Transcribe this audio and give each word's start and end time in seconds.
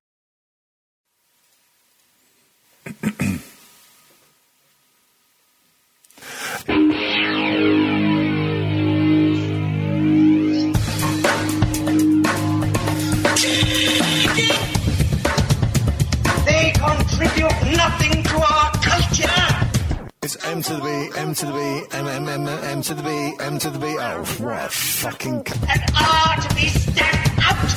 M 20.46 20.62
to 20.62 20.74
the 20.76 20.80
B, 20.82 21.18
M 21.18 21.34
to 21.34 21.46
the 21.46 21.52
B, 21.52 21.96
M, 21.96 22.06
M, 22.06 22.28
M, 22.28 22.46
M 22.48 22.82
to 22.82 22.94
the 22.94 23.02
B, 23.02 23.34
M 23.40 23.58
to 23.58 23.70
the 23.70 23.78
B. 23.78 23.96
Oh, 23.98 24.24
what 24.44 24.66
a 24.66 24.68
fucking... 24.68 25.44
c- 25.46 25.54
And 25.68 25.82
are 25.96 26.36
to 26.36 26.54
be 26.54 26.68
stamped 26.68 27.38
out. 27.38 27.70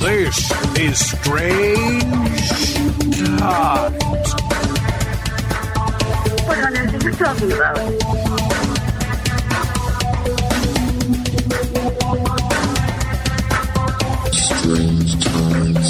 This 0.00 0.50
is 0.78 1.10
strange 1.10 2.02
times. 3.38 4.34
What 6.46 6.58
on 6.58 6.76
earth 6.76 6.94
are 6.94 7.08
you 7.08 7.14
talking 7.14 7.52
about? 7.52 8.84
Strange 14.32 15.24
times. 15.24 15.83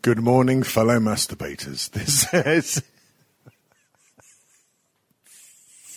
Good 0.00 0.20
morning, 0.20 0.62
fellow 0.62 1.00
masturbators. 1.00 1.90
This 1.92 2.32
is... 2.32 2.82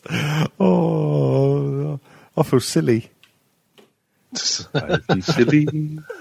oh, 0.59 1.99
I 2.35 2.43
feel 2.43 2.59
silly. 2.61 3.11
I'd 4.73 5.05
be 5.07 5.21
silly. 5.21 5.67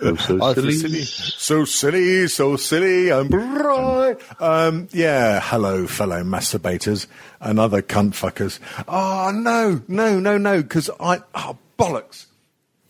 Oh, 0.03 0.15
so 0.17 0.43
I 0.43 0.53
feel 0.55 0.71
silly. 0.71 0.73
silly. 0.73 1.03
So 1.05 1.65
silly, 1.65 2.29
so 2.29 2.57
silly, 2.57 3.11
I'm 3.11 3.29
bright. 3.29 4.19
Um, 4.39 4.89
yeah, 4.93 5.41
hello, 5.43 5.87
fellow 5.87 6.23
masturbators 6.23 7.07
and 7.41 7.59
other 7.59 7.81
cunt 7.81 8.11
fuckers. 8.11 8.59
Oh, 8.89 9.31
no, 9.33 9.81
no, 9.89 10.21
no, 10.21 10.37
no, 10.37 10.61
because 10.61 10.91
I... 11.01 11.23
Oh, 11.35 11.57
bollocks. 11.79 12.27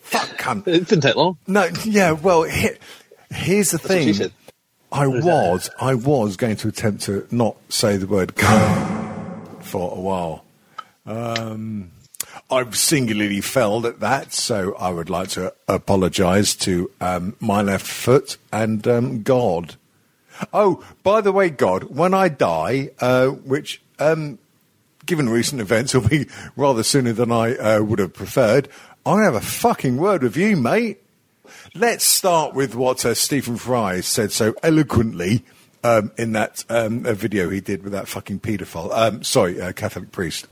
Fuck 0.01 0.37
cunt. 0.37 0.67
It 0.67 0.89
didn't 0.89 1.03
take 1.03 1.15
long. 1.15 1.39
No, 1.47 1.69
yeah, 1.85 2.11
well, 2.11 2.43
he, 2.43 2.71
here's 3.31 3.71
the 3.71 3.79
what 3.79 3.87
thing. 3.87 4.33
I 4.93 5.07
was, 5.07 5.71
I 5.81 5.95
was 5.95 6.37
going 6.37 6.57
to 6.57 6.69
attempt 6.69 7.03
to 7.03 7.27
not 7.31 7.57
say 7.69 7.97
the 7.97 8.07
word 8.07 8.35
cunt 8.35 9.63
for 9.63 9.97
a 9.97 10.01
while. 10.01 10.45
Um, 11.07 11.93
I've 12.51 12.77
singularly 12.77 13.41
failed 13.41 13.87
at 13.87 14.01
that, 14.01 14.33
so 14.33 14.75
I 14.75 14.91
would 14.91 15.09
like 15.09 15.29
to 15.31 15.53
apologise 15.69 16.55
to 16.57 16.91
um, 17.01 17.37
my 17.41 17.63
left 17.63 17.87
foot 17.87 18.37
and 18.53 18.87
um, 18.89 19.23
God. 19.23 19.77
Oh, 20.53 20.85
by 21.03 21.21
the 21.21 21.33
way, 21.33 21.51
God, 21.51 21.85
when 21.85 22.15
I 22.15 22.29
die, 22.29 22.91
uh, 22.99 23.29
which, 23.29 23.81
um, 23.99 24.39
given 25.07 25.29
recent 25.29 25.61
events, 25.61 25.95
will 25.95 26.09
be 26.09 26.27
rather 26.57 26.83
sooner 26.83 27.13
than 27.13 27.31
I 27.31 27.57
uh, 27.57 27.83
would 27.83 28.01
have 28.01 28.15
preferred, 28.15 28.69
I'm 29.07 29.15
going 29.15 29.27
to 29.27 29.33
have 29.33 29.43
a 29.43 29.47
fucking 29.47 29.97
word 29.97 30.23
with 30.23 30.37
you, 30.37 30.57
mate. 30.57 31.01
Let's 31.75 32.05
start 32.05 32.55
with 32.55 32.75
what 32.75 33.05
uh, 33.05 33.15
Stephen 33.15 33.57
Fry 33.57 34.01
said 34.01 34.33
so 34.33 34.55
eloquently 34.63 35.45
um, 35.83 36.13
in 36.17 36.33
that 36.33 36.65
um, 36.69 37.03
video 37.03 37.49
he 37.49 37.61
did 37.61 37.83
with 37.83 37.93
that 37.93 38.09
fucking 38.09 38.41
paedophile. 38.41 38.91
Um, 38.93 39.23
sorry, 39.23 39.61
uh, 39.61 39.73
Catholic 39.73 40.13
priest. 40.13 40.47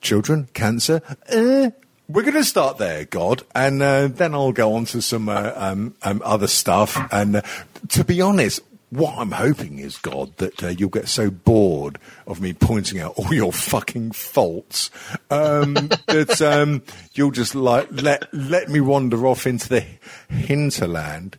Children, 0.00 0.48
cancer. 0.52 1.00
Uh, 1.30 1.70
we're 2.08 2.22
going 2.22 2.34
to 2.34 2.44
start 2.44 2.78
there, 2.78 3.04
God, 3.04 3.42
and 3.54 3.82
uh, 3.82 4.08
then 4.08 4.34
I'll 4.34 4.52
go 4.52 4.74
on 4.74 4.84
to 4.86 5.00
some 5.00 5.28
uh, 5.28 5.52
um, 5.54 5.94
um, 6.02 6.20
other 6.24 6.48
stuff. 6.48 6.98
And 7.12 7.36
uh, 7.36 7.42
to 7.90 8.04
be 8.04 8.20
honest, 8.20 8.60
what 8.92 9.16
I'm 9.16 9.30
hoping 9.30 9.78
is, 9.78 9.96
God, 9.96 10.36
that 10.36 10.62
uh, 10.62 10.68
you'll 10.68 10.90
get 10.90 11.08
so 11.08 11.30
bored 11.30 11.98
of 12.26 12.42
me 12.42 12.52
pointing 12.52 13.00
out 13.00 13.14
all 13.16 13.32
your 13.32 13.50
fucking 13.50 14.12
faults 14.12 14.90
um, 15.30 15.72
that 16.08 16.42
um, 16.42 16.82
you'll 17.14 17.30
just 17.30 17.54
like 17.54 17.88
let 17.90 18.32
let 18.34 18.68
me 18.68 18.80
wander 18.80 19.26
off 19.26 19.46
into 19.46 19.66
the 19.66 19.84
hinterland. 20.28 21.38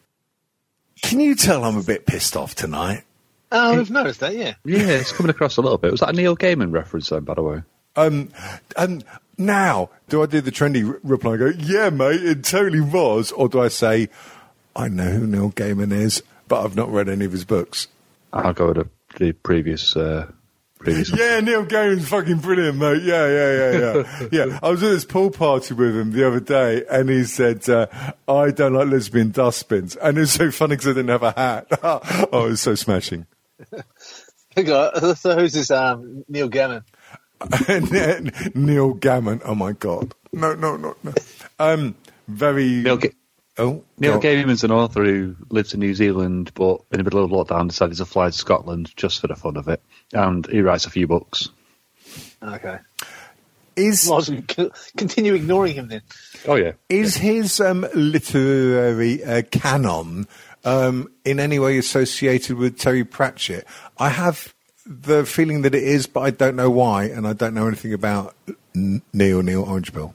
Can 1.03 1.19
you 1.19 1.35
tell 1.35 1.63
I'm 1.63 1.77
a 1.77 1.83
bit 1.83 2.07
pissed 2.07 2.35
off 2.35 2.55
tonight? 2.55 3.03
Oh, 3.51 3.79
I've 3.79 3.91
noticed 3.91 4.21
that, 4.21 4.35
yeah. 4.35 4.55
Yeah, 4.65 4.87
it's 4.87 5.11
coming 5.11 5.29
across 5.29 5.57
a 5.57 5.61
little 5.61 5.77
bit. 5.77 5.91
Was 5.91 5.99
that 5.99 6.09
a 6.09 6.13
Neil 6.13 6.35
Gaiman 6.35 6.73
reference, 6.73 7.09
then, 7.09 7.23
by 7.23 7.35
the 7.35 7.43
way? 7.43 7.61
Um, 7.95 8.29
and 8.75 9.05
now, 9.37 9.91
do 10.09 10.23
I 10.23 10.25
do 10.25 10.41
the 10.41 10.51
trendy 10.51 10.89
r- 10.89 10.99
reply 11.03 11.33
and 11.33 11.39
go, 11.39 11.47
yeah, 11.59 11.91
mate, 11.91 12.23
it 12.23 12.43
totally 12.43 12.81
was? 12.81 13.31
Or 13.31 13.47
do 13.47 13.61
I 13.61 13.67
say, 13.67 14.09
I 14.75 14.87
know 14.87 15.11
who 15.11 15.27
Neil 15.27 15.51
Gaiman 15.51 15.91
is, 15.91 16.23
but 16.47 16.63
I've 16.63 16.75
not 16.75 16.89
read 16.89 17.09
any 17.09 17.25
of 17.25 17.31
his 17.31 17.45
books? 17.45 17.87
I'll 18.31 18.53
go 18.53 18.67
with 18.71 18.77
the, 18.77 18.89
the 19.17 19.31
previous. 19.33 19.95
Uh, 19.95 20.31
previous 20.83 21.11
one. 21.11 21.19
Yeah, 21.19 21.39
Neil 21.39 21.65
Gaiman's 21.65 22.07
fucking 22.07 22.39
brilliant, 22.39 22.77
mate. 22.77 23.03
Yeah, 23.03 23.27
yeah, 23.27 23.71
yeah, 23.71 23.79
yeah. 23.79 24.27
yeah, 24.47 24.59
I 24.61 24.69
was 24.69 24.83
at 24.83 24.89
this 24.89 25.05
pool 25.05 25.31
party 25.31 25.73
with 25.73 25.95
him 25.95 26.11
the 26.11 26.27
other 26.27 26.39
day, 26.39 26.83
and 26.89 27.09
he 27.09 27.23
said, 27.23 27.67
uh, 27.69 27.87
I 28.27 28.51
don't 28.51 28.73
like 28.73 28.87
lesbian 28.89 29.31
dustbins. 29.31 29.95
And 29.95 30.17
it 30.17 30.21
was 30.21 30.31
so 30.31 30.51
funny 30.51 30.75
because 30.75 30.87
I 30.87 30.93
didn't 30.93 31.09
have 31.09 31.23
a 31.23 31.31
hat. 31.31 31.67
oh, 31.83 32.45
it 32.45 32.49
was 32.49 32.61
so 32.61 32.75
smashing. 32.75 33.25
Hang 34.55 34.69
on, 34.69 35.15
So 35.15 35.35
who's 35.35 35.53
this 35.53 35.71
um, 35.71 36.23
Neil 36.27 36.49
Gaiman? 36.49 36.83
Neil 38.55 38.93
Gaiman. 38.95 39.41
Oh, 39.45 39.55
my 39.55 39.71
God. 39.71 40.13
No, 40.31 40.53
no, 40.53 40.77
no, 40.77 40.95
no. 41.03 41.13
Um, 41.59 41.95
very... 42.27 42.67
Neil, 42.83 42.97
Ga- 42.97 43.11
oh, 43.57 43.83
Neil 43.97 44.19
go- 44.19 44.19
Gaiman's 44.19 44.63
an 44.63 44.71
author 44.71 45.03
who 45.03 45.35
lives 45.49 45.73
in 45.73 45.79
New 45.79 45.93
Zealand, 45.93 46.51
but 46.53 46.81
in 46.91 46.97
the 46.97 47.03
middle 47.03 47.23
of 47.23 47.31
lockdown 47.31 47.67
decided 47.67 47.97
to 47.97 48.05
fly 48.05 48.27
to 48.27 48.31
Scotland 48.31 48.91
just 48.95 49.21
for 49.21 49.27
the 49.27 49.35
fun 49.35 49.57
of 49.57 49.67
it. 49.67 49.81
And 50.11 50.45
he 50.47 50.61
writes 50.61 50.85
a 50.85 50.89
few 50.89 51.07
books. 51.07 51.49
Okay. 52.41 52.77
Is... 53.75 54.07
Well, 54.07 54.17
was 54.17 54.27
c- 54.27 54.71
continue 54.97 55.33
ignoring 55.33 55.73
him 55.73 55.87
then. 55.87 56.01
Oh, 56.47 56.55
yeah. 56.55 56.73
Is 56.89 57.15
his 57.15 57.59
um, 57.59 57.87
literary 57.95 59.23
uh, 59.23 59.41
canon 59.49 60.27
um, 60.63 61.11
in 61.25 61.39
any 61.39 61.59
way 61.59 61.77
associated 61.77 62.57
with 62.57 62.77
Terry 62.77 63.03
Pratchett? 63.03 63.65
I 63.97 64.09
have 64.09 64.53
the 64.85 65.25
feeling 65.25 65.61
that 65.63 65.73
it 65.73 65.83
is, 65.83 66.05
but 66.07 66.21
I 66.21 66.29
don't 66.29 66.55
know 66.55 66.69
why, 66.69 67.05
and 67.05 67.25
I 67.25 67.33
don't 67.33 67.53
know 67.53 67.67
anything 67.67 67.93
about 67.93 68.35
N- 68.75 69.01
Neil 69.13 69.41
Neil 69.41 69.65
Orangebill. 69.65 70.13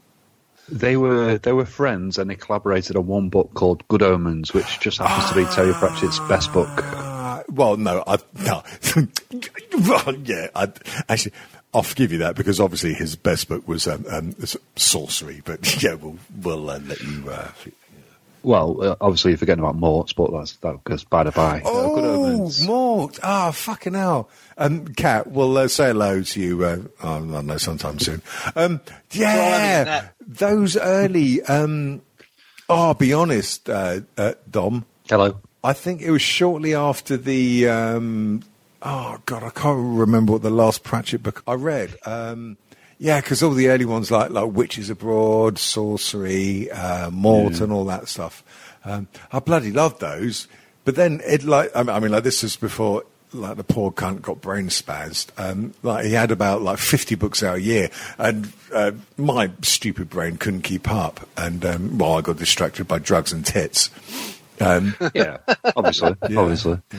They 0.71 0.97
were 0.97 1.39
they 1.39 1.53
were 1.53 1.65
friends 1.65 2.19
and 2.19 2.31
they 2.31 2.35
collaborated 2.35 2.97
on 2.97 3.07
one 3.07 3.29
book 3.29 3.55
called 3.55 3.87
Good 3.89 4.03
Omens, 4.03 4.53
which 4.53 4.81
just 4.81 4.99
happens 4.99 5.31
to 5.31 5.35
be 5.35 5.45
Terry 5.55 5.73
Pratchett's 5.73 6.19
best 6.29 6.53
book. 6.53 6.69
Uh, 6.75 7.43
well, 7.49 7.77
no, 7.77 8.05
I 8.07 8.19
no. 8.45 8.63
well, 9.89 10.15
yeah, 10.17 10.49
I, 10.55 10.71
actually, 11.09 11.33
I'll 11.73 11.83
forgive 11.83 12.13
you 12.13 12.19
that 12.19 12.37
because 12.37 12.61
obviously 12.61 12.95
his 12.95 13.17
best 13.17 13.49
book 13.49 13.67
was 13.67 13.87
um, 13.87 14.05
um, 14.11 14.35
sorcery. 14.77 15.43
But 15.45 15.83
yeah, 15.83 15.95
we'll 15.95 16.19
we'll 16.43 16.71
uh, 16.71 16.79
let 16.81 17.01
you. 17.01 17.31
Uh, 17.31 17.49
Well, 18.43 18.83
uh, 18.83 18.97
obviously 19.01 19.33
you're 19.33 19.39
forgetting 19.39 19.65
about 19.65 19.77
Morts, 19.77 20.13
but 20.13 20.33
that's 20.33 20.57
that 20.57 20.83
goes 20.85 21.05
by 21.05 21.25
the 21.25 21.33
by. 21.33 21.63
Oh, 21.65 22.25
Omens. 22.25 22.67
Mort! 22.67 23.19
Ah, 23.23 23.51
fucking 23.51 23.95
hell. 23.95 24.29
Um, 24.57 24.89
Kat, 24.89 25.27
we'll 25.27 25.57
uh, 25.57 25.69
say 25.69 25.89
hello 25.89 26.23
to 26.23 26.41
you, 26.41 26.65
uh, 26.65 26.79
oh, 27.03 27.15
I 27.15 27.19
don't 27.19 27.47
know, 27.47 27.57
sometime 27.57 27.99
soon. 27.99 28.23
Um, 28.55 28.81
yeah, 29.11 29.85
that. 29.85 30.15
those 30.27 30.77
early, 30.77 31.43
um, 31.43 32.03
oh, 32.69 32.89
I'll 32.89 32.95
be 32.95 33.13
honest, 33.13 33.69
uh, 33.69 34.01
uh, 34.17 34.35
Dom, 34.51 34.85
Hello. 35.09 35.41
I 35.65 35.73
think 35.73 36.03
it 36.03 36.11
was 36.11 36.23
shortly 36.23 36.75
after 36.75 37.17
the, 37.17 37.69
um, 37.69 38.43
oh, 38.83 39.19
God, 39.27 39.43
I 39.43 39.51
can't 39.51 39.99
remember 39.99 40.33
what 40.33 40.43
the 40.43 40.51
last 40.51 40.85
Pratchett 40.85 41.23
book 41.23 41.43
I 41.47 41.55
read. 41.55 41.97
Um, 42.05 42.59
yeah, 42.99 43.21
because 43.21 43.43
all 43.43 43.51
the 43.53 43.69
early 43.69 43.85
ones 43.85 44.11
like 44.11 44.31
like 44.31 44.53
Witches 44.53 44.91
Abroad, 44.91 45.59
Sorcery, 45.59 46.71
uh, 46.71 47.11
Mort, 47.11 47.61
and 47.61 47.73
all 47.73 47.85
that 47.87 48.09
stuff. 48.09 48.43
Um, 48.85 49.09
I 49.33 49.39
bloody 49.41 49.73
loved 49.73 50.01
those. 50.01 50.49
But 50.85 50.95
then 50.97 51.21
it 51.27 51.45
like 51.45 51.71
I 51.75 51.83
mean, 51.83 51.91
I 51.97 52.01
mean 52.01 52.11
like 52.13 52.25
this 52.25 52.43
was 52.43 52.57
before 52.57 53.05
like 53.35 53.57
the 53.59 53.65
poor 53.65 53.93
cunt 53.93 54.23
got 54.23 54.41
brain 54.41 54.69
spazzed. 54.69 55.29
Um, 55.37 55.75
like 55.83 56.07
he 56.07 56.13
had 56.13 56.31
about 56.31 56.63
like 56.63 56.79
fifty 56.79 57.15
books 57.15 57.43
out 57.43 57.57
a 57.57 57.61
year, 57.61 57.91
and 58.17 58.51
uh, 58.73 58.93
my 59.19 59.51
stupid 59.63 60.09
brain 60.09 60.37
couldn't 60.39 60.63
keep 60.63 60.91
up. 60.91 61.29
And 61.37 61.65
um, 61.67 61.99
well, 61.99 62.15
I 62.17 62.21
got 62.23 62.39
distracted 62.39 62.89
by 62.89 62.99
drugs 63.01 63.33
and 63.33 63.45
tits. 63.45 63.91
Um, 64.61 64.95
Yeah, 65.15 65.37
obviously, 65.77 66.15
obviously. 66.37 66.81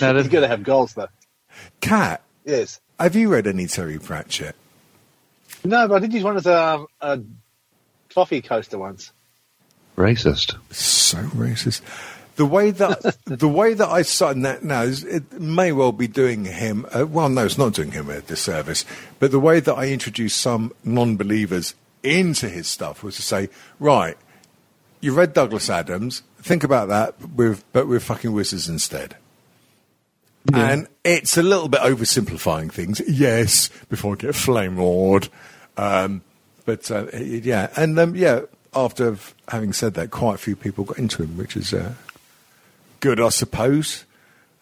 Now, 0.00 0.12
the- 0.14 0.20
You've 0.22 0.30
got 0.30 0.40
to 0.40 0.48
have 0.48 0.62
goals, 0.62 0.94
though. 0.94 1.08
Cat, 1.80 2.22
Yes. 2.44 2.80
have 2.98 3.14
you 3.16 3.28
read 3.28 3.46
any 3.46 3.66
Terry 3.66 3.98
Pratchett? 3.98 4.56
No, 5.64 5.88
but 5.88 5.96
I 5.96 5.98
did 6.00 6.12
use 6.12 6.24
one 6.24 6.36
as 6.36 6.46
a, 6.46 6.84
a 7.00 7.20
coffee 8.12 8.42
coaster 8.42 8.78
once. 8.78 9.12
Racist. 9.96 10.56
so 10.74 11.18
racist. 11.18 11.82
The 12.36 12.46
way 12.46 12.70
that 12.70 13.18
the 13.26 13.48
way 13.48 13.74
that 13.74 13.88
I 13.88 14.02
saw 14.02 14.32
that 14.32 14.64
now 14.64 14.82
is, 14.82 15.04
it 15.04 15.38
may 15.38 15.72
well 15.72 15.92
be 15.92 16.08
doing 16.08 16.46
him. 16.46 16.86
Uh, 16.90 17.06
well, 17.06 17.28
no, 17.28 17.44
it's 17.44 17.58
not 17.58 17.74
doing 17.74 17.92
him 17.92 18.08
a 18.08 18.22
disservice. 18.22 18.84
But 19.18 19.30
the 19.30 19.40
way 19.40 19.60
that 19.60 19.74
I 19.74 19.88
introduced 19.88 20.40
some 20.40 20.72
non-believers 20.82 21.74
into 22.02 22.48
his 22.48 22.66
stuff 22.66 23.02
was 23.02 23.16
to 23.16 23.22
say, 23.22 23.50
right, 23.78 24.16
you 25.00 25.12
read 25.12 25.34
Douglas 25.34 25.68
Adams. 25.68 26.22
Think 26.40 26.64
about 26.64 26.88
that 26.88 27.20
with 27.28 27.62
but 27.72 27.86
with 27.86 28.02
fucking 28.02 28.32
wizards 28.32 28.68
instead. 28.68 29.16
And 30.52 30.88
it's 31.04 31.36
a 31.36 31.42
little 31.42 31.68
bit 31.68 31.80
oversimplifying 31.80 32.72
things. 32.72 33.00
Yes, 33.06 33.68
before 33.88 34.14
I 34.14 34.16
get 34.16 34.34
flame 34.34 34.78
lord. 34.78 35.28
Um, 35.76 36.22
but 36.64 36.90
uh, 36.90 37.06
yeah, 37.14 37.70
and 37.76 37.98
um, 37.98 38.14
yeah, 38.14 38.42
after 38.74 39.16
having 39.48 39.72
said 39.72 39.94
that, 39.94 40.10
quite 40.10 40.34
a 40.34 40.38
few 40.38 40.56
people 40.56 40.84
got 40.84 40.98
into 40.98 41.22
him, 41.22 41.36
which 41.36 41.56
is 41.56 41.72
uh, 41.74 41.94
good, 43.00 43.20
I 43.20 43.30
suppose. 43.30 44.04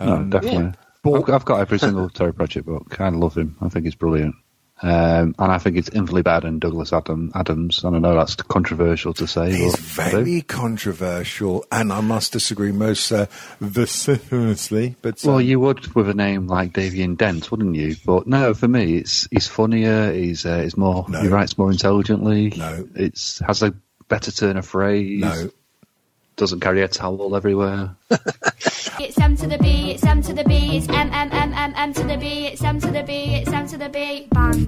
no, 0.01 0.25
definitely. 0.25 0.73
I've, 1.05 1.31
I've 1.31 1.45
got 1.45 1.61
every 1.61 1.79
single 1.79 2.09
Terry 2.11 2.33
Pratchett 2.35 2.67
book. 2.67 3.01
I 3.01 3.09
love 3.09 3.37
him. 3.37 3.57
I 3.61 3.69
think 3.69 3.85
he's 3.85 3.95
brilliant. 3.95 4.35
Um, 4.81 5.35
and 5.39 5.53
I 5.53 5.59
think 5.59 5.77
it's 5.77 5.89
infinitely 5.89 6.23
better 6.23 6.47
than 6.47 6.61
Douglas 6.61 6.93
Adam, 6.93 7.33
Adams. 7.35 7.83
And 7.83 7.97
I 7.97 7.99
know 7.99 8.15
that's 8.15 8.37
controversial 8.37 9.13
to 9.15 9.27
say. 9.27 9.51
He's 9.51 9.97
but 9.97 10.07
I 10.07 10.11
do. 10.11 10.17
very 10.19 10.43
controversial, 10.43 11.65
and 11.73 11.93
I 11.93 12.01
must 12.01 12.33
disagree 12.33 12.71
most 12.73 13.11
uh, 13.11 13.27
vociferously. 13.61 14.97
But 15.03 15.25
uh, 15.25 15.29
Well, 15.29 15.41
you 15.41 15.61
would 15.61 15.95
with 15.95 16.09
a 16.09 16.15
name 16.15 16.47
like 16.47 16.73
Davian 16.73 17.17
Dent, 17.17 17.51
wouldn't 17.51 17.75
you? 17.75 17.97
But 18.05 18.27
no, 18.27 18.55
for 18.55 18.69
me, 18.69 18.97
it's 18.99 19.29
he's 19.31 19.47
funnier. 19.47 20.13
He's 20.13 20.47
uh, 20.47 20.63
he's 20.63 20.77
more. 20.77 21.07
No. 21.09 21.21
He 21.21 21.29
writes 21.29 21.59
more 21.59 21.71
intelligently. 21.71 22.53
No. 22.57 22.89
it's 22.95 23.41
has 23.41 23.63
a 23.63 23.75
better 24.09 24.31
turn 24.31 24.57
of 24.57 24.67
phrase. 24.67 25.21
no, 25.21 25.51
doesn't 26.39 26.61
carry 26.61 26.83
a 26.83 26.89
towel 26.89 27.37
everywhere. 27.37 27.91
It's 29.01 29.17
M 29.21 29.37
to 29.37 29.47
the 29.47 29.59
B, 29.59 29.93
it's 29.93 30.05
M 30.05 30.23
to 30.23 30.33
the 30.33 30.43
B, 30.43 30.77
it's 30.77 30.89
M 30.89 31.11
M 31.13 31.31
M 31.31 31.53
M 31.53 31.73
M 31.77 31.93
to 31.93 32.03
the 32.03 32.17
B, 32.17 32.47
it's 32.47 32.65
M 32.65 32.81
to 32.81 32.91
the 32.91 33.05
B, 33.05 33.13
it's 33.37 33.53
M 33.53 33.69
to 33.69 33.77
the 33.79 33.89
B, 33.89 34.27
bang. 34.33 34.67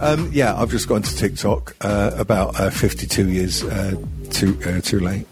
um, 0.00 0.30
yeah, 0.32 0.54
I've 0.54 0.70
just 0.70 0.86
gone 0.86 1.02
to 1.02 1.16
TikTok 1.16 1.74
uh, 1.80 2.12
about 2.16 2.60
uh, 2.60 2.70
52 2.70 3.28
years 3.28 3.64
uh, 3.64 3.96
too 4.30 4.56
uh, 4.64 4.80
too 4.80 5.00
late. 5.00 5.26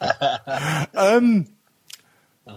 Yeah. 0.00 0.86
um, 0.94 1.46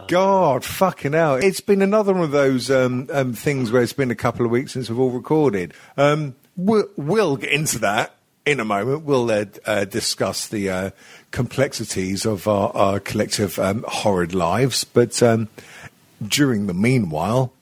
God, 0.08 0.66
fucking 0.66 1.14
hell! 1.14 1.36
It's 1.36 1.62
been 1.62 1.84
another 1.84 2.14
one 2.14 2.24
of 2.24 2.32
those 2.32 2.72
um, 2.72 3.08
um, 3.14 3.34
things 3.34 3.72
where 3.72 3.84
it's 3.84 3.94
been 3.94 4.10
a 4.10 4.16
couple 4.16 4.44
of 4.44 4.52
weeks 4.52 4.72
since 4.72 4.90
we've 4.90 4.98
all 4.98 5.12
recorded. 5.12 5.76
Um, 5.98 6.36
we'll, 6.58 6.88
we'll 6.98 7.38
get 7.38 7.52
into 7.52 7.78
that 7.80 8.16
in 8.46 8.60
a 8.60 8.66
moment. 8.66 9.04
We'll 9.04 9.30
uh, 9.32 9.46
uh, 9.66 9.86
discuss 9.86 10.48
the 10.48 10.70
uh, 10.70 10.90
complexities 11.32 12.26
of 12.26 12.48
our, 12.48 12.72
our 12.76 13.00
collective 13.00 13.58
um, 13.60 13.86
horrid 13.88 14.34
lives, 14.34 14.84
but 14.84 15.22
um, 15.24 15.50
during 16.26 16.68
the 16.68 16.74
meanwhile, 16.74 17.54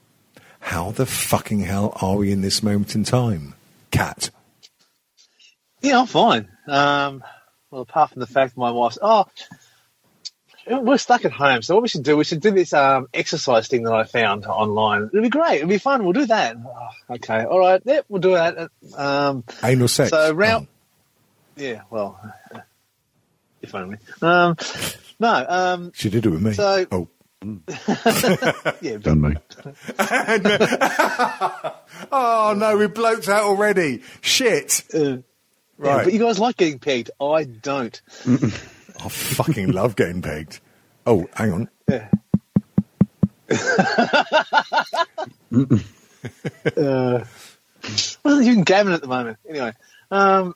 how 0.59 0.91
the 0.91 1.05
fucking 1.05 1.61
hell 1.61 1.97
are 2.01 2.17
we 2.17 2.31
in 2.31 2.41
this 2.41 2.61
moment 2.61 2.95
in 2.95 3.03
time? 3.03 3.55
Cat. 3.91 4.29
Yeah, 5.81 6.01
I'm 6.01 6.05
fine. 6.05 6.47
Um, 6.67 7.23
well, 7.71 7.81
apart 7.81 8.11
from 8.11 8.19
the 8.19 8.27
fact 8.27 8.55
my 8.55 8.69
wife's 8.69 8.99
oh, 9.01 9.25
we're 10.79 10.97
stuck 10.97 11.25
at 11.25 11.31
home. 11.31 11.61
So 11.61 11.75
what 11.75 11.81
we 11.83 11.87
should 11.89 12.03
do, 12.03 12.15
we 12.17 12.23
should 12.23 12.39
do 12.41 12.51
this 12.51 12.73
um, 12.73 13.07
exercise 13.13 13.67
thing 13.67 13.83
that 13.83 13.93
I 13.93 14.03
found 14.05 14.45
online. 14.45 15.09
It'll 15.11 15.21
be 15.21 15.29
great. 15.29 15.57
It'll 15.57 15.67
be 15.69 15.77
fun. 15.77 16.03
We'll 16.03 16.13
do 16.13 16.25
that. 16.27 16.55
Oh, 16.65 16.89
okay, 17.15 17.43
all 17.43 17.59
right. 17.59 17.81
Yep, 17.83 18.05
we'll 18.09 18.21
do 18.21 18.31
that. 18.33 18.69
Um, 18.95 19.43
Anal 19.63 19.87
sex. 19.87 20.09
So 20.11 20.31
round, 20.33 20.67
yeah. 21.55 21.81
Well, 21.89 22.19
if 23.61 23.73
only. 23.75 23.97
Um, 24.21 24.55
no. 25.19 25.45
Um, 25.47 25.91
She 25.93 26.09
did 26.09 26.25
it 26.25 26.29
with 26.29 26.41
me. 26.41 26.53
So- 26.53 26.85
oh. 26.91 27.07
yeah. 28.81 28.97
Done 28.97 29.19
me. 29.21 29.35
oh 32.11 32.53
no, 32.55 32.77
we 32.77 32.85
bloked 32.87 33.27
out 33.29 33.43
already. 33.43 34.03
Shit. 34.21 34.83
Uh, 34.93 34.99
yeah, 34.99 35.15
Right. 35.77 36.03
but 36.03 36.13
you 36.13 36.19
guys 36.19 36.37
like 36.37 36.57
getting 36.57 36.77
pegged. 36.77 37.09
I 37.19 37.45
don't. 37.45 37.99
I 38.99 39.09
fucking 39.09 39.71
love 39.71 39.95
getting 39.95 40.21
pegged. 40.21 40.59
Oh, 41.05 41.27
hang 41.33 41.51
on. 41.51 41.69
Yeah. 41.87 42.09
uh, 46.77 47.25
wasn't 48.23 48.47
even 48.47 48.63
Gavin 48.63 48.93
at 48.93 49.01
the 49.01 49.07
moment. 49.07 49.37
Anyway, 49.47 49.73
um, 50.09 50.55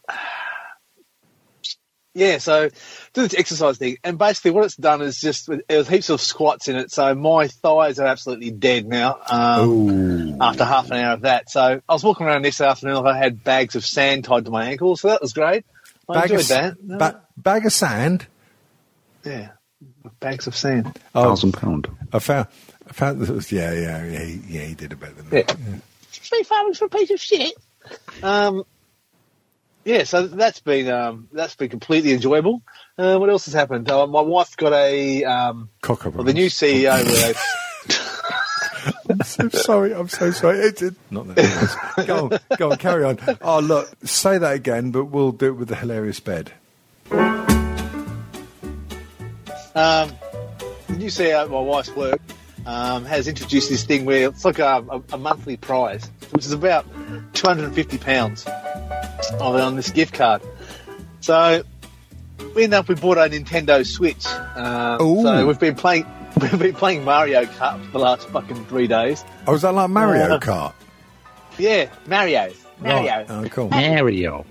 yeah. 2.14 2.38
So 2.38 2.70
do 3.14 3.22
this 3.24 3.34
exercise 3.34 3.78
thing, 3.78 3.98
and 4.04 4.18
basically 4.18 4.52
what 4.52 4.66
it's 4.66 4.76
done 4.76 5.02
is 5.02 5.20
just 5.20 5.50
there's 5.68 5.88
heaps 5.88 6.10
of 6.10 6.22
squats 6.22 6.68
in 6.68 6.76
it. 6.76 6.92
So 6.92 7.14
my 7.16 7.48
thighs 7.48 8.00
are 8.00 8.08
absolutely 8.08 8.52
dead 8.52 8.88
now. 8.88 9.20
Um, 9.30 10.42
after 10.42 10.64
half 10.64 10.92
an 10.92 10.98
hour 10.98 11.14
of 11.14 11.22
that, 11.22 11.50
so 11.50 11.82
I 11.88 11.94
was 11.94 12.04
walking 12.04 12.28
around 12.28 12.44
this 12.44 12.62
afternoon. 12.62 13.04
like 13.04 13.16
I 13.16 13.18
had 13.18 13.44
bags 13.44 13.76
of 13.76 13.86
sand 13.86 14.24
tied 14.26 14.46
to 14.46 14.52
my 14.52 14.66
ankles, 14.66 15.02
so 15.02 15.10
that 15.10 15.22
was 15.22 15.34
great. 15.34 15.66
I 16.10 16.14
Bag 16.14 16.24
enjoyed 16.32 16.40
of, 16.42 16.48
that. 16.48 16.98
ba- 17.00 17.22
bag 17.38 17.66
of 17.66 17.74
sand. 17.74 18.28
yeah, 19.24 19.50
bags 20.20 20.48
of 20.48 20.56
sand. 20.56 20.98
Oh, 21.16 21.24
Thousand 21.24 21.54
pound. 21.54 21.88
I 22.14 22.20
found. 22.20 22.48
I 22.88 22.94
found 22.94 23.20
this 23.22 23.30
was, 23.30 23.52
yeah, 23.52 23.72
yeah, 23.74 24.06
yeah. 24.06 24.24
He, 24.24 24.34
yeah, 24.48 24.62
he 24.66 24.76
did 24.76 24.92
it 24.92 25.00
better 25.00 25.14
than 25.14 25.26
Yeah. 25.32 25.42
that. 25.44 25.58
Three 26.12 26.44
farmers 26.44 26.78
for 26.78 26.86
a 26.86 26.90
piece 26.90 27.10
of 27.12 27.20
shit. 27.20 27.54
Um, 28.24 28.64
yeah, 29.84 30.04
so 30.04 30.28
that's 30.28 30.60
been 30.60 30.90
um, 30.90 31.28
that's 31.32 31.56
been 31.56 31.70
completely 31.70 32.14
enjoyable. 32.14 32.62
Uh, 32.98 33.18
what 33.18 33.30
else 33.30 33.46
has 33.46 33.54
happened? 33.54 33.90
Uh, 33.90 34.08
my 34.08 34.22
wife 34.22 34.56
got 34.58 34.74
a 34.74 35.24
um, 35.24 35.70
Cock 35.82 36.06
well, 36.06 36.24
the 36.24 36.34
new 36.34 36.48
CEO. 36.48 37.36
where 38.86 38.94
they- 39.06 39.14
I'm 39.14 39.22
so 39.24 39.50
sorry. 39.50 39.94
I'm 39.94 40.10
so 40.10 40.32
sorry. 40.32 40.60
It, 40.60 40.82
it, 40.82 40.96
not 41.12 41.28
that. 41.36 41.78
nice. 41.98 42.06
Go 42.08 42.30
on. 42.32 42.40
Go 42.58 42.72
on. 42.72 42.78
Carry 42.78 43.04
on. 43.04 43.20
Oh, 43.42 43.60
look. 43.60 43.90
Say 44.04 44.38
that 44.38 44.54
again, 44.54 44.92
but 44.92 45.06
we'll 45.06 45.32
do 45.32 45.48
it 45.48 45.54
with 45.58 45.68
the 45.70 45.76
hilarious 45.76 46.20
bed. 46.20 46.52
um, 47.12 47.46
the 50.88 50.96
new 50.98 51.08
CEO 51.08 51.44
at 51.44 51.50
my 51.50 51.60
wife's 51.60 51.94
work 51.96 52.20
um, 52.66 53.06
has 53.06 53.28
introduced 53.28 53.70
this 53.70 53.84
thing 53.84 54.06
where 54.06 54.30
it's 54.30 54.46
like 54.46 54.60
a, 54.60 54.84
a, 54.90 55.02
a 55.14 55.18
monthly 55.18 55.58
prize, 55.58 56.10
which 56.32 56.46
is 56.46 56.52
about 56.52 56.86
two 57.34 57.48
hundred 57.48 57.66
and 57.66 57.76
fifty 57.76 57.98
pounds 57.98 58.46
on 59.40 59.76
this 59.76 59.92
gift 59.92 60.14
card. 60.14 60.42
So 61.22 61.64
we 62.56 62.64
ended 62.64 62.80
up 62.80 62.88
we 62.88 62.96
bought 62.96 63.18
a 63.18 63.22
Nintendo 63.30 63.86
Switch. 63.86 64.26
Um, 64.56 65.00
so 65.00 65.48
we've 65.48 65.60
been 65.60 65.76
playing 65.76 66.06
we've 66.42 66.60
been 66.60 66.74
playing 66.76 67.04
Mario 67.04 67.44
Kart 67.46 67.84
for 67.86 67.92
the 67.92 68.00
last 68.00 68.28
fucking 68.30 68.66
three 68.66 68.88
days. 68.88 69.24
Oh, 69.48 69.54
is 69.56 69.62
that 69.62 69.74
like 69.74 69.90
Mario 69.90 70.28
Yeah. 70.28 70.40
Kart? 70.40 70.74
Yeah, 71.58 71.90
Mario. 72.08 72.52
Mario. 72.80 73.12
Right. 73.12 73.26
Oh, 73.30 73.46
cool. 73.50 73.70
Mario. 73.70 74.46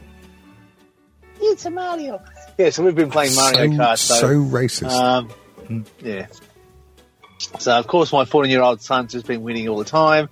It's 1.40 1.66
a 1.66 1.70
Mario. 1.70 2.22
Yeah, 2.56 2.70
so 2.70 2.82
we've 2.84 2.94
been 2.94 3.10
playing 3.10 3.34
Mario 3.34 3.58
so, 3.58 3.68
Kart. 3.82 3.98
So, 3.98 4.14
so 4.14 4.28
racist. 4.28 4.90
um, 4.90 5.84
yeah. 6.00 6.26
So 7.58 7.72
of 7.78 7.86
course 7.86 8.12
my 8.12 8.24
14 8.24 8.50
year 8.50 8.62
old 8.62 8.80
son's 8.80 9.12
just 9.12 9.26
been 9.26 9.42
winning 9.42 9.68
all 9.68 9.76
the 9.78 9.84
time, 9.84 10.30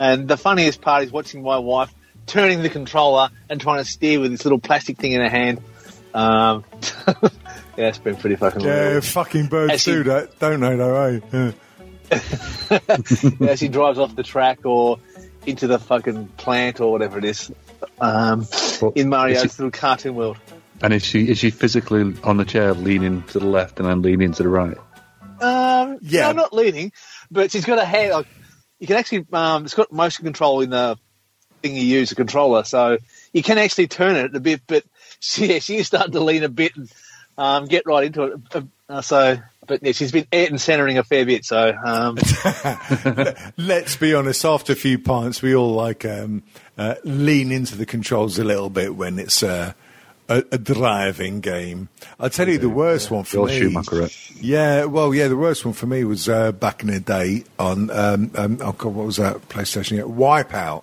and 0.00 0.26
the 0.26 0.36
funniest 0.36 0.80
part 0.80 1.04
is 1.04 1.12
watching 1.12 1.42
my 1.42 1.58
wife 1.58 1.92
turning 2.26 2.62
the 2.62 2.68
controller 2.68 3.30
and 3.48 3.60
trying 3.60 3.78
to 3.78 3.84
steer 3.88 4.18
with 4.18 4.32
this 4.32 4.44
little 4.44 4.58
plastic 4.58 4.96
thing 4.98 5.12
in 5.12 5.20
her 5.20 5.28
hand. 5.28 5.60
Um, 6.14 6.64
yeah, 7.78 7.88
it's 7.88 7.98
been 7.98 8.16
pretty 8.16 8.36
fucking. 8.36 8.60
yeah, 8.62 8.82
horrible. 8.84 9.00
fucking 9.02 9.46
birds 9.46 9.72
Actually- 9.74 9.92
do 9.94 10.02
that, 10.04 10.38
don't 10.38 10.60
they? 10.60 10.76
Though, 10.76 10.96
eh? 10.96 11.20
Yeah. 11.32 11.52
yeah, 13.40 13.54
she 13.54 13.68
drives 13.68 13.98
off 13.98 14.16
the 14.16 14.22
track 14.22 14.64
or 14.64 14.98
into 15.46 15.66
the 15.66 15.78
fucking 15.78 16.26
plant 16.36 16.80
or 16.80 16.90
whatever 16.90 17.18
it 17.18 17.24
is. 17.24 17.50
Um, 18.00 18.46
Well, 18.80 18.92
in 18.94 19.08
Mario's 19.08 19.44
is 19.44 19.58
little 19.58 19.70
cartoon 19.70 20.14
world. 20.14 20.38
And 20.82 20.92
is 20.94 21.04
she 21.04 21.28
is 21.28 21.38
she 21.38 21.50
physically 21.50 22.14
on 22.24 22.36
the 22.36 22.44
chair, 22.44 22.72
leaning 22.74 23.22
to 23.24 23.38
the 23.40 23.46
left 23.46 23.78
and 23.78 23.88
then 23.88 24.02
leaning 24.02 24.32
to 24.32 24.42
the 24.42 24.48
right? 24.48 24.76
Um, 25.40 25.98
Yeah. 26.02 26.28
no, 26.28 26.32
not 26.32 26.52
leaning, 26.52 26.92
but 27.30 27.50
she's 27.52 27.64
got 27.64 27.78
a 27.78 27.84
hand. 27.84 28.12
Like, 28.12 28.26
you 28.78 28.86
can 28.86 28.96
actually, 28.96 29.26
um, 29.32 29.64
it's 29.64 29.74
got 29.74 29.92
motion 29.92 30.24
control 30.24 30.60
in 30.60 30.70
the 30.70 30.96
thing 31.62 31.74
you 31.76 31.82
use, 31.82 32.10
the 32.10 32.14
controller, 32.14 32.64
so 32.64 32.98
you 33.32 33.42
can 33.42 33.58
actually 33.58 33.88
turn 33.88 34.16
it 34.16 34.34
a 34.34 34.40
bit. 34.40 34.62
But 34.66 34.84
she, 35.20 35.46
yeah, 35.52 35.58
she 35.58 35.76
is 35.76 35.86
starting 35.88 36.12
to 36.12 36.20
lean 36.20 36.44
a 36.44 36.48
bit 36.48 36.76
and 36.76 36.90
um, 37.38 37.64
get 37.64 37.86
right 37.86 38.04
into 38.04 38.24
it. 38.24 38.40
Uh, 38.54 38.60
Uh, 38.90 39.02
so, 39.02 39.36
but 39.66 39.82
yeah, 39.82 39.92
she's 39.92 40.12
been 40.12 40.26
Ayrton 40.32 40.56
centering 40.56 40.96
a 40.96 41.04
fair 41.04 41.26
bit. 41.26 41.44
So, 41.44 41.74
um, 41.84 42.16
Let's 43.58 43.96
be 43.96 44.14
honest. 44.14 44.46
After 44.46 44.72
a 44.72 44.76
few 44.76 44.98
pints, 44.98 45.42
we 45.42 45.54
all 45.54 45.74
like 45.74 46.06
um, 46.06 46.42
uh, 46.78 46.94
lean 47.04 47.52
into 47.52 47.76
the 47.76 47.84
controls 47.84 48.38
a 48.38 48.44
little 48.44 48.70
bit 48.70 48.96
when 48.96 49.18
it's 49.18 49.42
uh, 49.42 49.74
a, 50.30 50.42
a 50.52 50.56
driving 50.56 51.40
game. 51.40 51.90
I'll 52.18 52.30
tell 52.30 52.48
you 52.48 52.56
the 52.56 52.70
worst 52.70 53.10
one 53.10 53.24
for 53.24 53.36
You're 53.36 53.46
me. 53.48 53.58
Schumacher, 53.58 54.00
right? 54.00 54.30
Yeah, 54.40 54.84
well, 54.86 55.14
yeah, 55.14 55.28
the 55.28 55.36
worst 55.36 55.66
one 55.66 55.74
for 55.74 55.86
me 55.86 56.02
was 56.04 56.30
uh, 56.30 56.52
back 56.52 56.82
in 56.82 56.88
the 56.88 57.00
day 57.00 57.44
on 57.58 57.90
um, 57.90 58.30
um, 58.36 58.58
oh 58.62 58.72
god, 58.72 58.94
what 58.94 59.04
was 59.04 59.16
that 59.16 59.50
PlayStation? 59.50 59.98
Yeah, 59.98 60.04
Wipeout. 60.04 60.82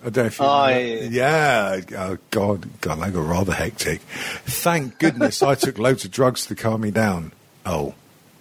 I 0.00 0.10
don't 0.10 0.16
know 0.16 0.24
if 0.26 0.38
you 0.38 0.44
Oh, 0.44 0.68
yeah, 0.68 1.80
yeah. 1.80 1.80
Oh 1.96 2.18
God, 2.30 2.68
God, 2.80 3.00
that 3.00 3.12
got 3.12 3.26
rather 3.26 3.52
hectic. 3.52 4.00
Thank 4.00 4.98
goodness 4.98 5.42
I 5.42 5.54
took 5.56 5.78
loads 5.78 6.04
of 6.04 6.12
drugs 6.12 6.46
to 6.46 6.54
calm 6.54 6.82
me 6.82 6.90
down. 6.90 7.32
Oh, 7.66 7.94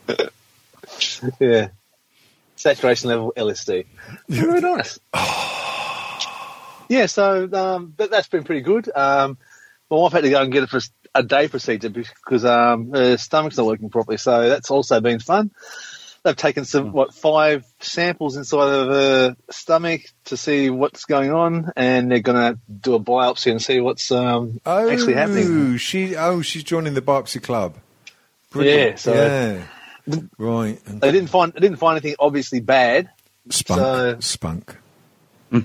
Yeah. 1.39 1.69
Saturation 2.55 3.09
level 3.09 3.33
LSD. 3.37 3.85
Very 4.29 4.61
nice. 4.61 4.99
yeah, 6.89 7.05
so 7.05 7.47
um, 7.53 7.93
that, 7.97 8.09
that's 8.09 8.27
been 8.27 8.43
pretty 8.43 8.61
good. 8.61 8.89
Um, 8.95 9.37
my 9.91 9.97
wife 9.97 10.13
had 10.13 10.23
to 10.23 10.29
go 10.29 10.41
and 10.41 10.51
get 10.51 10.63
a, 10.63 10.67
pros- 10.67 10.91
a 11.13 11.23
day 11.23 11.47
procedure 11.47 11.89
because 11.89 12.45
um, 12.45 12.91
her 12.91 13.17
stomach's 13.17 13.57
not 13.57 13.65
working 13.67 13.89
properly, 13.89 14.17
so 14.17 14.49
that's 14.49 14.71
also 14.71 14.99
been 15.01 15.19
fun. 15.19 15.51
They've 16.27 16.35
taken 16.35 16.65
some, 16.65 16.91
what, 16.91 17.13
five 17.13 17.65
samples 17.79 18.35
inside 18.35 18.67
of 18.69 18.87
her 18.89 19.35
stomach 19.49 20.01
to 20.25 20.35
see 20.35 20.69
what's 20.69 21.05
going 21.05 21.31
on, 21.31 21.71
and 21.77 22.11
they're 22.11 22.19
going 22.19 22.53
to 22.55 22.59
do 22.69 22.95
a 22.95 22.99
biopsy 22.99 23.49
and 23.49 23.61
see 23.61 23.79
what's 23.79 24.11
um, 24.11 24.59
oh, 24.65 24.89
actually 24.89 25.13
happening. 25.13 25.77
She, 25.77 26.17
oh, 26.17 26.41
she's 26.41 26.65
joining 26.65 26.95
the 26.95 27.01
biopsy 27.01 27.41
club. 27.41 27.75
Yeah, 28.53 28.95
so- 28.95 29.13
yeah, 29.13 30.21
right. 30.37 30.77
They 30.85 31.11
didn't 31.13 31.29
find 31.29 31.53
they 31.53 31.61
didn't 31.61 31.77
find 31.77 31.93
anything 31.97 32.15
obviously 32.19 32.59
bad. 32.59 33.09
Spunk, 33.49 33.79
so- 33.79 34.17
spunk, 34.19 34.75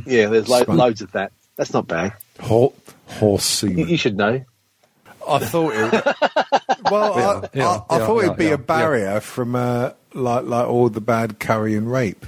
Yeah, 0.07 0.29
there's 0.29 0.49
lo- 0.49 0.63
Spunk. 0.63 0.79
loads 0.79 1.03
of 1.03 1.11
that. 1.13 1.33
That's 1.57 1.73
not 1.73 1.89
bad. 1.89 2.13
Hor- 2.41 2.73
horse 3.07 3.65
You, 3.65 3.69
semen. 3.71 3.89
you 3.89 3.97
should 3.97 4.17
know. 4.17 4.45
I 5.29 5.39
thought 5.41 5.73
it. 5.75 6.17
Well, 6.91 7.15
I, 7.15 7.49
Yeah, 7.55 7.69
I, 7.69 7.95
I 7.95 7.99
yeah, 7.99 8.07
thought 8.07 8.19
yeah, 8.19 8.25
it'd 8.27 8.37
be 8.39 8.45
yeah, 8.47 8.53
a 8.55 8.59
barrier 8.59 9.21
from 9.21 9.55
uh, 9.55 9.91
like 10.15 10.45
like 10.45 10.67
all 10.67 10.89
the 10.89 11.01
bad 11.01 11.39
curry 11.41 11.75
and 11.77 11.91
rape. 11.91 12.27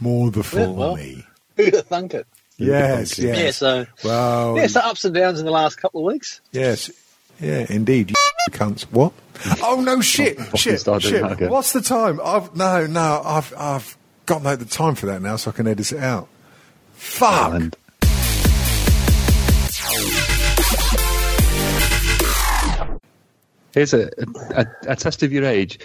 More 0.00 0.30
the 0.30 0.42
for 0.42 0.60
Yeah, 0.60 0.66
well. 0.68 0.96
me. 0.96 1.24
Who'd 1.56 1.74
have 1.74 1.86
thunk 1.86 2.14
it? 2.14 2.26
Yes, 2.58 3.18
yes. 3.18 3.38
Yeah, 3.38 3.50
so 3.50 3.86
well, 4.04 4.56
yeah, 4.56 4.66
so 4.66 4.80
ups 4.80 5.04
and 5.04 5.14
downs 5.14 5.40
in 5.40 5.46
the 5.46 5.50
last 5.52 5.76
couple 5.76 6.00
of 6.06 6.12
weeks. 6.12 6.40
yes, 6.52 6.90
yeah, 7.40 7.66
indeed. 7.68 8.10
You 8.10 8.16
cunts. 8.52 8.82
What? 8.82 9.12
Oh 9.62 9.80
no! 9.84 10.00
Shit! 10.00 10.38
fucking 10.38 10.56
shit! 10.56 10.80
Shit! 11.02 11.50
What's 11.50 11.72
the 11.72 11.80
time? 11.80 12.20
I've 12.22 12.54
no, 12.54 12.86
no. 12.86 13.22
I've 13.24 13.52
I've 13.56 13.96
got 14.26 14.42
no 14.42 14.54
the 14.54 14.64
time 14.64 14.94
for 14.94 15.06
that 15.06 15.22
now, 15.22 15.36
so 15.36 15.50
I 15.50 15.54
can 15.54 15.66
edit 15.66 15.90
it 15.92 15.98
out. 15.98 16.28
Fuck! 16.94 17.54
And 17.54 17.76
here's 23.72 23.94
a, 23.94 24.10
a, 24.54 24.66
a 24.88 24.96
test 24.96 25.22
of 25.22 25.32
your 25.32 25.44
age. 25.44 25.78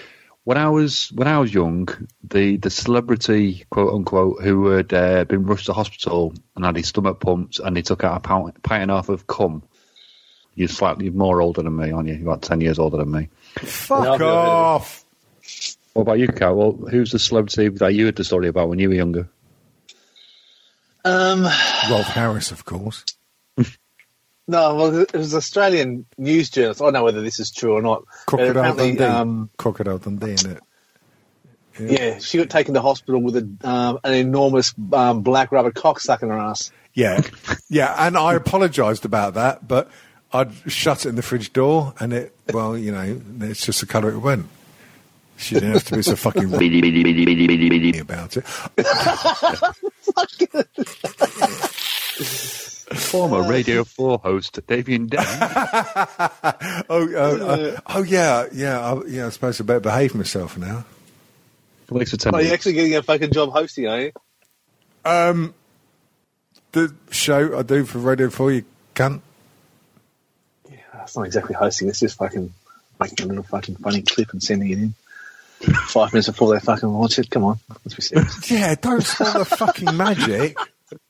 When 0.48 0.58
I 0.58 0.70
was 0.70 1.12
when 1.12 1.28
I 1.28 1.40
was 1.40 1.54
young, 1.54 1.90
the, 2.24 2.56
the 2.56 2.70
celebrity 2.70 3.66
quote 3.70 3.94
unquote 3.94 4.42
who 4.42 4.68
had 4.68 4.94
uh, 4.94 5.26
been 5.26 5.46
rushed 5.46 5.66
to 5.66 5.74
hospital 5.74 6.34
and 6.56 6.64
had 6.64 6.78
his 6.78 6.88
stomach 6.88 7.20
pumped 7.20 7.60
and 7.60 7.76
he 7.76 7.84
took 7.84 8.06
out 8.06 8.16
a 8.16 8.22
pint, 8.22 8.64
pint 8.64 8.84
and 8.84 8.92
a 8.92 8.96
half 8.96 9.10
of 9.10 9.28
cum. 9.28 9.62
You're 10.56 10.70
slightly 10.70 11.10
more 11.10 11.42
older 11.42 11.64
than 11.64 11.76
me, 11.76 11.92
aren't 11.92 12.08
you? 12.08 12.14
You're 12.14 12.30
about 12.30 12.44
ten 12.44 12.62
years 12.62 12.80
older 12.80 12.96
than 12.96 13.12
me. 13.12 13.28
Fuck 13.58 14.04
No, 14.06 14.14
I've 14.14 14.20
never 14.22 14.24
heard 14.24 14.40
of 14.40 14.48
off! 14.48 15.06
What 15.92 16.04
about 16.04 16.20
you, 16.20 16.30
Kat? 16.30 16.56
Well, 16.56 16.72
who's 16.72 17.12
the 17.12 17.20
celebrity 17.20 17.68
that 17.68 17.94
you 17.94 18.06
had 18.06 18.16
the 18.16 18.24
story 18.24 18.48
about 18.48 18.70
when 18.70 18.80
you 18.80 18.88
were 18.88 18.96
younger? 18.96 19.28
Um, 21.04 21.44
Rolf 21.90 22.08
Harris, 22.08 22.52
of 22.52 22.64
course. 22.64 23.04
No, 24.48 24.76
well, 24.76 25.00
it 25.02 25.14
was 25.14 25.36
Australian 25.36 26.06
news 26.18 26.50
journalist. 26.50 26.82
I 26.82 26.86
don't 26.86 26.94
know 26.94 27.04
whether 27.04 27.22
this 27.22 27.40
is 27.40 27.52
true 27.52 27.74
or 27.74 27.82
not. 27.82 28.06
Crocodile 28.26 28.76
Dundee. 28.76 29.04
um, 29.04 29.50
Crocodile 29.58 29.98
Dundee, 29.98 30.32
isn't 30.32 30.52
it? 30.52 30.64
yeah, 31.80 32.18
she 32.20 32.38
got 32.38 32.50
taken 32.50 32.74
to 32.74 32.82
hospital 32.82 33.22
with 33.22 33.36
a, 33.36 33.48
um, 33.68 34.00
an 34.04 34.14
enormous 34.14 34.74
um, 34.94 35.22
black 35.22 35.52
rubber 35.52 35.72
cock 35.72 36.00
stuck 36.00 36.24
in 36.24 36.30
her 36.30 36.38
ass. 36.38 36.72
Yeah, 36.94 37.22
yeah, 37.70 37.94
and 38.00 38.18
I 38.18 38.34
apologised 38.34 39.06
about 39.06 39.36
that, 39.36 39.68
but 39.68 39.92
I'd 40.34 40.52
shut 40.66 41.06
it 41.06 41.10
in 41.10 41.16
the 41.16 41.22
fridge 41.22 41.54
door, 41.54 41.94
and 42.00 42.14
it, 42.14 42.36
well, 42.52 42.78
you 42.78 42.92
know, 42.92 43.22
it's 43.42 43.66
just 43.66 43.82
the 43.82 43.86
colour 43.86 44.10
it 44.10 44.18
went. 44.18 44.48
She 45.38 45.54
didn't 45.54 45.74
have 45.74 45.84
to 45.86 45.96
be 45.96 46.02
so 46.02 46.16
fucking 46.16 46.52
about 48.00 48.38
it. 48.38 48.46
Former 52.96 53.44
Radio 53.50 53.84
4 53.84 54.20
host 54.20 54.60
Damien 54.68 55.08
Dan. 55.08 55.26
Oh, 56.90 57.08
uh, 57.14 57.46
uh, 57.46 57.80
oh 57.88 58.04
yeah, 58.04 58.46
yeah, 58.54 58.80
I, 58.80 59.02
yeah. 59.08 59.26
I 59.28 59.30
suppose 59.30 59.60
I 59.60 59.64
better 59.66 59.80
behave 59.82 60.16
myself 60.16 60.58
now. 60.58 60.86
Police 61.88 62.14
Are 62.14 62.16
attendant. 62.16 62.46
you 62.46 62.54
actually 62.54 62.74
getting 62.74 62.96
a 62.96 63.04
fucking 63.04 63.32
job 63.34 63.52
hosting, 63.52 63.88
are 63.88 64.02
you? 64.02 64.12
Um, 65.04 65.54
the 66.72 66.94
show 67.12 67.58
I 67.58 67.64
do 67.64 67.84
for 67.86 68.00
Radio 68.00 68.30
Four, 68.30 68.52
you 68.54 68.64
can't. 68.94 69.22
Yeah, 70.70 70.78
that's 70.94 71.16
not 71.18 71.24
exactly 71.26 71.56
hosting. 71.56 71.90
It's 71.90 72.00
just 72.00 72.18
fucking 72.18 72.54
making 73.00 73.26
a 73.26 73.30
little 73.30 73.44
fucking 73.44 73.76
funny 73.76 74.02
clip 74.02 74.32
and 74.32 74.42
sending 74.42 74.70
it 74.70 74.78
in. 74.80 74.94
Five 75.88 76.14
minutes 76.14 76.28
before 76.30 76.54
they 76.54 76.60
fucking 76.60 76.88
launch 76.90 77.20
it. 77.20 77.30
Come 77.30 77.44
on, 77.44 77.60
let's 77.84 77.96
be 77.96 78.02
serious. 78.02 78.50
Yeah, 78.52 78.76
don't 78.76 79.02
spoil 79.02 79.34
the 79.40 79.46
fucking 79.46 79.96
magic. 79.98 80.58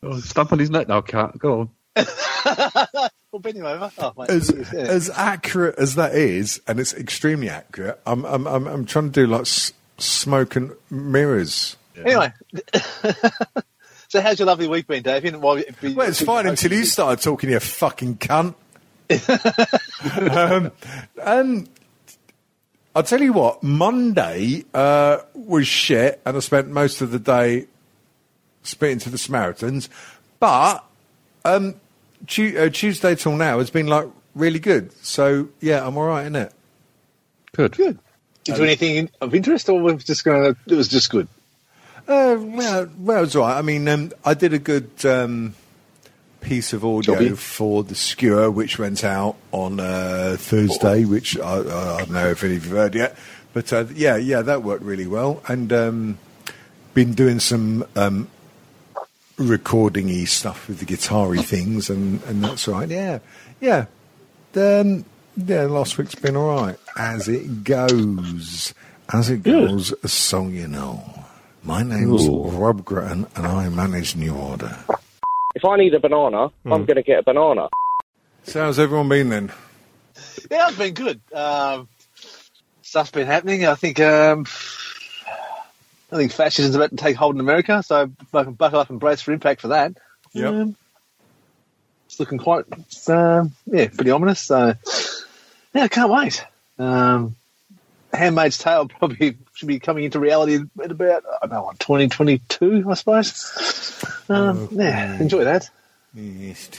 Oh, 0.07 0.19
stamp 0.19 0.51
on 0.53 0.59
his 0.59 0.69
neck 0.69 0.87
now, 0.87 1.01
Cat. 1.01 1.37
Go 1.37 1.61
on. 1.61 1.69
Well, 3.29 3.41
bend 3.41 3.57
him 3.57 3.65
over. 3.65 3.91
Oh, 3.97 4.13
mate, 4.17 4.29
As 4.29 4.49
yeah. 4.73 4.79
as 4.79 5.09
accurate 5.09 5.75
as 5.77 5.95
that 5.95 6.15
is, 6.15 6.61
and 6.65 6.79
it's 6.79 6.93
extremely 6.93 7.49
accurate. 7.49 7.99
I'm 8.05 8.23
I'm 8.25 8.47
I'm, 8.47 8.65
I'm 8.67 8.85
trying 8.85 9.11
to 9.11 9.11
do 9.11 9.27
like 9.27 9.41
s- 9.41 9.73
smoke 9.97 10.55
and 10.55 10.71
mirrors. 10.89 11.75
Anyway, 11.97 12.31
so 14.07 14.21
how's 14.21 14.39
your 14.39 14.45
lovely 14.45 14.69
week 14.69 14.87
been, 14.87 15.03
Dave? 15.03 15.23
Well, 15.35 15.61
Well, 15.83 16.01
it's 16.07 16.21
fine 16.21 16.47
until 16.47 16.71
you 16.71 16.85
started 16.85 17.21
talking, 17.21 17.49
you 17.49 17.59
fucking 17.59 18.15
cunt. 18.17 18.55
um, 20.31 20.71
um, 21.21 21.67
I'll 22.95 23.03
tell 23.03 23.21
you 23.21 23.33
what, 23.33 23.61
Monday 23.61 24.63
uh, 24.73 25.17
was 25.33 25.67
shit, 25.67 26.21
and 26.25 26.37
I 26.37 26.39
spent 26.39 26.69
most 26.69 27.01
of 27.01 27.11
the 27.11 27.19
day 27.19 27.67
speaking 28.67 28.99
to 28.99 29.09
the 29.09 29.17
Samaritans. 29.17 29.89
But 30.39 30.83
um, 31.45 31.75
Tu- 32.25 32.57
uh, 32.57 32.69
Tuesday 32.69 33.15
till 33.15 33.35
now 33.35 33.59
has 33.59 33.69
been 33.69 33.87
like 33.87 34.07
really 34.35 34.59
good. 34.59 34.91
So 35.03 35.49
yeah, 35.59 35.85
I'm 35.85 35.97
all 35.97 36.07
right 36.07 36.25
in 36.25 36.35
it. 36.35 36.53
Good. 37.53 37.75
Good. 37.75 37.99
Did 38.43 38.53
you 38.53 38.57
do 38.57 38.63
anything 38.63 39.09
of 39.19 39.35
interest, 39.35 39.67
or 39.67 39.81
was 39.81 40.03
just 40.03 40.23
going 40.23 40.53
to? 40.53 40.59
It 40.71 40.75
was 40.75 40.87
just 40.87 41.09
good. 41.09 41.27
Uh, 42.07 42.37
well, 42.39 42.89
well, 42.97 43.17
it 43.17 43.21
was 43.21 43.35
all 43.35 43.41
right. 43.47 43.57
I 43.57 43.61
mean, 43.61 43.87
um, 43.89 44.11
I 44.23 44.33
did 44.33 44.53
a 44.53 44.59
good 44.59 44.89
um, 45.05 45.53
piece 46.39 46.71
of 46.71 46.85
audio 46.85 47.15
Jobby. 47.15 47.37
for 47.37 47.83
the 47.83 47.95
Skewer, 47.95 48.49
which 48.49 48.79
went 48.79 49.03
out 49.03 49.35
on 49.51 49.81
uh, 49.81 50.37
Thursday, 50.39 51.03
which 51.03 51.37
I, 51.37 51.57
I, 51.57 51.95
I 51.95 51.97
don't 51.99 52.11
know 52.11 52.29
if 52.29 52.43
any 52.43 52.55
of 52.55 52.65
you 52.65 52.75
have 52.75 52.77
heard 52.77 52.95
yet. 52.95 53.17
But 53.53 53.73
uh, 53.73 53.85
yeah, 53.93 54.15
yeah, 54.15 54.41
that 54.43 54.63
worked 54.63 54.83
really 54.83 55.07
well. 55.07 55.43
And 55.47 55.73
um, 55.73 56.17
been 56.93 57.13
doing 57.13 57.39
some 57.39 57.85
um, 57.97 58.29
recording-y 59.37 60.25
stuff 60.25 60.67
with 60.67 60.79
the 60.79 60.85
guitar-y 60.85 61.41
things, 61.41 61.89
and, 61.89 62.21
and 62.23 62.43
that's 62.43 62.67
right. 62.67 62.89
Yeah, 62.89 63.19
yeah. 63.61 63.85
Um, 64.55 65.05
yeah, 65.35 65.63
last 65.63 65.97
week's 65.97 66.15
been 66.15 66.35
all 66.35 66.63
right. 66.63 66.77
As 66.97 67.27
it 67.27 67.63
goes. 67.63 68.73
As 69.13 69.29
it 69.29 69.43
goes, 69.43 69.93
a 70.03 70.07
song 70.07 70.53
you 70.53 70.67
know. 70.67 71.25
My 71.63 71.83
name's 71.83 72.27
Ooh. 72.27 72.49
Rob 72.49 72.83
Gretton, 72.83 73.27
and 73.35 73.45
I 73.45 73.69
manage 73.69 74.15
New 74.15 74.35
Order. 74.35 74.77
If 75.55 75.63
I 75.63 75.77
need 75.77 75.93
a 75.93 75.99
banana, 75.99 76.51
I'm 76.65 76.85
going 76.85 76.95
to 76.95 77.03
get 77.03 77.19
a 77.19 77.23
banana. 77.23 77.69
So 78.43 78.61
how's 78.61 78.79
everyone 78.79 79.09
been 79.09 79.29
then? 79.29 79.51
Yeah, 80.49 80.69
it's 80.69 80.77
been 80.77 80.93
good. 80.93 81.21
Um, 81.33 81.87
stuff's 82.81 83.11
been 83.11 83.27
happening. 83.27 83.65
I 83.65 83.75
think. 83.75 83.99
Um, 83.99 84.45
I 86.11 86.15
think 86.15 86.31
fascism's 86.31 86.75
about 86.75 86.91
to 86.91 86.95
take 86.95 87.15
hold 87.17 87.35
in 87.35 87.41
America, 87.41 87.83
so 87.83 88.07
buckle 88.31 88.79
up 88.79 88.89
and 88.89 88.99
brace 88.99 89.21
for 89.21 89.33
impact 89.33 89.61
for 89.61 89.69
that. 89.69 89.93
Yeah, 90.33 90.49
Um, 90.49 90.75
it's 92.05 92.19
looking 92.19 92.37
quite, 92.37 92.65
um, 93.09 93.53
yeah, 93.65 93.87
pretty 93.89 94.11
ominous. 94.11 94.41
So, 94.41 94.73
yeah, 95.73 95.83
I 95.83 95.87
can't 95.89 96.09
wait. 96.11 96.45
Um, 96.79 97.35
Handmaid's 98.13 98.57
Tale 98.57 98.87
probably 98.99 99.37
should 99.53 99.67
be 99.67 99.79
coming 99.79 100.05
into 100.05 100.19
reality 100.19 100.55
in 100.55 100.91
about, 100.91 101.23
I 101.41 101.47
don't 101.47 101.51
know, 101.55 101.63
what, 101.63 101.79
2022, 101.79 102.85
I 102.89 102.93
suppose. 102.93 104.03
Um, 104.29 104.69
yeah, 104.71 105.19
enjoy 105.19 105.43
that. 105.43 105.69
Yes. 106.13 106.69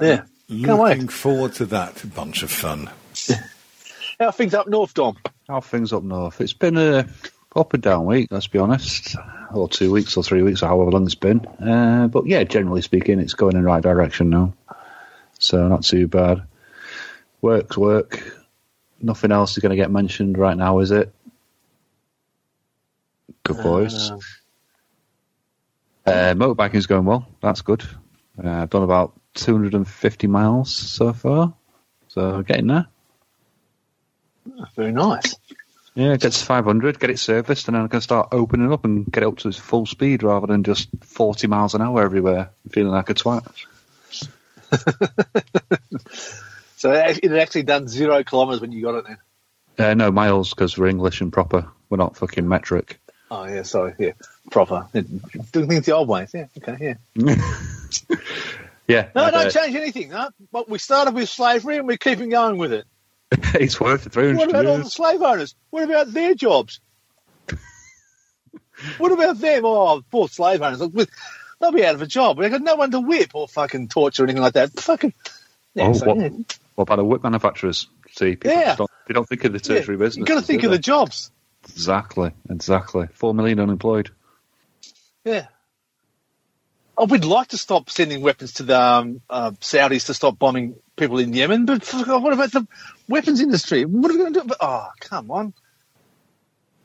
Yeah, 0.00 0.16
can't 0.16 0.28
Looking 0.48 0.78
wait. 0.78 1.10
forward 1.12 1.54
to 1.54 1.66
that 1.66 2.14
bunch 2.14 2.42
of 2.44 2.50
fun. 2.50 2.90
How 4.20 4.26
are 4.26 4.32
things 4.32 4.54
up 4.54 4.68
north, 4.68 4.94
Dom? 4.94 5.16
How 5.48 5.60
things 5.60 5.92
up 5.92 6.02
north? 6.02 6.40
It's 6.40 6.52
been 6.52 6.76
a 6.76 7.06
up 7.54 7.72
and 7.72 7.82
down 7.82 8.04
week, 8.04 8.28
let's 8.30 8.48
be 8.48 8.58
honest. 8.58 9.16
Or 9.52 9.68
two 9.68 9.92
weeks 9.92 10.16
or 10.16 10.22
three 10.24 10.42
weeks 10.42 10.62
or 10.62 10.66
however 10.66 10.90
long 10.90 11.04
it's 11.04 11.14
been. 11.14 11.46
Uh, 11.46 12.08
but 12.08 12.26
yeah, 12.26 12.42
generally 12.44 12.82
speaking, 12.82 13.20
it's 13.20 13.34
going 13.34 13.54
in 13.56 13.62
the 13.62 13.66
right 13.66 13.82
direction 13.82 14.28
now. 14.28 14.54
So 15.38 15.68
not 15.68 15.84
too 15.84 16.08
bad. 16.08 16.42
Work's 17.40 17.78
work. 17.78 18.22
Nothing 19.00 19.30
else 19.30 19.52
is 19.52 19.58
going 19.58 19.70
to 19.70 19.76
get 19.76 19.90
mentioned 19.90 20.36
right 20.36 20.56
now, 20.56 20.80
is 20.80 20.90
it? 20.90 21.14
Good 23.44 23.62
boys. 23.62 24.10
Um, 24.10 24.20
Uh, 26.06 26.34
motorbiking's 26.34 26.86
going 26.86 27.04
well. 27.04 27.26
That's 27.40 27.62
good. 27.62 27.84
Uh, 28.42 28.48
I've 28.62 28.70
done 28.70 28.82
about 28.82 29.18
250 29.34 30.26
miles 30.26 30.74
so 30.74 31.12
far. 31.12 31.54
So 32.08 32.42
getting 32.42 32.66
there. 32.68 32.86
Very 34.74 34.92
nice. 34.92 35.36
Yeah, 35.94 36.12
it 36.12 36.20
gets 36.20 36.42
500, 36.42 37.00
get 37.00 37.10
it 37.10 37.18
serviced, 37.18 37.68
and 37.68 37.76
then 37.76 37.84
I 37.84 37.88
can 37.88 38.02
start 38.02 38.28
opening 38.32 38.70
up 38.70 38.84
and 38.84 39.10
get 39.10 39.22
it 39.22 39.26
up 39.26 39.38
to 39.38 39.48
its 39.48 39.56
full 39.56 39.86
speed 39.86 40.22
rather 40.22 40.46
than 40.46 40.62
just 40.62 40.88
40 41.02 41.46
miles 41.46 41.74
an 41.74 41.80
hour 41.80 42.02
everywhere, 42.02 42.50
feeling 42.70 42.92
like 42.92 43.08
a 43.08 43.14
twat. 43.14 43.46
So 46.76 46.92
it 46.92 47.24
had 47.24 47.38
actually 47.38 47.62
done 47.62 47.88
zero 47.88 48.22
kilometres 48.22 48.60
when 48.60 48.70
you 48.70 48.82
got 48.82 48.96
it 48.96 49.04
then. 49.06 49.18
Uh, 49.78 49.94
no, 49.94 50.12
miles, 50.12 50.50
because 50.50 50.76
we're 50.76 50.88
English 50.88 51.20
and 51.22 51.32
proper. 51.32 51.66
We're 51.88 51.96
not 51.96 52.16
fucking 52.16 52.46
metric. 52.46 53.00
Oh 53.30 53.46
yeah, 53.46 53.62
sorry, 53.62 53.94
yeah, 53.98 54.12
proper. 54.50 54.86
Doing 54.92 55.68
things 55.68 55.86
the 55.86 55.92
old 55.92 56.08
ways. 56.08 56.32
Yeah, 56.32 56.46
okay, 56.58 56.96
yeah. 57.16 57.34
Yeah. 58.88 59.08
No, 59.16 59.28
don't 59.32 59.50
change 59.50 59.74
anything. 59.74 60.10
No, 60.10 60.30
but 60.52 60.68
we 60.68 60.78
started 60.78 61.12
with 61.12 61.28
slavery 61.28 61.78
and 61.78 61.88
we're 61.88 61.96
keeping 61.96 62.30
going 62.30 62.56
with 62.56 62.72
it. 62.72 62.86
it's 63.54 63.80
worked 63.80 64.04
for 64.04 64.10
300 64.10 64.38
What 64.38 64.48
about 64.50 64.66
all 64.66 64.78
the 64.78 64.90
slave 64.90 65.22
owners? 65.22 65.54
What 65.70 65.82
about 65.84 66.12
their 66.12 66.34
jobs? 66.34 66.80
what 68.98 69.12
about 69.12 69.38
them? 69.38 69.64
Oh, 69.64 70.02
poor 70.10 70.28
slave 70.28 70.62
owners. 70.62 70.80
They'll 71.58 71.72
be 71.72 71.84
out 71.84 71.94
of 71.94 72.02
a 72.02 72.06
job. 72.06 72.38
They've 72.38 72.50
got 72.50 72.60
no 72.62 72.76
one 72.76 72.90
to 72.90 73.00
whip 73.00 73.30
or 73.34 73.48
fucking 73.48 73.88
torture 73.88 74.22
or 74.22 74.26
anything 74.26 74.42
like 74.42 74.52
that. 74.54 74.72
Fucking. 74.78 75.14
Yeah, 75.74 75.88
Oh, 75.88 75.92
so, 75.94 76.06
what, 76.06 76.18
yeah. 76.18 76.28
what 76.74 76.82
about 76.82 76.96
the 76.96 77.04
whip 77.04 77.22
manufacturers? 77.22 77.88
See, 78.12 78.36
people 78.36 78.52
Yeah. 78.52 78.76
don't, 78.76 78.90
they 79.08 79.14
don't 79.14 79.28
think 79.28 79.44
of 79.44 79.52
the 79.52 79.58
Yeah, 79.58 79.80
tertiary 79.80 79.96
business. 79.96 80.16
You've 80.18 80.26
got 80.28 80.36
to 80.40 80.42
think 80.46 80.62
of 80.64 80.70
the 80.70 80.78
jobs. 80.78 81.30
Exactly, 81.70 82.30
exactly. 82.48 83.08
Four 83.14 83.34
million 83.34 83.58
unemployed. 83.58 84.10
Yeah. 85.24 85.46
Oh, 86.98 87.04
we'd 87.06 87.24
like 87.24 87.48
to 87.48 87.58
stop 87.58 87.90
sending 87.90 88.22
weapons 88.22 88.54
to 88.54 88.62
the 88.62 88.80
um, 88.80 89.20
uh, 89.28 89.50
Saudis 89.52 90.06
to 90.06 90.14
stop 90.14 90.38
bombing 90.38 90.76
people 90.96 91.18
in 91.18 91.34
Yemen, 91.34 91.66
but 91.66 91.86
what 91.92 92.32
about 92.32 92.52
the 92.52 92.66
weapons 93.06 93.40
industry? 93.40 93.84
What 93.84 94.10
are 94.10 94.14
we 94.14 94.18
going 94.20 94.32
to 94.32 94.40
do? 94.40 94.46
But, 94.46 94.58
oh, 94.60 94.88
come 95.00 95.30
on. 95.30 95.52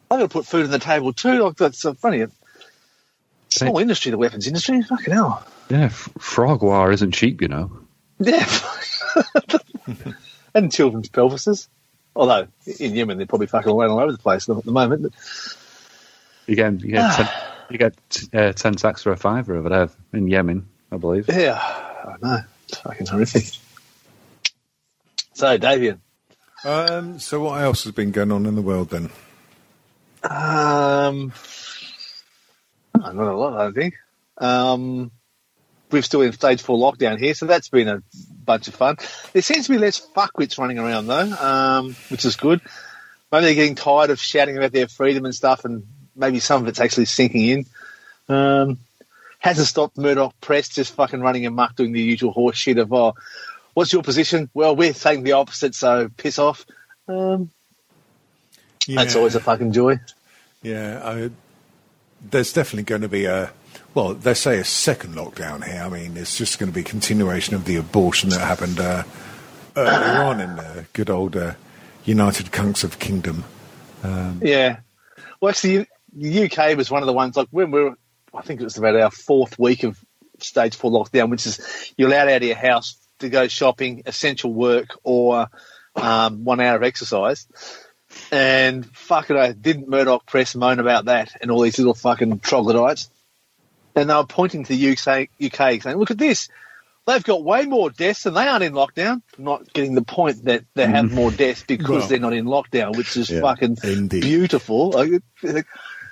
I've 0.10 0.20
got 0.20 0.24
to 0.24 0.28
put 0.28 0.46
food 0.46 0.66
on 0.66 0.72
the 0.72 0.80
table 0.80 1.14
too. 1.14 1.44
Like, 1.44 1.56
that's 1.56 1.80
so 1.80 1.94
funny. 1.94 2.26
Small 3.50 3.80
industry, 3.80 4.12
the 4.12 4.18
weapons 4.18 4.48
industry. 4.48 4.82
Fucking 4.82 5.14
hell. 5.14 5.46
Yeah, 5.70 5.86
f- 5.86 6.10
frog 6.20 6.62
war 6.62 6.92
isn't 6.92 7.12
cheap, 7.12 7.42
you 7.42 7.48
know. 7.48 7.72
Yeah. 8.20 8.46
and 10.54 10.72
children's 10.72 11.10
pelvises. 11.10 11.68
Although 12.16 12.48
in 12.80 12.96
Yemen 12.96 13.18
they're 13.18 13.28
probably 13.28 13.48
fucking 13.48 13.72
around 13.72 13.92
all 13.92 14.00
over 14.00 14.12
the 14.12 14.18
place 14.18 14.50
at 14.50 14.64
the 14.64 14.72
moment. 14.72 15.04
But 15.04 15.12
You 16.48 16.56
get 16.56 16.82
you 17.74 17.80
get 17.80 17.96
ten, 18.10 18.40
uh, 18.40 18.54
ten 18.54 18.78
sacks 18.78 19.04
for 19.04 19.12
a 19.12 19.18
fiver 19.18 19.56
over 19.56 19.70
there 19.70 19.90
in 20.14 20.28
Yemen, 20.28 20.68
I 20.92 20.98
believe. 20.98 21.28
yeah, 21.28 21.58
I 21.60 22.16
know. 22.22 22.40
It's 22.68 22.78
fucking 22.80 23.08
horrific. 23.08 23.46
So, 25.34 25.58
Davian. 25.58 26.00
Um, 26.64 27.20
so 27.20 27.42
what 27.42 27.62
else 27.62 27.84
has 27.86 27.94
been 27.94 28.12
going 28.12 28.32
on 28.32 28.46
in 28.46 28.56
the 28.56 28.62
world 28.62 28.90
then? 28.90 29.10
Um, 30.24 31.34
not 32.96 33.16
a 33.16 33.36
lot, 33.36 33.54
I 33.54 33.64
don't 33.64 33.74
think. 33.74 33.96
Um, 34.38 35.12
we're 35.90 36.04
still 36.04 36.22
in 36.22 36.32
stage 36.34 36.62
four 36.62 36.78
lockdown 36.78 37.20
here, 37.20 37.34
so 37.34 37.46
that's 37.46 37.70
been 37.70 37.88
a 37.88 38.04
bunch 38.46 38.68
of 38.68 38.76
fun. 38.76 38.98
There 39.34 39.42
seems 39.42 39.66
to 39.66 39.72
be 39.72 39.78
less 39.78 40.00
fuckwits 40.16 40.58
running 40.58 40.80
around 40.80 41.08
though, 41.08 41.32
um, 41.32 41.96
which 42.10 42.26
is 42.26 42.36
good. 42.36 42.62
Maybe 43.32 43.46
they're 43.46 43.56
getting 43.56 43.76
tired 43.76 44.10
of 44.10 44.20
shouting 44.20 44.58
about 44.58 44.72
their 44.72 44.88
freedom 44.88 45.26
and 45.26 45.34
stuff, 45.34 45.66
and 45.66 45.84
maybe 46.16 46.40
some 46.40 46.62
of 46.62 46.68
it's 46.68 46.80
actually 46.80 47.06
sinking 47.06 47.48
in. 47.48 47.66
Um, 48.30 48.78
hasn't 49.40 49.68
stopped 49.68 49.98
Murdoch 49.98 50.34
Press 50.40 50.70
just 50.70 50.94
fucking 50.94 51.22
running 51.22 51.46
amok 51.46 51.76
doing 51.76 51.92
the 51.94 52.02
usual 52.02 52.32
horse 52.32 52.58
shit 52.58 52.78
of, 52.78 52.94
oh, 52.94 53.16
what's 53.74 53.92
your 53.92 54.04
position? 54.04 54.50
Well, 54.54 54.76
we're 54.76 54.94
saying 54.94 55.24
the 55.24 55.32
opposite, 55.34 55.74
so 55.74 56.10
piss 56.16 56.38
off. 56.38 56.66
Um, 57.08 57.50
That's 58.88 59.16
always 59.16 59.36
a 59.36 59.40
fucking 59.40 59.74
joy. 59.74 60.00
Yeah, 60.62 61.02
I, 61.04 61.30
there's 62.22 62.54
definitely 62.54 62.84
going 62.84 63.02
to 63.02 63.10
be 63.10 63.26
a, 63.26 63.52
well, 63.94 64.14
they 64.14 64.36
say 64.36 64.60
a 64.60 64.64
second 64.64 65.16
lockdown 65.16 65.66
here. 65.66 65.82
I 65.82 65.90
mean, 65.90 66.16
it's 66.18 66.38
just 66.38 66.60
going 66.60 66.72
to 66.72 66.76
be 66.76 66.84
continuation 66.84 67.56
of 67.56 67.66
the 67.66 67.78
abortion 67.78 68.30
that 68.30 68.42
happened 68.42 68.80
uh, 68.80 69.04
earlier 69.76 70.24
on 70.24 70.40
in 70.40 70.56
the 70.56 70.86
good 70.94 71.10
old 71.10 71.36
uh, 71.36 71.54
United 72.06 72.52
Kunks 72.52 72.84
of 72.84 73.00
Kingdom. 73.00 73.44
Yeah. 74.04 74.78
Well, 75.40 75.50
actually, 75.50 75.88
the 76.14 76.46
UK 76.52 76.78
was 76.78 76.90
one 76.92 77.04
of 77.04 77.08
the 77.08 77.14
ones, 77.14 77.36
like 77.38 77.48
when 77.52 77.72
we 77.72 77.84
were, 77.84 77.96
I 78.34 78.42
think 78.42 78.62
it 78.62 78.64
was 78.64 78.78
about 78.78 78.96
our 78.96 79.12
fourth 79.12 79.58
week 79.60 79.84
of 79.84 79.98
stage 80.40 80.76
four 80.76 80.92
lockdown, 80.92 81.30
which 81.30 81.46
is 81.46 81.94
you're 81.98 82.10
allowed 82.10 82.30
out 82.30 82.38
of 82.38 82.44
your 82.44 82.56
house 82.56 82.96
to 83.20 83.30
go 83.30 83.48
shopping, 83.48 84.04
essential 84.06 84.54
work, 84.54 84.98
or 85.04 85.48
um, 85.96 86.44
one 86.44 86.60
hour 86.60 86.76
of 86.78 86.84
exercise. 86.84 87.46
And 88.32 88.86
fucking, 88.86 89.38
I 89.38 89.52
didn't 89.54 89.88
Murdoch 89.90 90.26
Press 90.26 90.56
moan 90.56 90.80
about 90.80 91.06
that 91.06 91.32
and 91.42 91.50
all 91.52 91.62
these 91.62 91.78
little 91.78 91.94
fucking 91.94 92.40
troglodytes. 92.40 93.10
And 93.96 94.10
they 94.10 94.14
were 94.16 94.26
pointing 94.26 94.64
to 94.66 94.76
the 94.76 94.92
UK, 94.92 95.30
UK 95.44 95.82
saying, 95.82 95.98
look 95.98 96.12
at 96.12 96.18
this. 96.18 96.50
They've 97.08 97.24
got 97.24 97.44
way 97.44 97.66
more 97.66 97.90
deaths 97.90 98.26
and 98.26 98.36
they 98.36 98.48
aren't 98.48 98.64
in 98.64 98.74
lockdown. 98.74 99.22
Not 99.38 99.74
getting 99.74 99.96
the 99.96 100.04
point 100.04 100.46
that 100.46 100.64
they 100.76 100.86
have 100.86 101.12
more 101.12 101.32
deaths 101.32 101.64
because 101.68 101.90
Well. 101.90 102.08
they're 102.08 102.20
not 102.20 102.34
in 102.34 102.46
lockdown, 102.46 102.96
which 102.96 103.18
is 103.18 103.30
Yeah, 103.30 103.42
fucking 103.42 103.78
indeed. 103.84 104.22
beautiful. 104.22 104.92
Like, 104.92 105.12
it- 105.44 105.66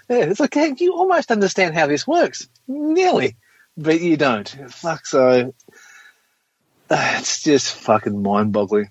yeah, 0.09 0.25
it's 0.25 0.39
like 0.39 0.55
you 0.81 0.93
almost 0.93 1.31
understand 1.31 1.75
how 1.75 1.87
this 1.87 2.07
works, 2.07 2.49
nearly, 2.67 3.35
but 3.77 4.01
you 4.01 4.17
don't. 4.17 4.49
Fuck, 4.69 5.05
so 5.05 5.53
it's 6.91 7.43
just 7.43 7.75
fucking 7.75 8.21
mind-boggling. 8.21 8.89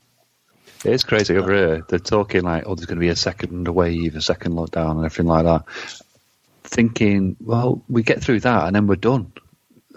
It's 0.85 1.03
crazy 1.03 1.37
over 1.37 1.53
here. 1.53 1.85
They're 1.89 1.99
talking 1.99 2.43
like, 2.43 2.65
oh, 2.67 2.75
there's 2.75 2.87
going 2.87 2.99
to 2.99 3.01
be 3.01 3.09
a 3.09 3.17
second 3.17 3.67
wave, 3.67 4.15
a 4.15 4.21
second 4.21 4.53
lockdown, 4.53 4.93
and 4.93 5.05
everything 5.05 5.27
like 5.27 5.45
that. 5.45 5.65
Thinking, 6.63 7.37
well, 7.41 7.83
we 7.89 8.03
get 8.03 8.23
through 8.23 8.41
that 8.41 8.67
and 8.67 8.77
then 8.77 8.87
we're 8.87 8.97
done. 8.97 9.33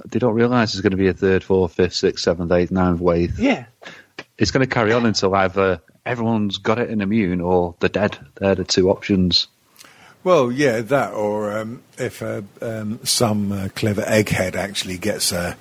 They 0.06 0.18
don't 0.18 0.34
realise 0.34 0.74
there's 0.74 0.82
going 0.82 0.92
to 0.92 0.98
be 0.98 1.10
a 1.10 1.14
third, 1.14 1.44
fourth, 1.44 1.74
fifth, 1.76 1.94
sixth, 1.94 2.24
seventh, 2.24 2.52
eighth, 2.52 2.72
ninth 2.72 3.00
wave. 3.00 3.38
Yeah, 3.40 3.66
It's 4.40 4.50
going 4.50 4.68
to 4.68 4.74
carry 4.74 4.92
on 4.94 5.06
until 5.06 5.36
either 5.36 5.82
everyone's 6.04 6.58
got 6.58 6.80
it 6.80 6.90
and 6.90 7.04
immune 7.04 7.42
or 7.42 7.76
they're 7.80 7.90
dead. 7.90 8.18
They're 8.36 8.56
the 8.56 8.64
two 8.64 8.90
options. 8.90 9.48
Well, 10.24 10.52
yeah, 10.52 10.82
that, 10.82 11.14
or 11.14 11.58
um, 11.58 11.82
if 11.98 12.22
uh, 12.22 12.42
um, 12.62 13.00
some 13.04 13.52
uh, 13.52 13.70
clever 13.76 14.04
egghead 14.04 14.56
actually 14.56 14.98
gets 15.00 15.32
a, 15.32 15.58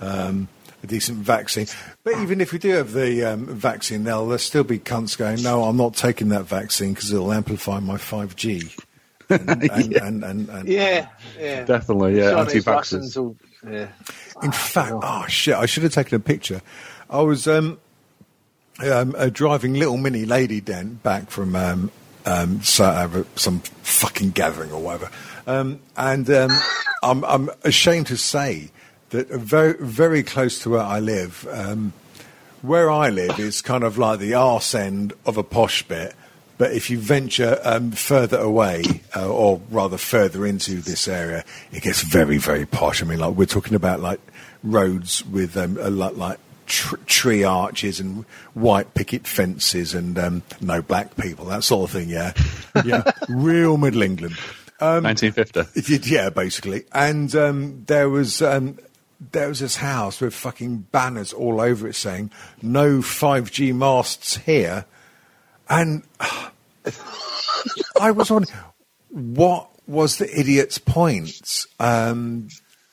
um, 0.00 0.48
a 0.82 0.86
decent 0.86 1.18
vaccine. 1.18 1.66
But 2.04 2.18
even 2.20 2.40
if 2.40 2.52
we 2.52 2.58
do 2.60 2.70
have 2.70 2.92
the 2.92 3.24
um, 3.24 3.46
vaccine, 3.46 4.04
there'll, 4.04 4.26
there'll 4.26 4.38
still 4.38 4.62
be 4.64 4.78
cunts 4.78 5.18
going, 5.18 5.42
no, 5.42 5.64
I'm 5.64 5.76
not 5.76 5.94
taking 5.94 6.28
that 6.28 6.44
vaccine 6.44 6.94
because 6.94 7.12
it'll 7.12 7.32
amplify 7.32 7.80
my 7.80 7.96
5G. 7.96 8.78
And, 9.28 9.48
and, 9.72 9.92
and, 9.94 10.24
and, 10.24 10.48
and- 10.50 10.68
yeah, 10.68 11.08
yeah. 11.36 11.64
Definitely, 11.64 12.18
yeah. 12.18 12.30
Chinese 12.30 12.54
Anti-vaxxers. 12.54 13.16
Will- 13.16 13.36
yeah. 13.68 13.88
In 14.42 14.52
fact, 14.52 14.92
oh 15.02 15.24
shit! 15.26 15.54
I 15.56 15.66
should 15.66 15.82
have 15.82 15.92
taken 15.92 16.14
a 16.14 16.20
picture. 16.20 16.60
I 17.10 17.22
was 17.22 17.48
um, 17.48 17.80
um, 18.80 19.14
uh, 19.18 19.30
driving 19.32 19.74
little 19.74 19.96
mini 19.96 20.24
lady 20.24 20.60
den 20.60 21.00
back 21.02 21.30
from 21.30 21.56
um, 22.26 22.62
so, 22.62 23.24
some 23.36 23.60
fucking 23.60 24.30
gathering 24.30 24.70
or 24.72 24.82
whatever, 24.82 25.10
um, 25.46 25.80
and 25.96 26.28
um, 26.30 26.50
I'm, 27.02 27.24
I'm 27.24 27.50
ashamed 27.64 28.08
to 28.08 28.16
say 28.16 28.70
that 29.10 29.28
very 29.28 29.76
very 29.80 30.22
close 30.22 30.58
to 30.60 30.70
where 30.70 30.80
I 30.80 31.00
live. 31.00 31.46
Um, 31.50 31.92
where 32.62 32.90
I 32.90 33.10
live 33.10 33.38
is 33.38 33.62
kind 33.62 33.84
of 33.84 33.96
like 33.96 34.18
the 34.18 34.34
arse 34.34 34.74
end 34.74 35.12
of 35.24 35.36
a 35.36 35.42
posh 35.42 35.82
bit. 35.84 36.14
But 36.58 36.72
if 36.72 36.88
you 36.88 36.98
venture 36.98 37.60
um, 37.64 37.92
further 37.92 38.38
away, 38.38 38.82
uh, 39.14 39.28
or 39.30 39.60
rather 39.70 39.98
further 39.98 40.46
into 40.46 40.76
this 40.76 41.06
area, 41.06 41.44
it 41.70 41.82
gets 41.82 42.00
very, 42.00 42.38
very 42.38 42.64
posh. 42.64 43.02
I 43.02 43.06
mean, 43.06 43.18
like 43.18 43.34
we're 43.34 43.44
talking 43.44 43.74
about 43.74 44.00
like 44.00 44.20
roads 44.64 45.24
with 45.26 45.56
um, 45.56 45.76
a 45.80 45.90
lot 45.90 46.16
like 46.16 46.38
tr- 46.66 46.96
tree 47.06 47.42
arches 47.44 47.98
and 48.00 48.24
white 48.54 48.94
picket 48.94 49.26
fences 49.26 49.94
and 49.94 50.18
um, 50.18 50.42
no 50.60 50.82
black 50.82 51.16
people, 51.16 51.46
that 51.46 51.64
sort 51.64 51.88
of 51.90 51.96
thing. 51.96 52.08
Yeah, 52.08 52.32
yeah, 52.84 53.02
real 53.28 53.76
Middle 53.76 54.02
England. 54.02 54.36
Um, 54.80 55.04
1950. 55.04 56.10
yeah, 56.10 56.28
basically. 56.30 56.84
And 56.92 57.34
um, 57.34 57.84
there 57.86 58.10
was 58.10 58.42
um, 58.42 58.78
there 59.32 59.48
was 59.48 59.60
this 59.60 59.76
house 59.76 60.20
with 60.20 60.34
fucking 60.34 60.86
banners 60.92 61.32
all 61.32 61.60
over 61.60 61.88
it 61.88 61.94
saying 61.94 62.30
"No 62.60 62.98
5G 62.98 63.74
masts 63.74 64.36
here," 64.36 64.84
and 65.68 66.02
I 68.00 68.10
was 68.10 68.30
wondering 68.30 68.54
what 69.10 69.70
was 69.86 70.18
the 70.18 70.28
idiot's 70.38 70.78
point. 70.78 71.64
Um, 71.80 72.48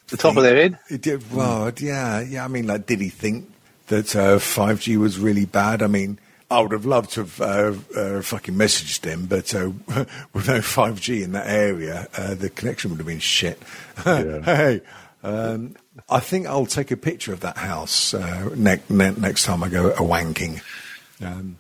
The 0.08 0.18
top 0.18 0.38
of 0.38 0.44
their 0.44 0.56
head. 0.56 0.80
it 0.90 1.02
did, 1.02 1.32
well, 1.34 1.72
yeah, 1.80 2.22
yeah. 2.22 2.46
I 2.46 2.48
mean, 2.48 2.68
like, 2.68 2.86
did 2.86 3.02
he 3.02 3.10
think 3.10 3.52
that 3.88 4.16
uh, 4.16 4.38
5G 4.38 4.98
was 4.98 5.20
really 5.20 5.46
bad? 5.46 5.82
I 5.82 5.88
mean, 5.88 6.20
I 6.50 6.62
would 6.62 6.72
have 6.72 6.86
loved 6.86 7.12
to 7.14 7.22
have 7.22 7.42
uh, 7.42 7.74
uh, 8.00 8.22
fucking 8.22 8.56
messaged 8.56 9.04
him, 9.06 9.26
but 9.26 9.54
uh, 9.56 9.72
with 10.34 10.48
no 10.48 10.60
5G 10.60 11.24
in 11.24 11.32
that 11.32 11.48
area, 11.48 12.08
uh, 12.18 12.36
the 12.36 12.50
connection 12.50 12.92
would 12.92 12.98
have 13.00 13.08
been 13.08 13.20
shit. 13.20 13.62
hey, 14.04 14.82
um, 15.24 15.76
I 16.10 16.20
think 16.20 16.48
I'll 16.48 16.66
take 16.66 16.92
a 16.92 16.98
picture 16.98 17.34
of 17.34 17.40
that 17.42 17.58
house 17.58 18.14
uh, 18.14 18.50
ne- 18.56 18.82
ne- 18.90 19.16
next 19.16 19.46
time 19.46 19.64
I 19.64 19.70
go 19.70 19.92
a 19.92 20.02
wanking. 20.02 20.62
Um, 21.22 21.58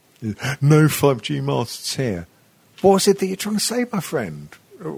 no 0.62 0.86
5G 0.88 1.44
masts 1.44 1.96
here. 1.96 2.28
What 2.82 2.94
was 2.94 3.08
it 3.08 3.20
that 3.20 3.28
you're 3.28 3.36
trying 3.36 3.56
to 3.56 3.62
say, 3.62 3.86
my 3.92 4.00
friend? 4.00 4.50
Uh, 4.84 4.92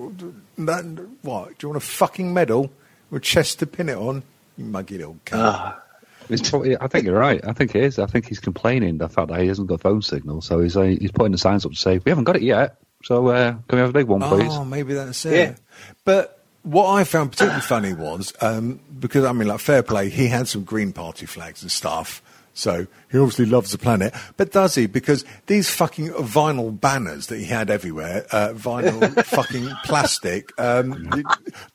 that- 0.57 1.07
what? 1.21 1.49
Do 1.49 1.55
you 1.61 1.69
want 1.69 1.83
a 1.83 1.85
fucking 1.85 2.33
medal 2.33 2.71
with 3.09 3.23
chest 3.23 3.59
to 3.59 3.67
pin 3.67 3.89
it 3.89 3.97
on? 3.97 4.23
You 4.57 4.65
muggy 4.65 4.97
little 4.97 5.19
cunt. 5.25 5.39
Ah, 5.39 5.81
It's 6.29 6.49
probably, 6.49 6.77
I 6.77 6.87
think 6.87 7.05
you're 7.05 7.17
right. 7.17 7.43
I 7.45 7.53
think 7.53 7.75
it 7.75 7.83
is. 7.83 7.99
I 7.99 8.05
think 8.05 8.27
he's 8.27 8.39
complaining 8.39 8.97
the 8.97 9.09
fact 9.09 9.29
that 9.29 9.39
he 9.41 9.47
hasn't 9.47 9.67
got 9.67 9.81
phone 9.81 10.01
signal. 10.01 10.41
So 10.41 10.59
he's 10.59 10.75
uh, 10.75 10.83
he's 10.83 11.11
putting 11.11 11.31
the 11.31 11.37
signs 11.37 11.65
up 11.65 11.71
to 11.71 11.77
say 11.77 11.99
we 12.03 12.09
haven't 12.09 12.25
got 12.25 12.35
it 12.35 12.41
yet. 12.41 12.77
So 13.03 13.27
uh, 13.27 13.51
can 13.51 13.63
we 13.73 13.77
have 13.79 13.89
a 13.89 13.93
big 13.93 14.07
one, 14.07 14.21
please? 14.21 14.51
Oh, 14.51 14.65
maybe 14.65 14.93
that's 14.93 15.25
it. 15.25 15.33
Yeah. 15.33 15.55
But 16.03 16.43
what 16.63 16.89
I 16.89 17.03
found 17.03 17.31
particularly 17.31 17.61
funny 17.67 17.93
was 17.93 18.33
um, 18.41 18.79
because 18.99 19.23
I 19.23 19.31
mean, 19.31 19.47
like 19.47 19.59
fair 19.59 19.83
play, 19.83 20.09
he 20.09 20.27
had 20.27 20.47
some 20.47 20.63
Green 20.63 20.91
Party 20.91 21.25
flags 21.25 21.61
and 21.61 21.71
stuff. 21.71 22.21
So 22.57 22.87
he 23.11 23.17
obviously 23.17 23.47
loves 23.47 23.71
the 23.73 23.77
planet, 23.77 24.13
but 24.37 24.53
does 24.53 24.75
he? 24.75 24.87
Because 24.87 25.25
these 25.45 25.69
fucking 25.69 26.11
vinyl 26.11 26.79
banners 26.79 27.27
that 27.27 27.37
he 27.37 27.43
had 27.43 27.69
everywhere, 27.69 28.25
uh, 28.31 28.53
vinyl 28.53 29.23
fucking 29.25 29.69
plastic, 29.83 30.57
um, 30.57 31.25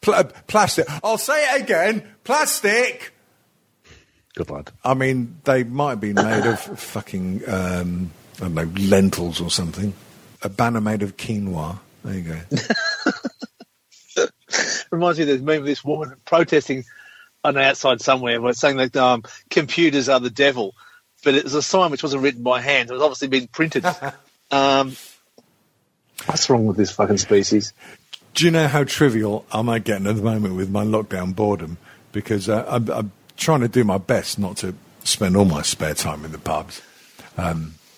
pl- 0.00 0.24
plastic. 0.46 0.86
I'll 1.04 1.18
say 1.18 1.54
it 1.54 1.62
again, 1.62 2.02
plastic. 2.24 3.12
Good 4.40 4.48
lad. 4.48 4.70
I 4.82 4.94
mean, 4.94 5.36
they 5.44 5.64
might 5.64 5.90
have 5.90 6.00
been 6.00 6.14
made 6.14 6.46
of 6.46 6.58
fucking, 6.58 7.42
um, 7.46 8.10
I 8.38 8.40
don't 8.40 8.54
know, 8.54 8.72
lentils 8.88 9.38
or 9.38 9.50
something. 9.50 9.92
A 10.40 10.48
banner 10.48 10.80
made 10.80 11.02
of 11.02 11.18
quinoa. 11.18 11.78
There 12.02 12.14
you 12.14 12.22
go. 12.22 12.40
reminds 14.90 15.18
me 15.18 15.24
of 15.24 15.28
this 15.28 15.42
meme 15.42 15.58
of 15.58 15.66
this 15.66 15.84
woman 15.84 16.14
protesting 16.24 16.86
on 17.44 17.52
the 17.52 17.60
outside 17.60 18.00
somewhere, 18.00 18.40
where 18.40 18.52
it's 18.52 18.60
saying 18.60 18.78
that 18.78 18.96
um, 18.96 19.24
computers 19.50 20.08
are 20.08 20.20
the 20.20 20.30
devil, 20.30 20.74
but 21.22 21.34
it 21.34 21.44
was 21.44 21.52
a 21.52 21.60
sign 21.60 21.90
which 21.90 22.02
wasn't 22.02 22.22
written 22.22 22.42
by 22.42 22.62
hand. 22.62 22.88
It 22.88 22.94
was 22.94 23.02
obviously 23.02 23.28
been 23.28 23.46
printed. 23.46 23.84
um, 24.50 24.96
what's 26.24 26.48
wrong 26.48 26.64
with 26.64 26.78
this 26.78 26.92
fucking 26.92 27.18
species? 27.18 27.74
Do 28.32 28.46
you 28.46 28.50
know 28.50 28.68
how 28.68 28.84
trivial 28.84 29.44
I'm 29.52 29.68
I 29.68 29.80
getting 29.80 30.06
at 30.06 30.16
the 30.16 30.22
moment 30.22 30.54
with 30.54 30.70
my 30.70 30.82
lockdown 30.82 31.36
boredom? 31.36 31.76
Because 32.12 32.48
uh, 32.48 32.64
I'm, 32.66 32.88
I'm 32.88 33.12
trying 33.40 33.60
to 33.60 33.68
do 33.68 33.82
my 33.82 33.98
best 33.98 34.38
not 34.38 34.58
to 34.58 34.74
spend 35.02 35.36
all 35.36 35.46
my 35.46 35.62
spare 35.62 35.94
time 35.94 36.24
in 36.24 36.30
the 36.30 36.38
pubs. 36.38 36.82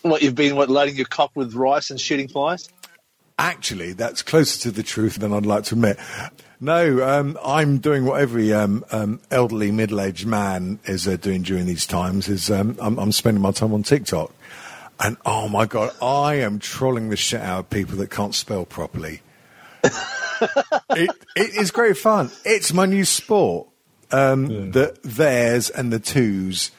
What 0.03 0.23
you've 0.23 0.35
been 0.35 0.57
what 0.57 0.71
loading 0.71 0.97
your 0.97 1.07
cock 1.07 1.33
with 1.35 1.55
rice 1.55 1.91
and 1.91 2.01
shooting 2.01 2.29
flies? 2.29 2.69
Actually, 3.39 3.93
that's 3.93 4.23
closer 4.23 4.61
to 4.63 4.71
the 4.71 4.83
truth 4.83 5.17
than 5.17 5.33
I'd 5.33 5.47
like 5.47 5.65
to 5.65 5.75
admit. 5.75 5.99
No, 6.61 7.03
um, 7.03 7.37
I'm 7.45 7.79
doing 7.79 8.05
what 8.05 8.21
every 8.21 8.53
um, 8.53 8.85
um, 8.93 9.21
elderly, 9.33 9.73
middle-aged 9.73 10.27
man 10.27 10.79
is 10.85 11.09
uh, 11.09 11.17
doing 11.17 11.43
during 11.43 11.67
these 11.67 11.87
times. 11.87 12.29
Is 12.29 12.51
um, 12.51 12.77
I'm, 12.81 12.99
I'm 12.99 13.11
spending 13.11 13.43
my 13.43 13.51
time 13.51 13.75
on 13.75 13.83
TikTok, 13.83 14.33
and 15.01 15.17
oh 15.27 15.49
my 15.49 15.67
god, 15.67 15.91
I 16.01 16.37
am 16.37 16.61
trolling 16.61 17.09
the 17.09 17.17
shit 17.17 17.41
out 17.41 17.59
of 17.61 17.71
people 17.71 17.97
that 17.97 18.11
can't 18.11 18.35
spell 18.35 18.65
properly. 18.65 19.23
it, 19.83 21.11
it 21.35 21.55
is 21.57 21.73
great 21.73 21.97
fun. 21.97 22.31
It's 22.45 22.73
my 22.73 22.87
new 22.87 23.05
sport. 23.05 23.67
Um, 24.13 24.73
The 24.73 24.97
theirs 25.03 25.71
and 25.71 25.93
the 25.93 25.99
twos, 25.99 26.71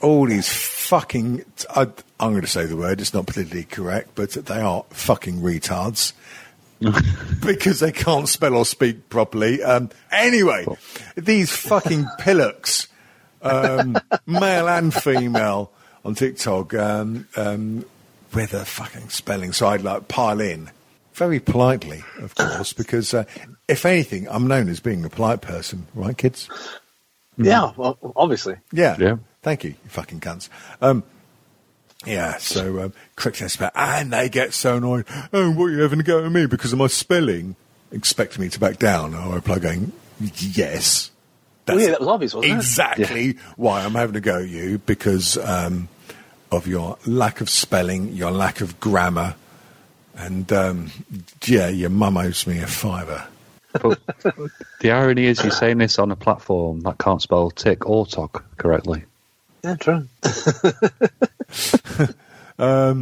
all 0.00 0.26
these 0.26 0.48
fucking. 0.48 1.44
I, 1.70 1.82
I'm 2.20 2.30
going 2.32 2.42
to 2.42 2.46
say 2.46 2.66
the 2.66 2.76
word. 2.76 3.00
It's 3.00 3.14
not 3.14 3.26
politically 3.26 3.64
correct, 3.64 4.10
but 4.14 4.30
they 4.32 4.60
are 4.60 4.84
fucking 4.90 5.40
retards 5.40 6.12
because 7.44 7.80
they 7.80 7.92
can't 7.92 8.28
spell 8.28 8.54
or 8.54 8.64
speak 8.64 9.08
properly. 9.08 9.62
Um, 9.62 9.90
anyway, 10.10 10.66
these 11.16 11.50
fucking 11.50 12.06
pillocks, 12.18 12.88
um, 13.42 13.98
male 14.26 14.68
and 14.68 14.92
female, 14.92 15.72
on 16.04 16.14
TikTok, 16.14 16.74
um, 16.74 17.26
um, 17.36 17.84
with 18.34 18.54
a 18.54 18.64
fucking 18.64 19.08
spelling, 19.08 19.52
so 19.52 19.66
I'd 19.68 19.82
like 19.82 20.08
pile 20.08 20.40
in 20.40 20.70
very 21.16 21.40
politely, 21.40 22.04
of 22.20 22.34
course, 22.34 22.72
because 22.74 23.14
uh, 23.14 23.24
if 23.68 23.86
anything, 23.86 24.28
I'm 24.28 24.46
known 24.46 24.68
as 24.68 24.80
being 24.80 25.04
a 25.04 25.08
polite 25.08 25.40
person, 25.40 25.86
right, 25.94 26.16
kids? 26.16 26.48
Yeah, 27.38 27.72
well, 27.76 27.98
obviously. 28.14 28.56
Yeah. 28.70 28.96
Yeah. 28.98 29.16
Thank 29.42 29.64
you, 29.64 29.70
you 29.70 29.90
fucking 29.90 30.20
cunts. 30.20 30.48
Um, 30.82 31.04
yeah, 32.04 32.36
so 32.36 32.82
um, 32.82 32.92
quick 33.16 33.34
test 33.34 33.60
and 33.74 34.12
they 34.12 34.28
get 34.28 34.52
so 34.52 34.76
annoyed. 34.76 35.06
Oh, 35.32 35.50
what 35.52 35.66
are 35.66 35.70
you 35.70 35.80
having 35.80 35.98
to 35.98 36.04
go 36.04 36.24
at 36.24 36.30
me 36.30 36.46
because 36.46 36.72
of 36.72 36.78
my 36.78 36.86
spelling? 36.86 37.56
Expecting 37.92 38.42
me 38.42 38.48
to 38.50 38.60
back 38.60 38.78
down. 38.78 39.14
I 39.14 39.34
reply 39.34 39.58
going, 39.58 39.92
yes. 40.20 41.10
Well, 41.66 41.80
yeah, 41.80 41.90
that 41.90 42.00
was 42.00 42.08
obvious, 42.08 42.34
wasn't 42.34 42.52
it? 42.52 42.56
exactly 42.56 43.38
why 43.56 43.84
I'm 43.84 43.94
having 43.94 44.14
to 44.14 44.20
go 44.20 44.40
at 44.40 44.48
you 44.48 44.78
because 44.78 45.38
um, 45.38 45.88
of 46.52 46.66
your 46.66 46.98
lack 47.06 47.40
of 47.40 47.48
spelling, 47.48 48.12
your 48.12 48.30
lack 48.30 48.60
of 48.60 48.78
grammar, 48.80 49.34
and 50.16 50.50
um, 50.52 50.90
yeah, 51.44 51.68
your 51.68 51.90
mum 51.90 52.16
owes 52.16 52.46
me 52.46 52.58
a 52.60 52.66
fiver. 52.66 53.26
But 53.72 54.00
the 54.80 54.90
irony 54.90 55.26
is, 55.26 55.42
you're 55.42 55.50
saying 55.50 55.78
this 55.78 55.98
on 55.98 56.10
a 56.10 56.16
platform 56.16 56.80
that 56.80 56.98
can't 56.98 57.20
spell 57.20 57.50
tick 57.50 57.86
or 57.86 58.06
tock 58.06 58.44
correctly. 58.56 59.04
Yeah, 59.62 59.76
true. 59.76 60.08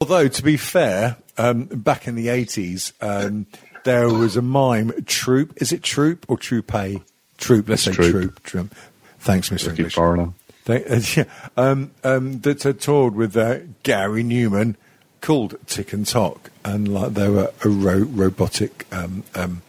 Although, 0.00 0.28
to 0.28 0.42
be 0.42 0.56
fair, 0.56 1.16
um, 1.38 1.64
back 1.64 2.06
in 2.06 2.14
the 2.14 2.26
80s, 2.26 2.92
um, 3.00 3.46
there 3.84 4.08
was 4.08 4.36
a 4.36 4.42
mime, 4.42 4.92
Troop. 5.06 5.54
Is 5.56 5.72
it 5.72 5.82
Troop 5.82 6.26
or 6.28 6.36
Troupe? 6.36 7.02
Troop, 7.38 7.68
let's 7.68 7.82
say 7.82 7.92
Troop. 7.92 8.10
Troop. 8.10 8.42
Troop. 8.42 8.74
Thanks, 9.20 9.50
Mr. 9.50 9.68
Ricky 9.68 9.78
English. 9.78 9.94
Foreigner. 9.94 10.32
They, 10.64 10.84
uh, 10.84 11.00
yeah, 11.16 11.24
um, 11.56 11.90
um, 12.04 12.40
that 12.40 12.62
had 12.62 12.80
toured 12.80 13.14
with 13.14 13.36
uh, 13.36 13.60
Gary 13.82 14.22
Numan 14.22 14.76
called 15.20 15.56
Tick 15.66 15.92
and 15.92 16.06
Tock. 16.06 16.50
And 16.74 16.92
like, 16.92 17.14
there 17.14 17.30
were 17.32 17.52
a 17.64 17.68
ro- 17.68 18.06
robotic 18.10 18.86
um, 18.92 19.22
um, 19.34 19.62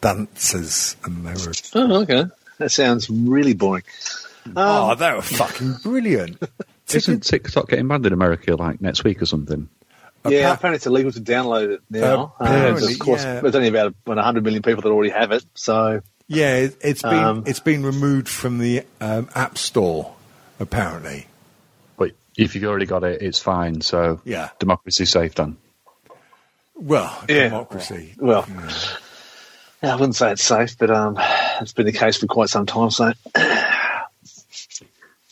dancers. 0.00 0.96
And 1.04 1.26
they 1.26 1.32
were, 1.32 1.52
Oh, 1.74 2.02
okay. 2.02 2.24
That 2.58 2.70
sounds 2.70 3.08
really 3.10 3.54
boring. 3.54 3.82
oh, 4.56 4.94
they 4.94 5.12
were 5.12 5.22
fucking 5.22 5.74
brilliant. 5.82 6.42
Isn't 6.92 7.20
TikTok 7.24 7.68
getting 7.68 7.88
banned 7.88 8.06
in 8.06 8.12
America 8.12 8.54
like 8.56 8.80
next 8.80 9.04
week 9.04 9.22
or 9.22 9.26
something? 9.26 9.68
Yeah, 10.26 10.50
Appa- 10.50 10.54
apparently 10.58 10.76
it's 10.76 10.86
illegal 10.86 11.12
to 11.12 11.20
download 11.20 11.74
it 11.74 11.80
now. 11.90 12.34
Uh, 12.40 12.44
Um, 12.44 12.52
apparently, 12.54 12.92
of 12.94 12.98
course, 12.98 13.24
yeah. 13.24 13.40
there's 13.40 13.54
only 13.54 13.68
about 13.68 13.94
100 14.04 14.44
million 14.44 14.62
people 14.62 14.82
that 14.82 14.88
already 14.90 15.10
have 15.10 15.32
it. 15.32 15.44
So, 15.54 16.00
Yeah, 16.28 16.56
it, 16.56 16.76
it's 16.80 17.02
been 17.02 17.14
Um, 17.14 17.44
it's 17.46 17.60
been 17.60 17.84
removed 17.84 18.28
from 18.28 18.58
the 18.58 18.84
um, 19.00 19.28
App 19.34 19.58
Store, 19.58 20.14
apparently. 20.60 21.26
But 21.96 22.12
if 22.36 22.54
you've 22.54 22.64
already 22.64 22.86
got 22.86 23.04
it, 23.04 23.20
it's 23.22 23.38
fine. 23.38 23.80
So 23.80 24.20
Yeah. 24.24 24.50
democracy 24.58 25.04
safe 25.06 25.34
then. 25.34 25.56
Well, 26.84 27.24
Yeah. 27.28 27.44
democracy. 27.48 28.14
well, 28.18 28.46
yeah, 29.82 29.92
I 29.92 29.96
wouldn't 29.96 30.16
say 30.16 30.32
it's 30.32 30.44
safe, 30.44 30.76
but 30.78 30.90
um, 30.90 31.16
it's 31.62 31.72
been 31.72 31.86
the 31.86 31.92
case 31.92 32.18
for 32.18 32.26
quite 32.26 32.50
some 32.50 32.66
time. 32.66 32.90
So, 32.90 33.12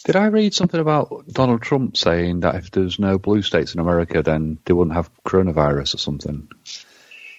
Did 0.04 0.16
I 0.16 0.26
read 0.26 0.52
something 0.54 0.80
about 0.80 1.24
Donald 1.30 1.62
Trump 1.62 1.96
saying 1.96 2.40
that 2.40 2.54
if 2.56 2.70
there's 2.72 2.98
no 2.98 3.18
blue 3.18 3.42
states 3.42 3.74
in 3.74 3.80
America, 3.80 4.22
then 4.22 4.58
they 4.64 4.72
wouldn't 4.72 4.96
have 4.96 5.10
coronavirus 5.24 5.94
or 5.94 5.98
something? 5.98 6.48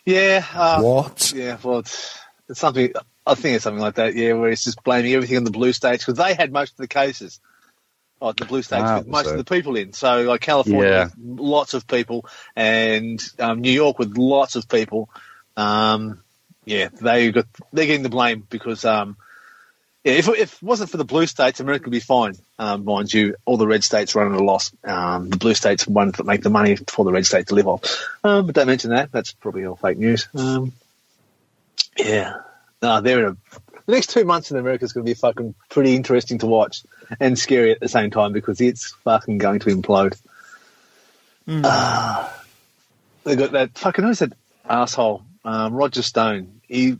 yeah. 0.06 0.46
Uh, 0.54 0.82
What? 0.82 1.34
Yeah, 1.36 1.58
well, 1.64 1.80
it's, 1.80 2.18
it's 2.50 2.60
something. 2.60 2.94
I 3.26 3.36
think 3.36 3.56
it's 3.56 3.64
something 3.64 3.82
like 3.82 3.96
that. 3.96 4.16
Yeah, 4.16 4.34
where 4.34 4.50
he's 4.50 4.64
just 4.64 4.84
blaming 4.84 5.14
everything 5.14 5.38
on 5.38 5.44
the 5.44 5.52
blue 5.52 5.74
states 5.74 6.06
because 6.06 6.18
they 6.20 6.34
had 6.36 6.52
most 6.54 6.72
of 6.74 6.78
the 6.78 6.88
cases. 6.88 7.40
Like 8.24 8.38
the 8.38 8.46
blue 8.46 8.62
states 8.62 8.84
Ah, 8.86 8.98
with 9.00 9.08
most 9.08 9.26
so- 9.26 9.32
of 9.32 9.38
the 9.38 9.44
people 9.44 9.76
in. 9.76 9.92
So, 9.94 10.22
like 10.24 10.42
California, 10.42 10.90
Yeah. 10.90 11.04
with 11.18 11.40
lots 11.42 11.74
of 11.74 11.86
people, 11.88 12.26
and 12.56 13.22
um, 13.40 13.62
New 13.62 13.72
York 13.72 14.00
with 14.00 14.18
lots 14.18 14.56
of 14.56 14.68
people. 14.70 15.10
Um, 15.58 16.22
yeah, 16.66 16.88
they 17.02 17.32
got 17.32 17.46
they're 17.74 17.86
getting 17.86 18.04
the 18.04 18.10
blame 18.10 18.48
because 18.50 18.86
um, 18.86 19.18
yeah, 20.06 20.14
if, 20.14 20.30
if 20.30 20.54
it 20.54 20.64
wasn't 20.64 20.90
for 20.90 20.98
the 20.98 21.04
blue 21.06 21.28
states, 21.28 21.60
America 21.60 21.86
would 21.86 21.92
be 21.92 22.00
fine. 22.00 22.36
Um, 22.58 22.86
mind 22.86 23.14
you, 23.14 23.36
all 23.46 23.58
the 23.58 23.68
red 23.68 23.84
states 23.84 24.16
run 24.16 24.34
at 24.34 24.40
a 24.40 24.44
loss. 24.44 24.72
Um, 24.86 25.30
the 25.30 25.38
blue 25.38 25.54
states 25.54 25.86
are 25.88 25.92
ones 25.92 26.14
that 26.14 26.26
make 26.26 26.42
the 26.44 26.50
money 26.50 26.78
for 26.78 27.04
the 27.04 27.12
red 27.12 27.26
state 27.26 27.48
to 27.48 27.56
live 27.56 27.68
off. 27.68 27.82
Um, 28.24 28.46
but 28.46 28.56
don't 28.56 28.68
mention 28.68 28.92
that. 28.92 29.12
That's 29.12 29.34
probably 29.34 29.66
all 29.66 29.76
fake 29.76 29.98
news. 29.98 30.28
Um, 30.34 30.72
yeah, 31.98 32.36
no, 32.82 33.02
they're 33.02 33.28
in 33.28 33.32
a. 33.34 33.38
The 33.86 33.92
next 33.94 34.12
two 34.12 34.24
months 34.26 34.50
in 34.52 34.58
America 34.58 34.86
is 34.86 34.94
going 34.94 35.06
to 35.06 35.10
be 35.10 35.14
fucking 35.16 35.56
pretty 35.70 35.96
interesting 35.96 36.38
to 36.40 36.46
watch 36.48 36.84
and 37.20 37.38
scary 37.38 37.72
at 37.72 37.80
the 37.82 37.90
same 37.90 38.12
time 38.12 38.32
because 38.32 38.62
it's 38.62 38.92
fucking 39.04 39.38
going 39.40 39.60
to 39.60 39.70
implode. 39.76 40.18
Ah. 41.50 42.42
they 43.24 43.36
got 43.36 43.52
that 43.52 43.78
fucking 43.78 44.04
who's 44.06 44.20
that 44.20 44.34
asshole 44.70 45.24
um, 45.46 45.74
Roger 45.74 46.02
Stone. 46.02 46.62
He 46.68 46.98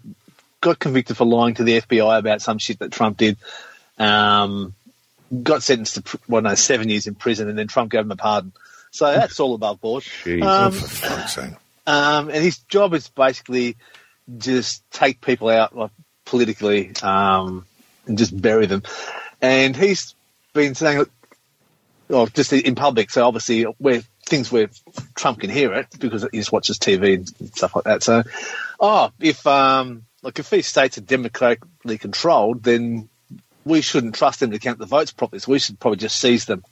got 0.62 0.80
convicted 0.80 1.18
for 1.18 1.26
lying 1.26 1.56
to 1.56 1.64
the 1.64 1.82
FBI 1.82 2.18
about 2.20 2.42
some 2.42 2.58
shit 2.58 2.80
that 2.80 2.92
Trump 2.92 3.18
did. 3.18 3.38
Um, 3.98 4.74
got 5.42 5.64
sentenced 5.64 5.96
to 5.96 6.02
pr- 6.02 6.18
well, 6.28 6.42
no, 6.42 6.56
seven 6.56 6.90
years 6.90 7.08
in 7.08 7.16
prison, 7.16 7.48
and 7.50 7.58
then 7.58 7.68
Trump 7.68 7.92
gave 7.92 8.02
him 8.02 8.12
a 8.12 8.16
pardon. 8.16 8.52
So 8.92 9.06
that's 9.12 9.40
all 9.40 9.56
above 9.56 9.80
board. 9.82 10.04
Jesus. 10.24 10.42
Oh, 10.44 10.66
Um, 10.66 10.72
for 10.74 10.88
fuck's 10.88 11.36
sake. 11.36 11.54
um, 11.88 12.30
and 12.30 12.44
his 12.44 12.58
job 12.60 12.94
is 12.94 13.08
basically 13.08 13.78
just 14.38 14.84
take 14.92 15.20
people 15.22 15.50
out 15.50 15.76
like, 15.76 15.92
politically 16.34 16.92
um, 17.04 17.64
and 18.08 18.18
just 18.18 18.36
bury 18.42 18.66
them. 18.66 18.82
And 19.40 19.76
he's 19.76 20.16
been 20.54 20.74
saying, 20.74 21.06
well, 22.08 22.26
just 22.26 22.52
in 22.52 22.74
public. 22.74 23.12
So 23.12 23.24
obviously, 23.24 23.62
where 23.64 24.02
things 24.26 24.52
where 24.52 24.72
Trump 25.14 25.42
can 25.42 25.52
hear 25.52 25.76
it 25.76 25.88
because 26.00 26.26
he 26.32 26.40
just 26.40 26.52
watches 26.52 26.80
TV 26.80 27.18
and 27.18 27.56
stuff 27.56 27.76
like 27.76 27.84
that. 27.84 28.02
So, 28.02 28.24
oh, 28.80 29.12
if 29.20 29.46
um, 29.46 30.06
like 30.24 30.40
if 30.40 30.50
these 30.50 30.66
states 30.66 30.98
are 30.98 31.02
democratically 31.02 32.00
controlled, 32.00 32.64
then 32.64 33.10
we 33.64 33.82
shouldn't 33.82 34.16
trust 34.16 34.40
them 34.40 34.50
to 34.50 34.60
count 34.60 34.80
the 34.80 34.88
votes 34.88 35.12
properly. 35.12 35.40
So 35.40 35.52
we 35.52 35.60
should 35.60 35.80
probably 35.80 35.98
just 35.98 36.20
seize 36.20 36.46
them. 36.46 36.64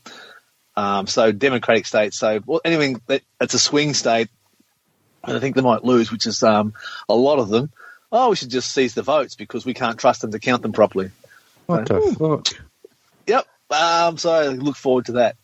Um, 0.76 1.06
so 1.06 1.32
democratic 1.32 1.86
states. 1.86 2.18
So 2.18 2.40
well, 2.48 2.62
anything 2.66 3.00
that 3.06 3.22
it's 3.40 3.54
a 3.54 3.60
swing 3.60 3.94
state, 3.94 4.30
and 5.24 5.38
I 5.38 5.40
think 5.40 5.56
they 5.56 5.62
might 5.62 5.84
lose, 5.84 6.12
which 6.12 6.26
is 6.26 6.42
um, 6.42 6.74
a 7.08 7.14
lot 7.14 7.38
of 7.38 7.50
them. 7.50 7.72
Oh, 8.12 8.30
we 8.32 8.36
should 8.36 8.50
just 8.50 8.74
seize 8.74 8.94
the 8.94 9.02
votes 9.04 9.36
because 9.36 9.66
we 9.66 9.74
can't 9.74 9.98
trust 9.98 10.22
them 10.22 10.32
to 10.32 10.40
count 10.40 10.62
them 10.62 10.74
properly. 10.74 11.12
What 11.66 11.86
the 11.88 12.16
fuck? 12.18 12.48
Yep. 13.28 13.48
Um, 13.70 14.18
so 14.18 14.32
I 14.32 14.48
look 14.50 14.76
forward 14.76 15.06
to 15.06 15.12
that. 15.14 15.36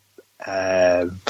Um, 0.46 1.20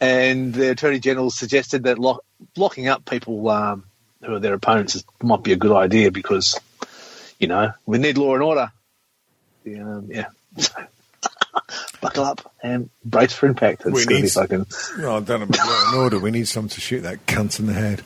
and 0.00 0.54
the 0.54 0.70
Attorney 0.70 0.98
General 0.98 1.30
suggested 1.30 1.82
that 1.84 1.98
lock, 1.98 2.24
locking 2.56 2.88
up 2.88 3.04
people 3.04 3.48
um, 3.50 3.84
who 4.24 4.34
are 4.34 4.40
their 4.40 4.54
opponents 4.54 4.94
is, 4.94 5.04
might 5.22 5.42
be 5.42 5.52
a 5.52 5.56
good 5.56 5.72
idea 5.76 6.10
because, 6.10 6.58
you 7.38 7.46
know, 7.48 7.72
we 7.84 7.98
need 7.98 8.16
law 8.16 8.34
and 8.34 8.42
order. 8.42 8.72
Um, 9.66 10.08
yeah. 10.10 10.26
Buckle 12.00 12.24
up 12.24 12.50
and 12.62 12.88
brace 13.04 13.34
for 13.34 13.46
impact. 13.46 13.82
It's 13.84 13.90
We 13.92 14.04
gonna 14.06 14.16
be 14.16 14.22
need- 14.22 14.32
fucking. 14.32 14.66
No, 14.98 15.16
I 15.16 15.20
don't 15.20 15.40
know 15.40 15.44
about 15.46 15.58
law 15.66 15.84
and 15.88 15.96
order. 15.98 16.18
We 16.18 16.30
need 16.30 16.48
someone 16.48 16.70
to 16.70 16.80
shoot 16.80 17.00
that 17.02 17.26
cunt 17.26 17.60
in 17.60 17.66
the 17.66 17.74
head. 17.74 18.00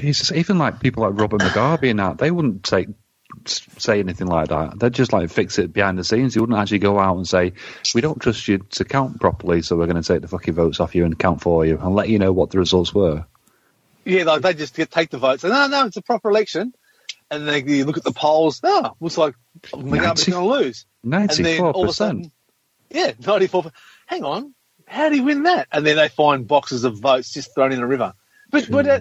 Jesus, 0.00 0.32
even 0.32 0.58
like 0.58 0.80
people 0.80 1.02
like 1.02 1.18
Robert 1.18 1.40
Mugabe 1.40 1.90
and 1.90 1.98
that, 1.98 2.18
they 2.18 2.30
wouldn't 2.30 2.66
say 2.66 2.86
say 3.46 4.00
anything 4.00 4.26
like 4.26 4.48
that. 4.48 4.78
They'd 4.78 4.92
just 4.92 5.12
like 5.12 5.30
fix 5.30 5.58
it 5.58 5.72
behind 5.72 5.98
the 5.98 6.04
scenes. 6.04 6.34
They 6.34 6.40
wouldn't 6.40 6.58
actually 6.58 6.80
go 6.80 6.98
out 6.98 7.16
and 7.16 7.26
say, 7.28 7.52
"We 7.94 8.00
don't 8.00 8.20
trust 8.20 8.48
you 8.48 8.58
to 8.58 8.84
count 8.84 9.20
properly, 9.20 9.62
so 9.62 9.76
we're 9.76 9.86
going 9.86 10.02
to 10.02 10.06
take 10.06 10.22
the 10.22 10.28
fucking 10.28 10.54
votes 10.54 10.80
off 10.80 10.94
you 10.94 11.04
and 11.04 11.18
count 11.18 11.40
for 11.40 11.64
you 11.64 11.78
and 11.78 11.94
let 11.94 12.08
you 12.08 12.18
know 12.18 12.32
what 12.32 12.50
the 12.50 12.58
results 12.58 12.94
were." 12.94 13.24
Yeah, 14.04 14.24
like 14.24 14.42
they 14.42 14.54
just 14.54 14.74
take 14.74 15.10
the 15.10 15.18
votes. 15.18 15.44
And 15.44 15.52
no, 15.52 15.66
no, 15.68 15.86
it's 15.86 15.96
a 15.96 16.02
proper 16.02 16.30
election. 16.30 16.74
And 17.30 17.46
then 17.46 17.68
you 17.68 17.84
look 17.84 17.96
at 17.96 18.04
the 18.04 18.12
polls. 18.12 18.60
No, 18.62 18.96
looks 18.98 19.18
like 19.18 19.34
Mugabe's 19.68 20.24
going 20.24 20.42
to 20.42 20.64
lose. 20.64 20.86
Ninety-four 21.04 21.70
all 21.70 21.82
of 21.82 21.88
a 21.88 21.88
percent. 21.90 22.32
yeah, 22.90 23.12
94. 23.24 23.70
Hang 24.06 24.24
on, 24.24 24.54
how 24.86 25.08
did 25.08 25.14
he 25.14 25.20
win 25.20 25.44
that? 25.44 25.68
And 25.70 25.86
then 25.86 25.96
they 25.96 26.08
find 26.08 26.48
boxes 26.48 26.82
of 26.82 26.98
votes 26.98 27.32
just 27.32 27.54
thrown 27.54 27.72
in 27.72 27.78
a 27.78 27.86
river. 27.86 28.14
But, 28.50 28.68
but 28.68 28.88
uh, 28.88 29.00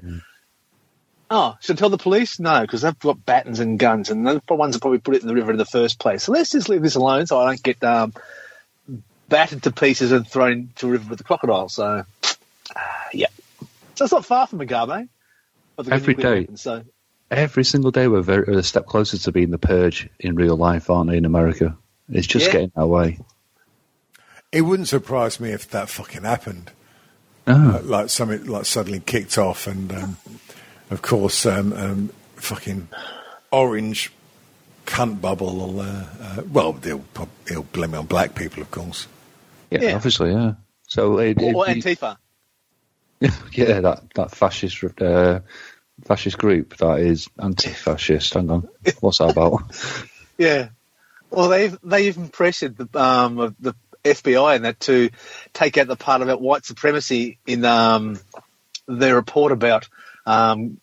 oh, 1.30 1.56
should 1.62 1.78
I 1.78 1.80
tell 1.80 1.90
the 1.90 1.98
police? 1.98 2.40
No, 2.40 2.62
because 2.62 2.82
they've 2.82 2.98
got 3.00 3.26
batons 3.26 3.60
and 3.60 3.78
guns, 3.80 4.10
and 4.10 4.26
the 4.26 4.42
ones 4.50 4.76
that 4.76 4.82
probably 4.82 5.00
put 5.00 5.16
it 5.16 5.22
in 5.22 5.28
the 5.28 5.36
river 5.36 5.52
in 5.52 5.58
the 5.58 5.66
first 5.66 6.00
place. 6.00 6.24
So 6.24 6.32
let's 6.32 6.52
just 6.52 6.70
leave 6.70 6.82
this 6.82 6.96
alone, 6.96 7.26
so 7.28 7.40
I 7.40 7.46
don't 7.48 7.64
get 7.64 7.84
um, 7.84 8.14
battered 9.28 9.64
to 9.64 9.72
pieces 9.72 10.12
and 10.12 10.28
thrown 10.28 10.52
into 10.52 10.88
a 10.88 10.92
river 10.92 11.10
with 11.10 11.18
the 11.18 11.24
crocodile. 11.24 11.70
So, 11.70 12.04
uh, 12.76 12.84
yeah, 13.14 13.28
so 13.96 14.06
it's 14.06 14.12
not 14.12 14.26
far 14.26 14.48
from 14.48 14.60
Mugabe. 14.60 15.08
But 15.76 15.86
the 15.86 15.92
Every 15.94 16.14
nuclear 16.16 16.36
day. 16.36 16.40
weapons, 16.42 16.62
So 16.62 16.84
Every 17.32 17.64
single 17.64 17.92
day, 17.92 18.08
we're 18.08 18.22
very, 18.22 18.56
a 18.58 18.64
step 18.64 18.88
closer 18.88 19.18
to 19.18 19.32
being 19.32 19.52
the 19.52 19.60
purge 19.60 20.10
in 20.20 20.36
real 20.36 20.58
life, 20.58 20.90
aren't 20.90 21.12
we? 21.12 21.18
In 21.18 21.26
America, 21.26 21.78
it's 22.12 22.26
just 22.26 22.48
Yeah. 22.48 22.54
getting 22.54 22.72
that 22.76 22.88
way. 22.88 23.20
It 24.52 24.62
wouldn't 24.62 24.88
surprise 24.88 25.40
me 25.40 25.52
if 25.52 25.70
that 25.70 25.90
fucking 25.90 26.24
happened. 26.24 26.72
Oh, 27.46 27.82
Like 27.84 28.10
something 28.10 28.46
like 28.46 28.66
suddenly 28.66 29.00
kicked 29.00 29.38
off, 29.38 29.68
and 29.68 29.92
um, 29.92 30.18
of 30.90 31.02
course, 31.02 31.46
um, 31.46 31.74
um, 31.74 32.10
fucking 32.36 32.88
orange 33.52 34.12
cunt 34.86 35.22
bubble. 35.22 35.56
Will, 35.56 35.82
uh, 35.82 36.06
uh, 36.22 36.42
well, 36.52 36.74
he'll, 36.74 37.00
prob- 37.00 37.30
he'll 37.48 37.64
blame 37.64 37.94
it 37.94 37.98
on 37.98 38.06
black 38.06 38.36
people, 38.36 38.62
of 38.64 38.72
course. 38.72 39.08
yeah, 39.70 39.80
Yeah. 39.82 39.96
obviously, 39.96 40.32
yeah. 40.32 40.54
So 40.88 41.20
it, 41.20 41.40
it, 41.42 41.54
or 41.56 41.66
Antifa. 41.66 42.18
yeah, 43.52 43.82
that 43.82 44.04
that 44.16 44.32
fascist 44.32 44.82
uh, 45.02 45.42
fascist 46.06 46.38
group 46.38 46.78
that 46.78 47.00
is 47.00 47.28
anti-fascist. 47.38 48.34
Hang 48.34 48.50
on, 48.50 48.70
what's 49.02 49.18
that 49.20 49.32
about? 49.32 49.64
Yeah. 50.38 50.70
Well, 51.30 51.50
they 51.50 51.68
they 51.84 52.08
even 52.08 52.30
pressured 52.30 52.78
the 52.78 52.88
um 53.00 53.56
the 53.60 53.76
FBI 54.04 54.56
and 54.56 54.66
that 54.66 54.80
to 54.82 55.10
take 55.54 55.78
out 55.78 55.88
the 55.88 55.96
part 55.98 56.22
about 56.22 56.42
white 56.42 56.66
supremacy 56.66 57.38
in 57.46 57.64
um 57.66 58.18
their 58.88 59.16
report 59.16 59.52
about 59.52 59.88
um 60.30 60.80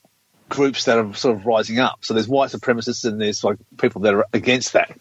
groups 0.49 0.85
that 0.85 0.99
are 0.99 1.15
sort 1.15 1.37
of 1.37 1.47
rising 1.47 1.79
up. 1.79 1.99
So 2.03 2.15
there's 2.15 2.29
white 2.29 2.51
supremacists 2.51 3.05
and 3.05 3.21
there's 3.21 3.43
like 3.43 3.59
people 3.79 4.03
that 4.03 4.15
are 4.15 4.27
against 4.33 4.75
that. 4.75 4.97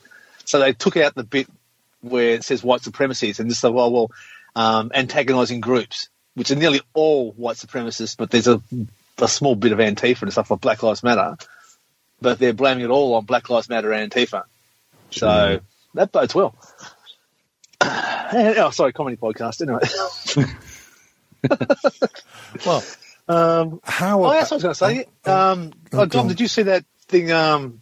So 0.46 0.60
they 0.60 0.74
took 0.74 0.98
out 0.98 1.16
the 1.16 1.24
bit 1.24 1.48
where 2.02 2.32
it 2.32 2.44
says 2.44 2.64
white 2.64 2.82
supremacists 2.82 3.40
and 3.40 3.50
just 3.50 3.62
said, 3.62 3.74
well, 3.74 3.92
well, 3.92 4.12
um, 4.56 4.92
antagonising 4.94 5.60
groups, 5.60 6.10
which 6.34 6.52
are 6.52 6.56
nearly 6.56 6.82
all 6.94 7.32
white 7.32 7.58
supremacists, 7.58 8.18
but 8.18 8.32
there's 8.32 8.48
a 8.48 8.62
a 9.20 9.28
small 9.28 9.56
bit 9.56 9.72
of 9.72 9.80
Antifa 9.80 10.24
and 10.24 10.32
stuff 10.32 10.52
like 10.52 10.62
Black 10.62 10.84
Lives 10.84 11.04
Matter 11.04 11.38
but 12.22 12.40
they're 12.40 12.54
blaming 12.54 12.84
it 12.86 12.90
all 12.90 13.14
on 13.16 13.26
Black 13.26 13.50
Lives 13.50 13.70
Matter 13.70 13.92
and 13.92 14.12
Antifa. 14.12 14.44
So 15.12 15.60
that 15.94 16.12
bodes 16.12 16.34
well. 16.34 16.56
oh, 17.82 18.70
sorry, 18.72 18.94
comedy 18.94 19.18
podcast. 19.18 19.62
Anyway, 19.62 19.82
Well, 22.66 22.84
um, 23.28 23.80
how? 23.84 24.24
oh, 24.24 24.30
that's 24.32 24.52
what 24.52 24.64
I 24.64 24.68
was 24.68 24.78
going 24.78 24.96
to 24.96 25.06
say. 25.26 25.32
Um, 25.32 25.74
oh, 25.94 26.02
oh. 26.02 26.06
Dom, 26.06 26.28
did 26.28 26.40
you 26.40 26.48
see 26.48 26.64
that 26.64 26.86
thing 27.08 27.32
um, 27.32 27.82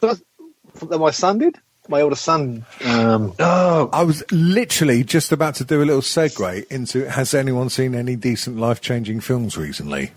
that 0.00 0.98
my 0.98 1.10
son 1.10 1.38
did? 1.38 1.56
My 1.88 2.02
older 2.02 2.16
son. 2.16 2.64
Um, 2.84 3.34
Oh, 3.40 3.90
I 3.92 4.04
was 4.04 4.22
literally 4.30 5.02
just 5.02 5.32
about 5.32 5.56
to 5.56 5.64
do 5.64 5.82
a 5.82 5.84
little 5.84 6.02
segue 6.02 6.66
into 6.70 7.08
has 7.10 7.34
anyone 7.34 7.68
seen 7.68 7.94
any 7.96 8.14
decent 8.16 8.58
life 8.58 8.80
changing 8.80 9.20
films 9.20 9.56
recently? 9.56 10.12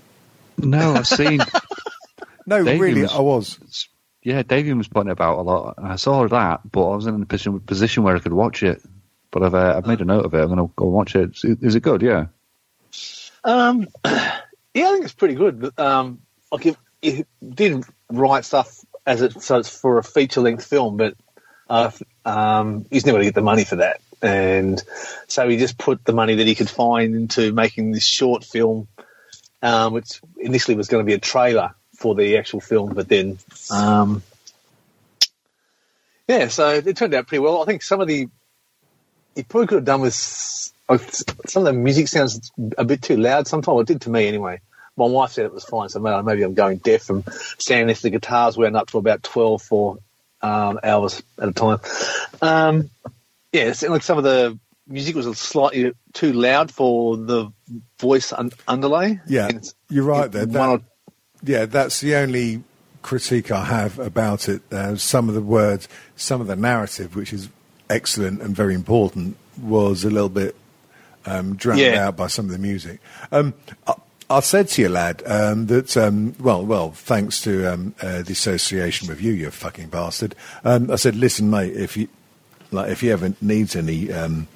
No, 0.57 0.93
I've 0.93 1.07
seen. 1.07 1.39
No, 2.45 2.61
David 2.61 2.81
really, 2.81 3.01
was- 3.03 3.13
I 3.15 3.21
was. 3.21 3.87
Yeah, 4.21 4.43
Davian 4.43 4.77
was 4.77 4.89
pointing 4.89 5.13
about 5.13 5.37
a 5.39 5.41
lot. 5.43 5.75
I 5.81 5.95
saw 5.95 6.27
that, 6.27 6.59
but 6.69 6.85
I 6.91 6.95
wasn't 6.95 7.15
in 7.15 7.23
a 7.23 7.25
position, 7.25 7.59
position 7.61 8.03
where 8.03 8.17
I 8.17 8.19
could 8.19 8.33
watch 8.33 8.63
it. 8.63 8.81
But 9.31 9.43
I've 9.43 9.55
uh, 9.55 9.75
I've 9.77 9.87
made 9.87 10.01
a 10.01 10.05
note 10.05 10.25
of 10.25 10.33
it. 10.33 10.41
I'm 10.41 10.47
going 10.53 10.57
to 10.67 10.73
go 10.75 10.87
watch 10.87 11.15
it. 11.15 11.31
Is, 11.43 11.43
is 11.61 11.75
it 11.75 11.83
good? 11.83 12.01
Yeah. 12.01 12.25
um, 13.45 13.87
yeah, 14.73 14.89
I 14.89 14.91
think 14.93 15.05
it's 15.05 15.13
pretty 15.13 15.35
good. 15.35 15.77
Um, 15.77 16.21
like 16.51 16.75
it, 17.01 17.27
did 17.47 17.83
write 18.09 18.45
stuff 18.45 18.79
as 19.05 19.21
it 19.21 19.41
so 19.41 19.57
it's 19.57 19.69
for 19.69 19.97
a 19.97 20.03
feature 20.03 20.41
length 20.41 20.65
film, 20.65 20.97
but 20.97 21.15
uh, 21.69 21.91
um, 22.25 22.85
he's 22.89 23.05
never 23.05 23.17
going 23.17 23.23
to 23.23 23.27
get 23.27 23.35
the 23.35 23.41
money 23.41 23.65
for 23.65 23.77
that, 23.77 24.01
and 24.21 24.81
so 25.27 25.47
he 25.47 25.57
just 25.57 25.77
put 25.77 26.05
the 26.05 26.13
money 26.13 26.35
that 26.35 26.47
he 26.47 26.55
could 26.55 26.69
find 26.69 27.15
into 27.15 27.51
making 27.51 27.91
this 27.91 28.05
short 28.05 28.43
film, 28.43 28.87
um, 29.61 29.93
which 29.93 30.21
initially 30.37 30.75
was 30.75 30.87
going 30.87 31.03
to 31.03 31.07
be 31.07 31.13
a 31.13 31.19
trailer 31.19 31.75
for 31.95 32.15
the 32.15 32.37
actual 32.37 32.61
film, 32.61 32.93
but 32.93 33.07
then 33.07 33.37
um, 33.71 34.23
yeah, 36.27 36.47
so 36.47 36.69
it 36.69 36.95
turned 36.95 37.13
out 37.13 37.27
pretty 37.27 37.39
well. 37.39 37.61
I 37.61 37.65
think 37.65 37.83
some 37.83 38.01
of 38.01 38.07
the 38.07 38.27
he 39.35 39.43
probably 39.43 39.67
could 39.67 39.75
have 39.75 39.85
done 39.85 40.01
with 40.01 40.13
some 40.97 41.65
of 41.65 41.65
the 41.65 41.73
music 41.73 42.07
sounds 42.07 42.51
a 42.77 42.83
bit 42.83 43.01
too 43.01 43.17
loud. 43.17 43.47
Sometimes 43.47 43.81
it 43.81 43.87
did 43.87 44.01
to 44.01 44.09
me 44.09 44.27
anyway. 44.27 44.59
My 44.95 45.05
wife 45.05 45.31
said 45.31 45.45
it 45.45 45.53
was 45.53 45.63
fine, 45.63 45.89
so 45.89 45.99
maybe 45.99 46.43
I'm 46.43 46.53
going 46.53 46.77
deaf 46.77 47.03
from 47.03 47.23
standing 47.57 47.87
next 47.87 48.01
to 48.01 48.07
the 48.07 48.09
guitars 48.11 48.57
went 48.57 48.75
up 48.75 48.91
to 48.91 48.99
about 48.99 49.23
twelve 49.23 49.61
for 49.61 49.97
um, 50.41 50.79
hours 50.83 51.23
at 51.39 51.49
a 51.49 51.53
time. 51.53 51.79
Um, 52.41 52.89
yeah, 53.51 53.63
it 53.63 53.75
seemed 53.75 53.93
like 53.93 54.03
some 54.03 54.17
of 54.17 54.23
the 54.23 54.59
music 54.87 55.15
was 55.15 55.37
slightly 55.39 55.93
too 56.11 56.33
loud 56.33 56.69
for 56.69 57.17
the 57.17 57.51
voice 57.99 58.31
un- 58.33 58.51
underlay. 58.67 59.19
Yeah, 59.27 59.49
you're 59.89 60.03
right 60.03 60.31
there. 60.31 60.45
one 60.45 60.69
or- 60.69 60.81
yeah, 61.41 61.65
that's 61.65 61.99
the 62.01 62.15
only 62.15 62.63
critique 63.01 63.51
I 63.51 63.65
have 63.65 63.97
about 63.99 64.47
it. 64.47 64.61
Uh, 64.71 64.95
some 64.95 65.27
of 65.27 65.35
the 65.35 65.41
words, 65.41 65.87
some 66.15 66.39
of 66.39 66.47
the 66.47 66.55
narrative, 66.55 67.15
which 67.15 67.33
is 67.33 67.49
excellent 67.89 68.41
and 68.41 68.55
very 68.55 68.75
important, 68.75 69.37
was 69.59 70.03
a 70.03 70.09
little 70.09 70.29
bit 70.29 70.55
um, 71.25 71.55
drowned 71.55 71.79
Yeah. 71.81 72.07
out 72.07 72.17
by 72.17 72.27
some 72.27 72.45
of 72.45 72.51
the 72.51 72.57
music. 72.57 72.99
Um, 73.31 73.53
I, 73.87 73.93
I 74.29 74.39
said 74.39 74.67
to 74.69 74.81
you, 74.81 74.89
lad, 74.89 75.21
um, 75.25 75.67
that 75.67 75.95
um, 75.97 76.33
well, 76.39 76.65
well, 76.65 76.91
thanks 76.91 77.41
to 77.41 77.71
um, 77.71 77.93
uh, 78.01 78.21
the 78.23 78.31
association 78.31 79.07
with 79.07 79.21
you, 79.21 79.31
you 79.33 79.51
fucking 79.51 79.89
bastard. 79.89 80.33
Um, 80.63 80.89
I 80.89 80.95
said, 80.95 81.15
listen, 81.15 81.49
mate, 81.49 81.75
if 81.75 81.95
you 81.97 82.07
like, 82.71 82.89
if 82.89 83.01
he 83.01 83.11
ever 83.11 83.33
needs 83.41 83.75
any 83.75 84.11
um, 84.11 84.47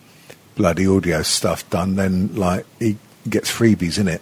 bloody 0.56 0.88
audio 0.88 1.22
stuff 1.22 1.70
done, 1.70 1.96
then 1.96 2.34
like 2.36 2.66
he 2.80 2.98
gets 3.30 3.52
freebies 3.52 4.00
in 4.00 4.08
it. 4.08 4.22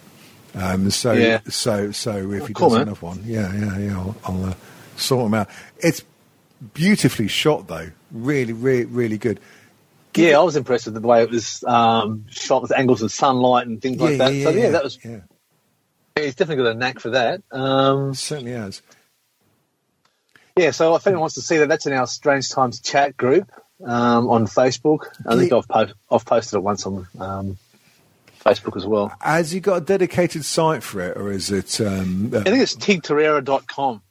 Um, 0.56 0.90
so, 0.90 1.14
Yeah. 1.14 1.40
so, 1.48 1.92
so 1.92 2.32
if 2.32 2.48
he 2.48 2.54
cool, 2.54 2.70
does 2.70 2.78
man. 2.80 2.88
another 2.88 3.06
one, 3.06 3.22
yeah, 3.26 3.54
yeah, 3.54 3.78
yeah, 3.78 3.98
I'll, 3.98 4.16
I'll 4.26 4.46
uh, 4.46 4.54
sort 4.98 5.28
him 5.28 5.34
out. 5.36 5.50
It's 5.80 6.02
beautifully 6.74 7.28
shot, 7.28 7.68
though. 7.68 7.92
Really, 8.12 8.54
really, 8.54 8.86
really 8.86 9.18
good. 9.18 9.40
Yeah, 10.18 10.40
I 10.40 10.44
was 10.44 10.56
impressed 10.56 10.86
with 10.86 10.96
the 10.96 11.02
way 11.08 11.22
it 11.24 11.30
was 11.30 11.64
um, 11.66 12.26
shot 12.30 12.62
with 12.62 12.72
angles 12.72 13.02
of 13.02 13.12
sunlight 13.12 13.68
and 13.68 13.82
things 13.82 14.00
like 14.00 14.18
that. 14.18 14.28
so 14.44 14.50
yeah, 14.50 14.70
that 14.70 14.84
was. 14.84 14.98
yeah. 15.04 15.20
He's 16.16 16.36
definitely 16.36 16.64
got 16.64 16.72
a 16.72 16.76
knack 16.80 17.00
for 17.00 17.10
that. 17.12 17.42
Um, 17.52 18.14
Certainly 18.14 18.52
has. 18.54 18.82
yeah, 20.58 20.72
so 20.72 20.96
if 20.96 21.06
anyone 21.06 21.22
wants 21.22 21.36
to 21.36 21.42
see 21.42 21.58
that, 21.58 21.68
that's 21.68 21.86
in 21.86 21.94
our 21.94 22.08
Strange 22.08 22.50
Times 22.50 22.80
chat 22.80 23.18
group 23.18 23.52
um, 23.86 24.30
on 24.30 24.46
Facebook. 24.46 25.08
I 25.28 25.36
think 25.36 25.52
Yeah. 25.52 25.58
I've, 25.58 25.68
po- 25.68 25.94
I've 26.10 26.26
posted 26.26 26.58
it 26.58 26.62
once 26.62 26.86
on 26.86 27.06
um, 27.20 27.58
Facebook 28.40 28.78
as 28.78 28.86
well. 28.86 29.12
Has 29.20 29.52
he 29.52 29.60
got 29.60 29.76
a 29.82 29.82
dedicated 29.82 30.46
site 30.46 30.84
for 30.84 31.02
it, 31.02 31.18
or 31.18 31.32
is 31.32 31.52
it? 31.52 31.82
Um, 31.82 32.32
uh, 32.34 32.40
I 32.40 32.44
think 32.44 32.60
it's 32.62 32.76
tigtorera.com. 32.78 34.02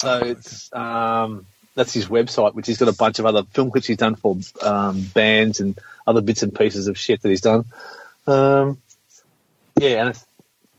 So 0.00 0.18
it's 0.20 0.70
um, 0.74 1.46
that's 1.78 1.94
his 1.94 2.08
website, 2.08 2.54
which 2.54 2.66
he's 2.66 2.78
got 2.78 2.88
a 2.88 2.92
bunch 2.92 3.18
of 3.20 3.26
other 3.26 3.44
film 3.44 3.70
clips 3.70 3.86
he's 3.86 3.96
done 3.96 4.16
for 4.16 4.36
um, 4.62 5.00
bands 5.14 5.60
and 5.60 5.78
other 6.06 6.20
bits 6.20 6.42
and 6.42 6.54
pieces 6.54 6.88
of 6.88 6.98
shit 6.98 7.22
that 7.22 7.28
he's 7.28 7.40
done. 7.40 7.64
Um, 8.26 8.78
yeah, 9.78 10.06
and 10.06 10.24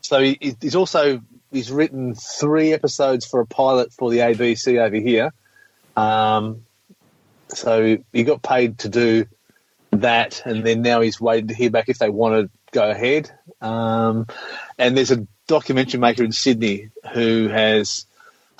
so 0.02 0.20
he, 0.20 0.56
he's 0.60 0.76
also 0.76 1.22
he's 1.50 1.70
written 1.70 2.14
three 2.14 2.74
episodes 2.74 3.26
for 3.26 3.40
a 3.40 3.46
pilot 3.46 3.92
for 3.92 4.10
the 4.10 4.18
ABC 4.18 4.78
over 4.78 4.96
here. 4.96 5.32
Um, 5.96 6.66
so 7.48 7.98
he 8.12 8.22
got 8.22 8.42
paid 8.42 8.80
to 8.80 8.90
do 8.90 9.24
that, 9.92 10.42
and 10.44 10.62
then 10.64 10.82
now 10.82 11.00
he's 11.00 11.20
waiting 11.20 11.48
to 11.48 11.54
hear 11.54 11.70
back 11.70 11.88
if 11.88 11.98
they 11.98 12.10
want 12.10 12.34
to 12.34 12.50
go 12.72 12.88
ahead. 12.88 13.30
Um, 13.62 14.26
and 14.78 14.96
there's 14.96 15.10
a 15.10 15.26
documentary 15.46 15.98
maker 15.98 16.22
in 16.22 16.32
Sydney 16.32 16.90
who 17.14 17.48
has 17.48 18.04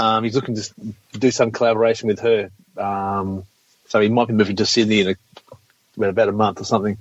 um, 0.01 0.25
he's 0.25 0.35
looking 0.35 0.55
to 0.57 0.71
do 1.13 1.31
some 1.31 1.51
collaboration 1.51 2.09
with 2.09 2.21
her. 2.21 2.51
Um, 2.77 3.45
so 3.89 4.01
he 4.01 4.09
might 4.09 4.29
be 4.29 4.35
moving 4.35 4.57
to 4.57 4.67
Sydney 4.67 5.01
in 5.01 5.17
a, 5.99 6.09
about 6.09 6.29
a 6.29 6.33
month 6.33 6.61
or 6.61 6.65
something, 6.65 6.99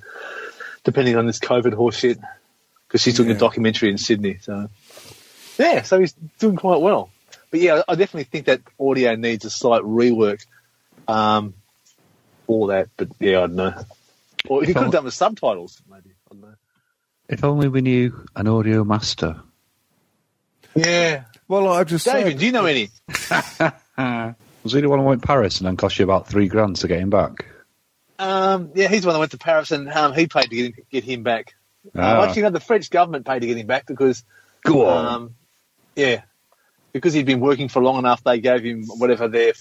depending 0.84 1.16
on 1.16 1.26
this 1.28 1.40
COVID 1.40 1.74
horseshit. 1.74 2.20
Because 2.88 3.02
she's 3.04 3.16
doing 3.16 3.30
Yeah. 3.30 3.36
a 3.36 3.40
documentary 3.40 3.92
in 3.92 4.00
Sydney. 4.00 4.38
So 4.42 4.68
yeah, 5.60 5.84
so 5.84 6.00
he's 6.00 6.14
doing 6.40 6.56
quite 6.56 6.82
well. 6.82 7.12
But 7.52 7.60
yeah, 7.60 7.84
I 7.88 7.94
definitely 7.96 8.24
think 8.24 8.46
that 8.48 8.62
audio 8.80 9.16
needs 9.16 9.46
a 9.46 9.50
slight 9.52 9.84
rework 9.84 10.44
um, 11.08 11.54
for 12.48 12.70
that. 12.70 12.90
But 12.98 13.10
yeah, 13.20 13.38
I 13.44 13.48
don't 13.48 13.56
know. 13.56 13.74
Or 14.48 14.64
he 14.64 14.74
could 14.74 14.84
have 14.84 14.92
done 14.92 15.04
with 15.04 15.14
subtitles, 15.14 15.80
maybe. 15.90 16.10
I 16.10 16.34
don't 16.34 16.42
know. 16.42 16.56
If 17.28 17.44
only 17.44 17.68
we 17.68 17.82
knew 17.82 18.26
an 18.36 18.48
audio 18.48 18.84
master. 18.84 19.40
Yeah. 20.76 21.26
Well, 21.50 21.68
I 21.68 21.84
just 21.84 22.06
David, 22.06 22.32
said, 22.34 22.40
do 22.40 22.46
you 22.46 22.52
know 22.54 22.66
any? 22.66 22.90
Was 24.64 24.74
he 24.74 24.82
the 24.82 24.88
one 24.90 25.00
who 25.00 25.06
went 25.06 25.22
to 25.22 25.28
Paris 25.28 25.60
and 25.60 25.68
then 25.68 25.76
cost 25.78 26.00
you 26.00 26.04
about 26.06 26.28
three 26.28 26.48
grand 26.48 26.78
to 26.78 26.88
get 26.88 27.00
him 27.00 27.10
back? 27.10 27.46
Um, 28.18 28.72
yeah, 28.76 28.88
he's 28.88 29.02
the 29.02 29.08
one 29.08 29.14
that 29.16 29.20
went 29.20 29.32
to 29.32 29.38
Paris 29.38 29.72
and 29.72 29.90
um, 29.90 30.14
he 30.14 30.28
paid 30.28 30.50
to 30.50 30.56
get 30.56 30.66
him, 30.66 30.74
get 30.92 31.04
him 31.04 31.24
back. 31.24 31.56
Uh, 31.96 32.00
Ah. 32.02 32.26
actually, 32.26 32.42
no, 32.44 32.50
the 32.50 32.60
French 32.60 32.90
government 32.90 33.26
paid 33.26 33.40
to 33.40 33.48
get 33.48 33.58
him 33.58 33.68
back 33.68 33.86
because, 33.88 34.24
Go 34.66 34.86
on. 34.88 35.06
um, 35.06 35.36
yeah, 35.96 36.22
because 36.92 37.14
he'd 37.14 37.26
been 37.26 37.40
working 37.40 37.70
for 37.70 37.82
long 37.82 37.98
enough. 37.98 38.24
They 38.24 38.40
gave 38.42 38.64
him 38.64 38.84
whatever 38.86 39.28
their 39.30 39.54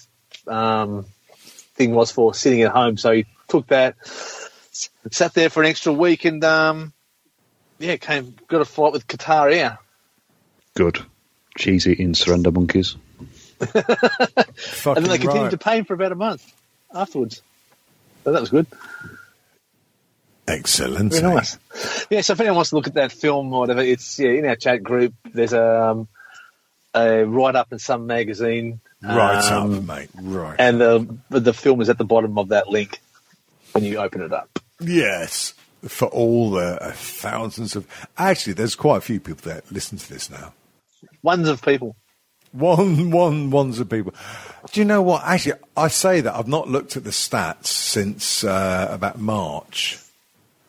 um, 0.49 1.07
thing 1.75 1.95
was 1.95 2.11
for 2.11 2.35
sitting 2.35 2.63
at 2.63 2.73
home. 2.73 2.97
So 2.97 3.13
he 3.13 3.27
took 3.47 3.69
that, 3.69 3.95
sat 4.03 5.33
there 5.35 5.49
for 5.51 5.63
an 5.63 5.69
extra 5.69 5.93
week, 5.93 6.25
and 6.25 6.43
um, 6.43 6.93
yeah, 7.79 7.97
came 7.97 8.35
got 8.49 8.61
a 8.61 8.65
flight 8.65 8.93
with 8.93 9.07
Qatar 9.07 9.55
Air. 9.55 9.79
Good. 10.75 11.01
Cheese 11.59 11.87
eating 11.87 12.15
surrender 12.15 12.51
monkeys. 12.51 12.97
and 13.61 13.75
then 13.75 15.05
they 15.05 15.19
continued 15.19 15.43
right. 15.43 15.51
to 15.51 15.59
pay 15.59 15.79
him 15.79 15.85
for 15.85 15.95
about 15.95 16.13
a 16.13 16.15
month 16.15 16.51
afterwards. 16.95 17.43
So 18.25 18.33
that 18.33 18.41
was 18.41 18.51
good. 18.51 18.67
Excellent. 20.47 21.13
Very 21.13 21.35
nice. 21.35 21.59
Yeah, 22.09 22.23
so 22.23 22.33
if 22.33 22.41
anyone 22.41 22.57
wants 22.57 22.71
to 22.71 22.77
look 22.77 22.87
at 22.87 22.95
that 22.95 23.13
film 23.13 23.53
or 23.53 23.61
whatever, 23.61 23.83
it's 23.83 24.19
yeah, 24.19 24.31
in 24.31 24.47
our 24.47 24.57
chat 24.57 24.83
group. 24.83 25.13
There's 25.25 25.53
a, 25.53 25.83
um, 25.83 26.09
a 26.95 27.25
write 27.25 27.57
up 27.57 27.73
in 27.73 27.79
some 27.79 28.07
magazine. 28.07 28.81
Right 29.03 29.45
um, 29.53 29.75
up, 29.75 29.83
mate. 29.85 30.11
Right. 30.15 30.57
And 30.59 30.81
the 30.81 31.19
the 31.31 31.53
film 31.53 31.81
is 31.81 31.91
at 31.91 31.99
the 31.99 32.05
bottom 32.05 32.39
of 32.39 32.49
that 32.49 32.69
link 32.69 33.01
when 33.73 33.85
you 33.85 33.99
open 33.99 34.23
it 34.23 34.33
up. 34.33 34.59
Yes, 34.81 35.55
for 35.87 36.09
all 36.09 36.51
the 36.51 36.83
uh, 36.83 36.93
thousands 36.93 37.77
of. 37.77 37.87
Actually, 38.17 38.55
there's 38.55 38.75
quite 38.75 38.99
a 38.99 39.03
few 39.03 39.21
people 39.21 39.53
that 39.53 39.71
listen 39.71 39.99
to 39.99 40.09
this 40.09 40.31
now. 40.31 40.53
Ones 41.23 41.49
of 41.49 41.63
people. 41.63 41.97
One, 42.53 43.11
one, 43.11 43.51
ones 43.51 43.79
of 43.79 43.91
people. 43.91 44.15
Do 44.73 44.81
you 44.81 44.85
know 44.85 45.03
what? 45.03 45.23
Actually, 45.25 45.61
I 45.77 45.89
say 45.89 46.21
that 46.23 46.35
I've 46.35 46.49
not 46.49 46.69
looked 46.69 46.97
at 46.97 47.05
the 47.05 47.11
stats 47.11 47.67
since 47.67 48.43
uh, 48.45 48.89
about 48.91 49.19
March. 49.19 49.99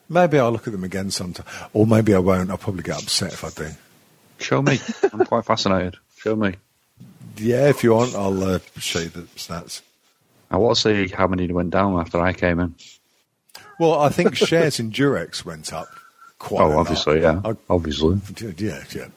Maybe 0.10 0.40
I'll 0.40 0.52
look 0.52 0.68
at 0.68 0.74
them 0.74 0.84
again 0.84 1.12
sometime, 1.12 1.46
or 1.74 1.86
maybe 1.88 2.14
I 2.16 2.20
won't. 2.20 2.50
I'll 2.50 2.58
probably 2.58 2.84
get 2.84 3.02
upset 3.02 3.32
if 3.34 3.44
I 3.44 3.50
do. 3.50 3.70
Show 4.40 4.62
me. 4.62 4.80
I'm 5.14 5.26
quite 5.26 5.46
fascinated. 5.46 5.98
Show 6.18 6.36
me. 6.36 6.56
Yeah, 7.38 7.70
if 7.70 7.84
you 7.84 7.94
want, 7.94 8.16
I'll 8.16 8.44
uh, 8.44 8.60
show 8.78 9.00
you 9.00 9.10
the 9.10 9.22
stats. 9.38 9.82
I 10.52 10.58
want 10.58 10.76
to 10.78 10.82
see 10.82 11.14
how 11.14 11.28
many 11.28 11.52
went 11.52 11.70
down 11.70 11.98
after 12.00 12.20
I 12.20 12.34
came 12.34 12.60
in. 12.60 12.76
Well, 13.80 14.00
I 14.00 14.10
think 14.10 14.36
shares 14.36 14.80
in 14.80 14.92
Durex 14.92 15.46
went 15.46 15.72
up 15.72 15.88
quite. 16.40 16.62
a 16.62 16.64
Oh, 16.66 16.70
lot. 16.70 16.78
obviously, 16.80 17.22
yeah. 17.22 17.40
I- 17.46 17.56
Obviously. 17.70 18.20
Yeah, 18.58 18.84
yeah. 18.92 19.08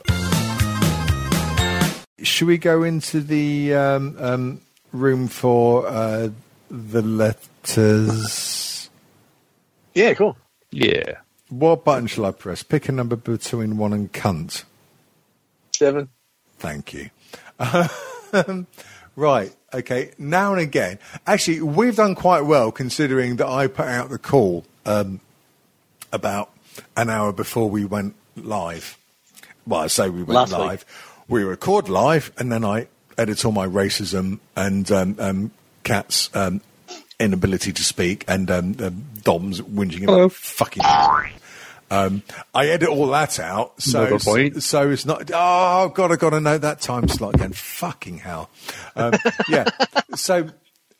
Should 2.22 2.48
we 2.48 2.58
go 2.58 2.82
into 2.82 3.20
the 3.20 3.74
um, 3.74 4.16
um, 4.18 4.60
room 4.92 5.28
for 5.28 5.86
uh, 5.86 6.30
the 6.70 7.02
letters? 7.02 8.90
Yeah, 9.94 10.14
cool. 10.14 10.36
Yeah. 10.70 11.18
What 11.48 11.84
button 11.84 12.06
shall 12.06 12.24
I 12.24 12.30
press? 12.30 12.62
Pick 12.62 12.88
a 12.88 12.92
number 12.92 13.16
between 13.16 13.76
one 13.76 13.92
and 13.92 14.10
cunt. 14.12 14.64
Seven. 15.72 16.08
Thank 16.58 16.94
you. 16.94 17.10
Um, 18.32 18.66
right. 19.16 19.54
Okay. 19.74 20.12
Now 20.16 20.52
and 20.52 20.62
again, 20.62 20.98
actually, 21.26 21.60
we've 21.60 21.96
done 21.96 22.14
quite 22.14 22.42
well 22.42 22.72
considering 22.72 23.36
that 23.36 23.46
I 23.46 23.66
put 23.66 23.86
out 23.86 24.08
the 24.08 24.18
call 24.18 24.64
um, 24.86 25.20
about 26.12 26.50
an 26.96 27.10
hour 27.10 27.32
before 27.32 27.68
we 27.68 27.84
went 27.84 28.14
live. 28.36 28.96
Well, 29.66 29.80
I 29.80 29.88
say 29.88 30.08
we 30.08 30.22
went 30.22 30.50
Last 30.50 30.58
week. 30.58 30.84
We 31.32 31.44
record 31.44 31.88
live, 31.88 32.30
and 32.36 32.52
then 32.52 32.62
I 32.62 32.88
edit 33.16 33.46
all 33.46 33.52
my 33.52 33.66
racism 33.66 34.40
and 34.54 34.92
um, 34.92 35.16
um, 35.18 35.50
Cat's 35.82 36.28
um, 36.36 36.60
inability 37.18 37.72
to 37.72 37.82
speak 37.82 38.26
and 38.28 38.50
um, 38.50 38.76
um, 38.78 39.06
Dom's 39.22 39.62
whinging 39.62 40.00
Hello. 40.00 40.28
fucking. 40.28 40.82
Um, 41.90 42.22
I 42.54 42.66
edit 42.66 42.90
all 42.90 43.06
that 43.06 43.40
out, 43.40 43.80
so 43.80 44.02
Another 44.02 44.18
point. 44.18 44.62
so 44.62 44.90
it's 44.90 45.06
not. 45.06 45.30
Oh 45.32 45.88
God, 45.88 46.12
I 46.12 46.16
got 46.16 46.30
to 46.30 46.40
know 46.40 46.58
that 46.58 46.82
time 46.82 47.08
slot 47.08 47.36
again. 47.36 47.54
Fucking 47.54 48.18
hell. 48.18 48.50
Um, 48.94 49.14
yeah. 49.48 49.64
So 50.14 50.50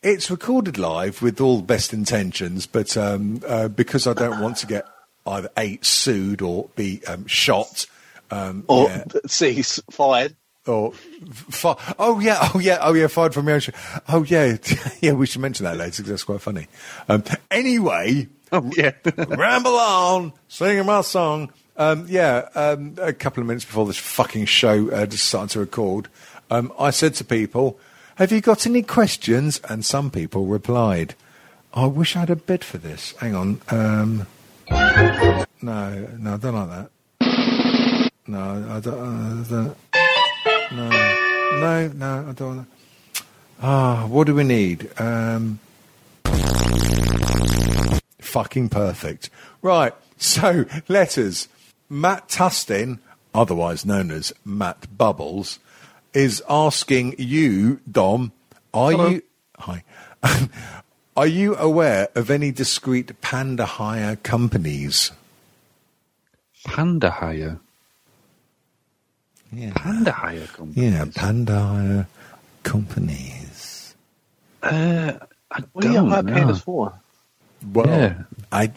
it's 0.02 0.30
recorded 0.30 0.78
live 0.78 1.20
with 1.20 1.42
all 1.42 1.58
the 1.58 1.64
best 1.64 1.92
intentions, 1.92 2.66
but 2.66 2.96
um, 2.96 3.42
uh, 3.46 3.68
because 3.68 4.06
I 4.06 4.14
don't 4.14 4.40
want 4.40 4.56
to 4.56 4.66
get 4.66 4.86
either 5.26 5.50
a 5.58 5.78
sued 5.82 6.40
or 6.40 6.70
be 6.74 7.04
um, 7.06 7.26
shot. 7.26 7.84
Um, 8.32 8.64
Or 8.68 8.88
yeah, 8.88 9.04
C 9.26 9.62
fired. 9.90 10.34
or 10.66 10.92
fi- 10.92 11.76
oh 11.98 12.18
yeah, 12.20 12.50
oh 12.54 12.58
yeah, 12.58 12.78
oh 12.80 12.94
yeah, 12.94 13.06
fired 13.08 13.34
from 13.34 13.46
your 13.46 13.54
own 13.54 13.60
show. 13.60 13.72
Oh 14.08 14.22
yeah, 14.24 14.56
yeah. 15.00 15.12
We 15.12 15.26
should 15.26 15.42
mention 15.42 15.64
that 15.64 15.76
later 15.76 16.02
because 16.02 16.08
that's 16.10 16.24
quite 16.24 16.40
funny. 16.40 16.66
Um, 17.08 17.22
anyway, 17.50 18.28
Oh, 18.50 18.70
yeah. 18.76 18.92
ramble 19.28 19.76
on, 19.76 20.32
singing 20.48 20.86
my 20.86 21.00
song. 21.02 21.52
Um, 21.76 22.06
yeah, 22.08 22.48
um, 22.54 22.94
a 23.00 23.12
couple 23.14 23.40
of 23.40 23.46
minutes 23.46 23.64
before 23.64 23.86
this 23.86 23.96
fucking 23.98 24.44
show 24.44 24.90
uh, 24.90 25.06
just 25.06 25.26
started 25.26 25.50
to 25.54 25.60
record, 25.60 26.08
um, 26.50 26.70
I 26.78 26.90
said 26.90 27.14
to 27.14 27.24
people, 27.24 27.78
"Have 28.16 28.30
you 28.32 28.40
got 28.40 28.66
any 28.66 28.82
questions?" 28.82 29.60
And 29.68 29.84
some 29.84 30.10
people 30.10 30.46
replied, 30.46 31.14
"I 31.74 31.86
wish 31.86 32.14
I 32.16 32.20
had 32.20 32.30
a 32.30 32.36
bid 32.36 32.62
for 32.64 32.78
this." 32.78 33.14
Hang 33.20 33.34
on. 33.34 33.60
Um, 33.68 34.26
no, 34.70 36.08
no, 36.18 36.34
I 36.34 36.36
don't 36.36 36.54
like 36.54 36.68
that. 36.70 36.90
No, 38.32 38.66
I 38.70 38.80
don't. 38.80 38.94
Uh, 38.98 39.42
I 39.42 39.44
don't 39.50 39.76
no, 40.72 40.88
no, 41.60 41.88
no, 41.88 42.28
I 42.30 42.32
don't. 42.32 42.56
want. 42.56 42.68
Ah, 43.60 44.06
what 44.08 44.26
do 44.26 44.34
we 44.34 44.42
need? 44.42 44.88
Um, 44.98 45.58
fucking 48.20 48.70
perfect. 48.70 49.28
Right. 49.60 49.92
So 50.16 50.64
letters. 50.88 51.48
Matt 51.90 52.28
Tustin, 52.30 53.00
otherwise 53.34 53.84
known 53.84 54.10
as 54.10 54.32
Matt 54.46 54.96
Bubbles, 54.96 55.58
is 56.14 56.42
asking 56.48 57.16
you, 57.18 57.80
Dom, 57.90 58.32
are 58.72 58.92
Hello. 58.92 59.08
you 59.08 59.22
hi? 59.58 59.84
are 61.18 61.26
you 61.26 61.54
aware 61.56 62.08
of 62.14 62.30
any 62.30 62.50
discrete 62.50 63.20
panda 63.20 63.66
hire 63.66 64.16
companies? 64.16 65.12
Panda 66.64 67.10
hire. 67.10 67.60
Yeah. 69.52 69.72
Panda 69.74 70.12
hire 70.12 70.46
company. 70.46 70.86
Yeah, 70.88 71.04
panda 71.14 71.58
hire 71.60 72.06
companies. 72.62 73.94
Uh, 74.62 75.12
I 75.50 75.60
What 75.72 75.82
do 75.82 75.88
you 75.88 75.94
don't 75.94 76.08
hire 76.10 76.22
know. 76.22 76.32
pandas 76.32 76.62
for? 76.62 76.94
Well, 77.72 77.86
Yeah. 77.86 78.22
I 78.50 78.72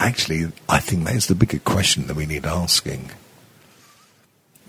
actually 0.00 0.50
I 0.68 0.80
think 0.80 1.04
that's 1.04 1.26
the 1.26 1.34
bigger 1.34 1.58
question 1.58 2.06
that 2.08 2.16
we 2.16 2.26
need 2.26 2.46
asking. 2.46 3.10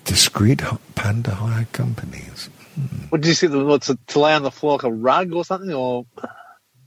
Discreet 0.03 0.61
panda 0.95 1.31
hire 1.31 1.67
companies. 1.71 2.49
What 3.09 3.21
did 3.21 3.29
you 3.29 3.33
see? 3.33 3.47
The, 3.47 3.63
what, 3.65 3.83
to, 3.83 3.97
to 4.07 4.19
lay 4.19 4.33
on 4.33 4.43
the 4.43 4.51
floor 4.51 4.73
like 4.73 4.83
a 4.83 4.91
rug 4.91 5.33
or 5.33 5.43
something? 5.45 5.73
Or 5.73 6.05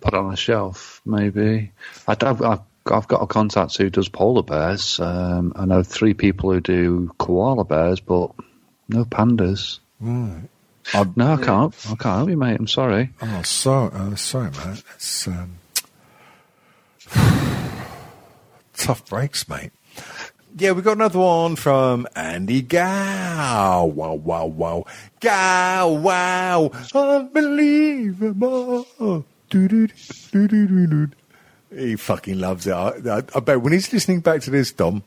Put 0.00 0.14
on 0.14 0.32
a 0.32 0.36
shelf, 0.36 1.00
maybe. 1.04 1.72
I, 2.06 2.16
have 2.20 2.42
I've, 2.42 2.60
I've 2.86 3.08
got 3.08 3.22
a 3.22 3.26
contact 3.26 3.76
who 3.76 3.90
does 3.90 4.08
polar 4.08 4.42
bears. 4.42 5.00
Um, 5.00 5.52
I 5.56 5.64
know 5.64 5.82
three 5.82 6.14
people 6.14 6.52
who 6.52 6.60
do 6.60 7.10
koala 7.18 7.64
bears, 7.64 7.98
but 8.00 8.30
no 8.88 9.04
pandas. 9.04 9.78
Right. 10.00 10.48
No, 11.16 11.34
I 11.34 11.36
can't. 11.36 11.74
I 11.86 11.88
can't 11.96 12.16
help 12.16 12.30
you, 12.30 12.36
mate. 12.36 12.58
I'm 12.58 12.66
sorry. 12.66 13.10
Oh, 13.20 13.42
sorry, 13.42 13.92
uh, 13.92 14.14
sorry, 14.16 14.50
mate. 14.50 14.82
That's 14.88 15.28
um, 15.28 15.58
tough 18.74 19.04
breaks, 19.08 19.46
mate. 19.48 19.72
Yeah, 20.56 20.72
we 20.72 20.80
got 20.82 20.96
another 20.96 21.18
one 21.18 21.56
from 21.56 22.08
Andy 22.16 22.62
Gow. 22.62 23.84
Wow, 23.84 24.14
wow, 24.14 24.46
wow. 24.46 24.86
Gow, 25.20 25.88
wow. 25.90 26.70
Unbelievable. 26.94 28.86
He 31.70 31.96
fucking 31.96 32.38
loves 32.38 32.66
it. 32.66 32.72
I, 32.72 33.18
I, 33.18 33.22
I 33.34 33.40
bet 33.40 33.60
when 33.60 33.74
he's 33.74 33.92
listening 33.92 34.20
back 34.20 34.40
to 34.42 34.50
this, 34.50 34.72
Dom, 34.72 35.02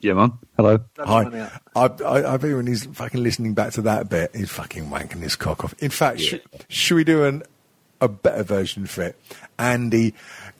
Yeah, 0.00 0.14
man. 0.14 0.32
Hello. 0.56 0.80
Hi. 0.98 1.50
I, 1.76 1.84
I, 1.84 2.34
I 2.34 2.36
bet 2.38 2.56
when 2.56 2.66
he's 2.66 2.86
fucking 2.86 3.22
listening 3.22 3.52
back 3.52 3.74
to 3.74 3.82
that 3.82 4.08
bit, 4.08 4.34
he's 4.34 4.50
fucking 4.50 4.86
wanking 4.86 5.20
his 5.20 5.36
cock 5.36 5.62
off. 5.62 5.74
In 5.78 5.90
fact, 5.90 6.20
sh- 6.20 6.36
should 6.68 6.94
we 6.94 7.04
do 7.04 7.24
an, 7.24 7.42
a 8.00 8.08
better 8.08 8.42
version 8.42 8.86
for 8.86 9.02
it? 9.02 9.20
Andy, 9.58 10.14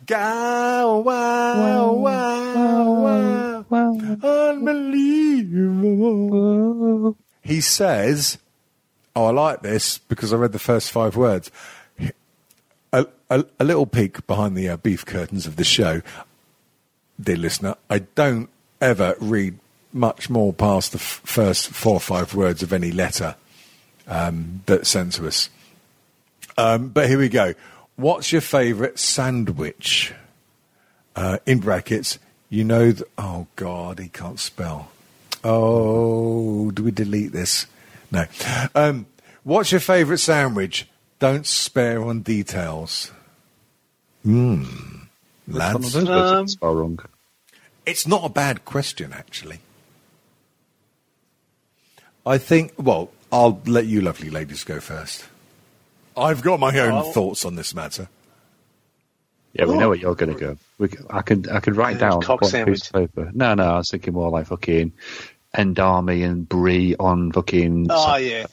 go, 0.05 1.03
wow, 1.07 1.93
wow, 1.93 3.65
wow, 3.71 3.97
unbelievable. 4.23 7.17
He 7.43 7.63
says, 7.63 8.37
oh, 9.17 9.25
I 9.27 9.31
like 9.31 9.63
this 9.63 9.97
because 9.97 10.35
I 10.35 10.37
read 10.37 10.53
the 10.53 10.59
first 10.59 10.93
five 10.93 11.17
words. 11.17 11.51
A, 12.93 13.07
a, 13.31 13.45
a 13.59 13.65
little 13.65 13.87
peek 13.87 14.27
behind 14.27 14.55
the 14.57 14.69
uh, 14.69 14.77
beef 14.77 15.07
curtains 15.07 15.47
of 15.47 15.57
the 15.57 15.65
show 15.65 16.03
dear 17.21 17.37
listener, 17.37 17.75
I 17.89 18.01
don't 18.01 18.49
ever 18.81 19.15
read 19.21 19.59
much 19.93 20.31
more 20.31 20.53
past 20.53 20.93
the 20.93 20.99
f- 20.99 21.21
first 21.25 21.69
four 21.69 21.95
or 21.95 22.01
five 22.01 22.35
words 22.35 22.63
of 22.63 22.73
any 22.73 22.91
letter 22.93 23.35
um, 24.07 24.63
that's 24.67 24.89
sent 24.89 25.13
to 25.15 25.27
us. 25.27 25.51
Um, 26.57 26.89
but 26.89 27.09
here 27.09 27.19
we 27.19 27.29
go. 27.29 27.55
What's 27.97 28.33
your 28.33 28.41
favourite 28.41 28.99
sandwich? 28.99 30.13
Uh, 31.17 31.39
in 31.45 31.59
brackets, 31.59 32.19
you 32.49 32.63
know. 32.65 32.93
Th- 32.93 33.03
oh 33.19 33.47
God, 33.57 33.99
he 33.99 34.09
can't 34.09 34.39
spell. 34.39 34.91
Oh, 35.43 36.71
do 36.71 36.85
we 36.85 36.91
delete 36.93 37.33
this? 37.33 37.67
No. 38.13 38.25
Um, 38.75 39.07
what's 39.43 39.73
your 39.73 39.81
favourite 39.81 40.21
sandwich? 40.21 40.87
Don't 41.19 41.47
spare 41.47 42.03
on 42.05 42.21
details. 42.23 43.11
Hmm. 44.23 44.65
Which 45.47 45.57
of 45.63 45.83
those 45.83 45.95
words 45.95 46.09
Um, 46.11 46.45
is 46.45 46.53
spelled 46.53 46.79
wrong? 46.79 46.99
It's 47.91 48.07
not 48.07 48.25
a 48.25 48.29
bad 48.29 48.65
question, 48.65 49.13
actually. 49.13 49.61
I 52.25 52.39
think, 52.39 52.73
well, 52.79 53.11
I'll 53.33 53.61
let 53.67 53.87
you 53.87 54.01
lovely 54.01 54.31
ladies 54.31 54.65
go 54.65 54.81
first. 54.81 55.25
I've 56.17 56.43
got 56.43 56.61
my 56.61 56.79
own 56.79 56.93
Oh. 56.93 57.13
thoughts 57.13 57.45
on 57.45 57.55
this 57.57 57.75
matter. 57.75 58.09
Yeah, 59.53 59.65
we 59.65 59.77
know 59.77 59.89
where 59.89 59.99
you're 59.99 60.15
going 60.15 60.33
to 60.33 60.39
go. 60.39 60.57
We, 60.79 60.89
c- 60.89 60.99
I 61.11 61.23
can 61.23 61.49
I 61.51 61.59
can 61.59 61.75
write 61.75 61.99
down 61.99 62.21
cock 62.23 62.43
on 62.43 62.55
a 62.55 62.67
piece 62.67 62.87
of 62.87 62.93
paper. 62.93 63.31
No, 63.35 63.55
no, 63.55 63.65
I 63.65 63.77
was 63.79 63.91
thinking 63.91 64.15
more 64.15 64.31
like 64.31 64.47
fucking 64.47 64.93
Endami 65.57 66.25
and 66.25 66.49
Brie 66.49 66.95
on 67.01 67.33
fucking. 67.33 67.89
Oh, 67.91 68.17
yeah. 68.17 68.47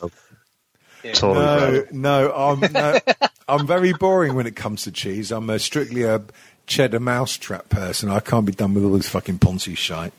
Tory 1.13 1.35
No, 1.35 1.85
no, 1.91 2.33
I'm, 2.33 2.71
no, 2.73 2.99
I'm 3.47 3.67
very 3.67 3.93
boring 3.93 4.33
when 4.33 4.47
it 4.47 4.55
comes 4.55 4.83
to 4.83 4.91
cheese. 4.91 5.31
I'm 5.31 5.49
a 5.51 5.59
strictly 5.59 6.01
a 6.01 6.23
cheddar 6.67 6.99
mousetrap 6.99 7.69
person. 7.69 8.09
I 8.09 8.19
can't 8.19 8.45
be 8.45 8.51
done 8.51 8.73
with 8.73 8.83
all 8.83 8.91
this 8.91 9.09
fucking 9.09 9.39
poncey 9.39 9.73
shite. 9.75 10.13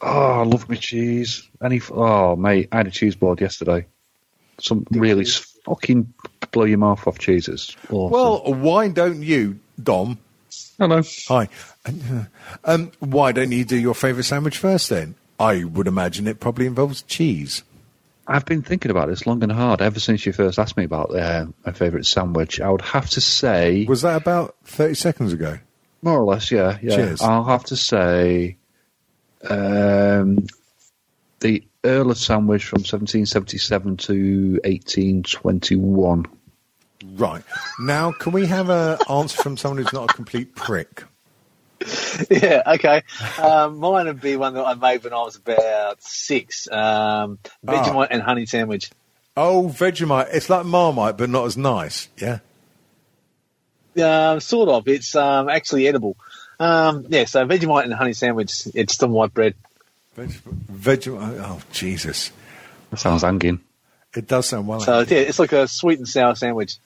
Oh, 0.00 0.40
I 0.40 0.44
love 0.44 0.68
my 0.68 0.76
cheese. 0.76 1.48
Any? 1.62 1.80
Oh, 1.90 2.36
mate, 2.36 2.68
I 2.72 2.78
had 2.78 2.86
a 2.86 2.90
cheese 2.90 3.14
board 3.16 3.40
yesterday. 3.40 3.86
Some 4.60 4.86
really 4.90 5.22
s- 5.24 5.56
fucking 5.64 6.12
blow 6.52 6.64
your 6.64 6.78
mouth 6.78 7.06
off 7.06 7.18
cheeses. 7.18 7.76
Awesome. 7.90 8.12
Well, 8.12 8.54
why 8.62 8.88
don't 8.88 9.22
you, 9.22 9.58
Dom? 9.82 10.18
hello. 10.78 11.02
Hi. 11.28 11.48
Um, 12.64 12.92
why 13.00 13.32
don't 13.32 13.52
you 13.52 13.64
do 13.64 13.76
your 13.76 13.94
favourite 13.94 14.24
sandwich 14.24 14.58
first 14.58 14.88
then? 14.90 15.14
I 15.38 15.64
would 15.64 15.86
imagine 15.88 16.26
it 16.28 16.38
probably 16.40 16.66
involves 16.66 17.02
cheese. 17.02 17.62
I've 18.26 18.46
been 18.46 18.62
thinking 18.62 18.90
about 18.90 19.08
this 19.08 19.26
long 19.26 19.42
and 19.42 19.52
hard 19.52 19.82
ever 19.82 20.00
since 20.00 20.24
you 20.24 20.32
first 20.32 20.58
asked 20.58 20.76
me 20.76 20.84
about 20.84 21.14
uh, 21.14 21.46
my 21.64 21.72
favourite 21.72 22.06
sandwich. 22.06 22.60
I 22.60 22.70
would 22.70 22.80
have 22.80 23.10
to 23.10 23.20
say, 23.20 23.84
Was 23.86 24.02
that 24.02 24.16
about 24.16 24.56
30 24.64 24.94
seconds 24.94 25.32
ago? 25.32 25.58
more 26.02 26.20
or 26.20 26.24
less, 26.24 26.50
yeah, 26.50 26.78
yeah. 26.82 26.96
Cheers. 26.96 27.22
I'll 27.22 27.44
have 27.44 27.64
to 27.64 27.76
say, 27.76 28.56
um, 29.48 30.46
the 31.40 31.64
Earl 31.82 32.10
of 32.10 32.18
Sandwich 32.18 32.64
from 32.64 32.80
1777 32.80 33.96
to 33.96 34.60
1821. 34.64 36.26
Right. 37.16 37.42
Now, 37.80 38.12
can 38.12 38.32
we 38.32 38.46
have 38.46 38.70
an 38.70 38.98
answer 39.10 39.42
from 39.42 39.56
someone 39.56 39.82
who's 39.82 39.92
not 39.92 40.10
a 40.10 40.14
complete 40.14 40.54
prick? 40.54 41.04
yeah, 42.30 42.62
okay. 42.66 43.02
Um, 43.38 43.78
mine 43.78 44.06
would 44.06 44.20
be 44.20 44.36
one 44.36 44.54
that 44.54 44.64
I 44.64 44.74
made 44.74 45.04
when 45.04 45.12
I 45.12 45.22
was 45.22 45.36
about 45.36 46.02
six. 46.02 46.70
Um, 46.70 47.38
Vegemite 47.64 48.08
and 48.10 48.22
honey 48.22 48.46
sandwich. 48.46 48.90
Oh, 49.36 49.72
Vegemite. 49.74 50.28
It's 50.32 50.48
like 50.48 50.64
Marmite, 50.64 51.18
but 51.18 51.28
not 51.30 51.44
as 51.46 51.56
nice. 51.56 52.08
Yeah. 52.16 52.38
Um, 54.02 54.40
sort 54.40 54.68
of. 54.68 54.88
It's 54.88 55.14
um, 55.14 55.48
actually 55.48 55.86
edible. 55.88 56.16
Um, 56.58 57.06
yeah, 57.08 57.24
so 57.24 57.46
Vegemite 57.46 57.84
and 57.84 57.94
honey 57.94 58.12
sandwich. 58.12 58.68
It's 58.74 58.96
the 58.96 59.08
white 59.08 59.34
bread. 59.34 59.54
Veg- 60.14 60.30
Vegemite. 60.72 61.40
Oh, 61.40 61.60
Jesus. 61.72 62.30
That 62.90 62.98
sounds 62.98 63.22
hanging. 63.22 63.60
It 64.14 64.28
does 64.28 64.46
sound 64.46 64.68
well. 64.68 64.80
So 64.80 65.00
yeah, 65.00 65.18
it's 65.18 65.38
like 65.38 65.52
a 65.52 65.66
sweet 65.66 65.98
and 65.98 66.08
sour 66.08 66.36
sandwich. 66.36 66.76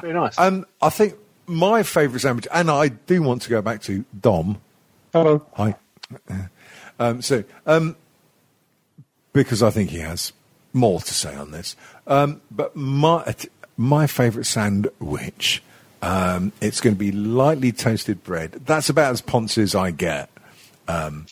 Very 0.00 0.12
nice. 0.12 0.38
Um, 0.38 0.66
I 0.82 0.90
think 0.90 1.14
my 1.46 1.82
favourite 1.82 2.20
sandwich, 2.20 2.48
and 2.52 2.70
I 2.70 2.88
do 2.88 3.22
want 3.22 3.42
to 3.42 3.50
go 3.50 3.62
back 3.62 3.82
to 3.82 4.04
Dom. 4.18 4.60
Hello. 5.12 5.44
Hi. 5.54 5.74
Um, 6.98 7.22
so, 7.22 7.44
um, 7.66 7.96
because 9.32 9.62
I 9.62 9.70
think 9.70 9.90
he 9.90 9.98
has 9.98 10.32
more 10.72 11.00
to 11.00 11.14
say 11.14 11.34
on 11.34 11.50
this. 11.50 11.76
Um, 12.06 12.40
but 12.50 12.74
my 12.76 13.34
my 13.76 14.06
favourite 14.06 14.46
sandwich, 14.46 15.62
um, 16.02 16.52
it's 16.60 16.80
going 16.80 16.94
to 16.94 16.98
be 16.98 17.12
lightly 17.12 17.72
toasted 17.72 18.22
bread. 18.24 18.52
That's 18.64 18.88
about 18.88 19.12
as 19.12 19.20
ponce 19.20 19.58
as 19.58 19.74
I 19.74 19.90
get. 19.90 20.30
Um, 20.86 21.26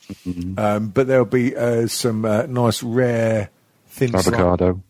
um, 0.56 0.88
but 0.88 1.06
there'll 1.06 1.24
be 1.24 1.54
uh, 1.54 1.86
some 1.86 2.24
uh, 2.24 2.46
nice 2.46 2.82
rare 2.82 3.50
thin 3.88 4.10
sli- 4.10 4.26
Avocado. 4.26 4.82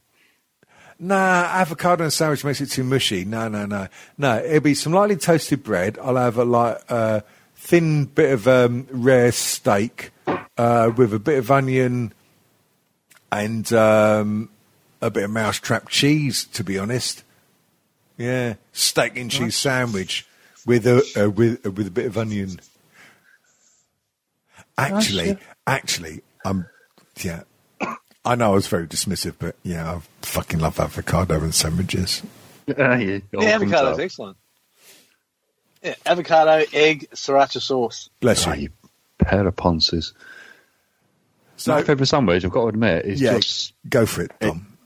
Nah, 1.05 1.49
avocado 1.51 2.05
and 2.05 2.13
sandwich 2.13 2.45
makes 2.45 2.61
it 2.61 2.67
too 2.67 2.85
mushy. 2.85 3.25
No, 3.25 3.49
no, 3.49 3.67
no, 3.67 3.89
no. 4.19 4.39
It'll 4.39 4.61
be 4.61 4.75
some 4.75 4.93
lightly 4.93 5.17
toasted 5.17 5.65
bread. 5.65 5.99
I'll 6.01 6.15
have 6.15 6.39
a 6.39 6.45
like 6.45 6.79
uh, 6.89 7.23
thin 7.57 8.05
bit 8.05 8.33
of 8.33 8.47
um, 8.47 8.87
rare 8.89 9.33
steak 9.33 10.13
uh, 10.57 10.93
with 10.97 11.13
a 11.13 11.19
bit 11.19 11.39
of 11.41 11.51
onion 11.51 12.13
and 13.33 13.73
um, 13.73 14.49
a 15.01 15.11
bit 15.11 15.25
of 15.25 15.33
mousetrap 15.33 15.89
cheese. 15.89 16.45
To 16.45 16.63
be 16.63 16.79
honest, 16.79 17.25
yeah, 18.17 18.55
steak 18.73 19.17
and 19.17 19.29
cheese 19.29 19.57
sandwich 19.57 20.25
with 20.67 20.87
a 20.87 21.03
uh, 21.17 21.31
with 21.31 21.67
uh, 21.67 21.73
with 21.73 21.89
a 21.89 21.91
bit 21.91 22.07
of 22.07 22.17
onion. 22.17 22.61
Actually, 24.79 25.37
actually, 25.67 26.23
um, 26.45 26.67
yeah. 27.25 27.43
I 28.25 28.35
know 28.37 28.53
I 28.53 28.55
was 28.55 28.69
very 28.69 28.87
dismissive, 28.87 29.35
but 29.39 29.57
yeah, 29.63 29.95
I 29.97 30.01
fucking 30.23 30.61
love 30.61 30.79
avocado 30.79 31.41
and 31.41 31.55
sandwiches. 31.55 32.23
Yeah, 32.65 32.97
yeah, 32.97 33.15
it 33.17 33.25
all 33.37 33.43
yeah, 33.43 33.59
comes 33.59 33.73
avocado's 33.73 33.99
out. 33.99 34.01
excellent. 34.01 34.37
Yeah, 35.83 35.95
avocado, 36.07 36.65
egg, 36.73 37.09
sriracha 37.13 37.61
sauce. 37.61 38.09
Bless 38.21 38.47
Ah, 38.47 38.53
you. 38.55 38.63
you 38.63 38.69
pair 39.19 39.45
of 39.49 39.57
ponces. 39.57 40.15
So, 41.57 41.75
My 41.75 41.83
favourite 41.83 42.07
sandwich, 42.09 42.45
I've 42.45 42.53
got 42.53 42.63
to 42.63 42.69
admit, 42.69 43.05
is 43.05 43.21
yeah, 43.21 43.35
just 43.35 43.75
go 43.89 44.07
for 44.07 44.23
it, 44.23 44.31
Tom. 44.41 44.77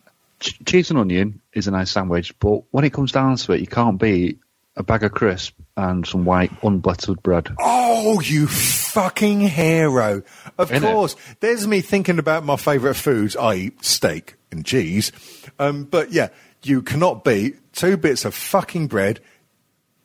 ch- 0.41 0.59
cheese 0.65 0.89
and 0.91 0.99
onion 0.99 1.43
is 1.53 1.69
a 1.69 1.71
nice 1.71 1.91
sandwich, 1.91 2.39
but 2.39 2.63
when 2.71 2.85
it 2.85 2.95
comes 2.95 3.13
down 3.13 3.37
to 3.37 3.53
it, 3.53 3.61
you 3.61 3.67
can't 3.67 4.01
beat 4.01 4.39
a 4.77 4.83
bag 4.83 5.03
of 5.03 5.13
crisp 5.13 5.55
and 5.77 6.07
some 6.07 6.25
white 6.25 6.53
unbuttered 6.63 7.23
bread. 7.23 7.49
Oh, 7.59 8.21
you 8.21 8.47
fucking 8.47 9.41
hero. 9.41 10.23
Of 10.59 10.71
Innit? 10.71 10.81
course. 10.83 11.17
There's 11.41 11.67
me 11.67 11.81
thinking 11.81 12.19
about 12.19 12.45
my 12.45 12.57
favourite 12.57 12.97
foods, 12.97 13.37
i.e. 13.37 13.73
steak 13.81 14.35
and 14.51 14.65
cheese. 14.65 15.13
Um, 15.59 15.85
but 15.85 16.13
yeah, 16.13 16.29
you 16.63 16.83
cannot 16.83 17.25
beat 17.25 17.73
two 17.73 17.97
bits 17.97 18.25
of 18.25 18.35
fucking 18.35 18.87
bread 18.89 19.21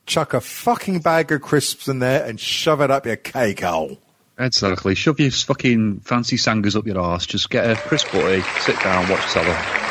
chuck 0.06 0.34
a 0.34 0.42
fucking 0.42 1.00
bag 1.00 1.32
of 1.32 1.42
crisps 1.42 1.88
in 1.88 2.00
there 2.00 2.26
and 2.26 2.40
shove 2.40 2.82
it 2.82 2.92
up 2.92 3.06
your 3.06 3.16
cake 3.16 3.62
hole. 3.62 3.98
Exactly. 4.38 4.96
Shove 4.96 5.20
your 5.20 5.32
fucking 5.32 6.00
fancy 6.02 6.38
sangers 6.38 6.76
up 6.76 6.86
your 6.86 7.00
arse. 7.00 7.26
Just 7.26 7.50
get 7.50 7.70
a 7.70 7.76
crisp 7.76 8.12
butty, 8.12 8.42
sit 8.60 8.80
down, 8.82 9.08
watch 9.10 9.22
telly. 9.32 9.91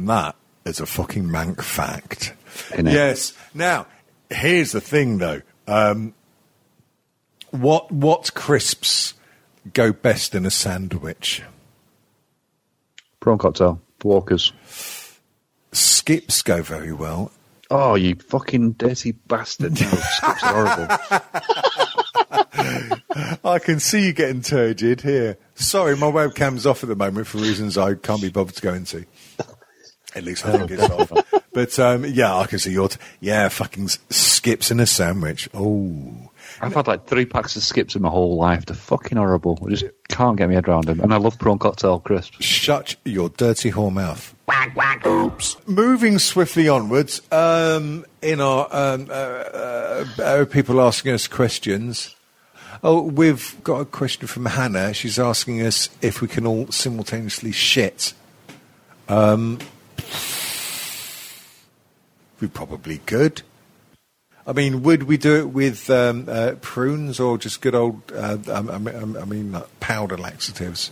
And 0.00 0.08
that 0.08 0.34
is 0.64 0.80
a 0.80 0.86
fucking 0.86 1.24
mank 1.24 1.60
fact. 1.60 2.32
Yes. 2.74 3.34
Now, 3.52 3.86
here's 4.30 4.72
the 4.72 4.80
thing, 4.80 5.18
though. 5.18 5.42
Um, 5.66 6.14
what 7.50 7.92
what 7.92 8.32
crisps 8.32 9.12
go 9.74 9.92
best 9.92 10.34
in 10.34 10.46
a 10.46 10.50
sandwich? 10.50 11.42
Prawn 13.20 13.36
cocktail. 13.36 13.82
Walkers. 14.02 14.54
Skips 15.70 16.40
go 16.40 16.62
very 16.62 16.94
well. 16.94 17.30
Oh, 17.70 17.94
you 17.94 18.14
fucking 18.14 18.72
dirty 18.72 19.12
bastard. 19.12 19.72
No, 19.82 19.86
skips 19.86 20.42
are 20.42 20.66
horrible. 20.66 20.96
I 23.44 23.58
can 23.58 23.80
see 23.80 24.06
you 24.06 24.12
getting 24.14 24.40
turgid 24.40 25.02
here. 25.02 25.36
Sorry, 25.56 25.94
my 25.94 26.06
webcam's 26.06 26.64
off 26.66 26.82
at 26.82 26.88
the 26.88 26.96
moment 26.96 27.26
for 27.26 27.36
reasons 27.36 27.76
I 27.76 27.96
can't 27.96 28.22
be 28.22 28.30
bothered 28.30 28.54
to 28.56 28.62
go 28.62 28.72
into. 28.72 29.04
At 30.14 30.24
least 30.24 30.44
I 30.46 30.58
think 30.58 30.70
it's 30.70 30.82
off. 30.82 31.12
But 31.52 31.78
um, 31.78 32.04
yeah, 32.04 32.36
I 32.36 32.46
can 32.46 32.58
see 32.58 32.72
your. 32.72 32.88
T- 32.88 32.98
yeah, 33.20 33.48
fucking 33.48 33.88
skips 34.10 34.70
in 34.70 34.80
a 34.80 34.86
sandwich. 34.86 35.48
Oh. 35.54 36.30
I've 36.60 36.74
had 36.74 36.86
like 36.86 37.06
three 37.06 37.24
packs 37.24 37.56
of 37.56 37.62
skips 37.62 37.96
in 37.96 38.02
my 38.02 38.08
whole 38.08 38.36
life. 38.36 38.66
They're 38.66 38.76
fucking 38.76 39.16
horrible. 39.16 39.58
I 39.64 39.70
just 39.70 39.84
can't 40.08 40.36
get 40.36 40.48
my 40.48 40.54
head 40.54 40.68
around 40.68 40.84
them. 40.84 41.00
And 41.00 41.14
I 41.14 41.16
love 41.16 41.38
prawn 41.38 41.58
cocktail 41.58 42.00
crisps. 42.00 42.44
Shut 42.44 42.96
your 43.04 43.30
dirty 43.30 43.70
whore 43.70 43.92
mouth. 43.92 44.34
Oops. 45.06 45.56
Moving 45.66 46.18
swiftly 46.18 46.68
onwards, 46.68 47.22
um, 47.32 48.04
in 48.20 48.40
our 48.40 48.68
um, 48.70 49.06
uh, 49.08 49.12
uh, 49.12 50.06
uh, 50.18 50.44
people 50.44 50.80
asking 50.80 51.12
us 51.12 51.28
questions. 51.28 52.14
Oh, 52.82 53.02
we've 53.02 53.56
got 53.62 53.80
a 53.80 53.84
question 53.84 54.26
from 54.26 54.46
Hannah. 54.46 54.92
She's 54.92 55.18
asking 55.18 55.62
us 55.62 55.88
if 56.02 56.20
we 56.20 56.28
can 56.28 56.46
all 56.46 56.66
simultaneously 56.70 57.52
shit. 57.52 58.12
Um, 59.08 59.58
we 62.40 62.48
probably 62.48 62.98
could. 62.98 63.42
I 64.46 64.52
mean, 64.52 64.82
would 64.82 65.04
we 65.04 65.16
do 65.16 65.36
it 65.36 65.50
with 65.50 65.88
um, 65.90 66.26
uh, 66.28 66.54
prunes 66.60 67.20
or 67.20 67.38
just 67.38 67.60
good 67.60 67.74
old, 67.74 68.02
uh, 68.12 68.38
um, 68.48 68.70
I 68.70 68.78
mean, 68.78 69.16
I 69.16 69.24
mean 69.24 69.54
uh, 69.54 69.66
powder 69.78 70.16
laxatives? 70.16 70.90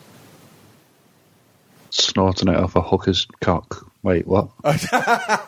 Snorting 1.91 2.49
it 2.49 2.57
off 2.57 2.77
a 2.77 2.83
hooker's 2.83 3.27
cock. 3.41 3.91
Wait, 4.03 4.27
what? 4.27 4.51
I 4.65 5.41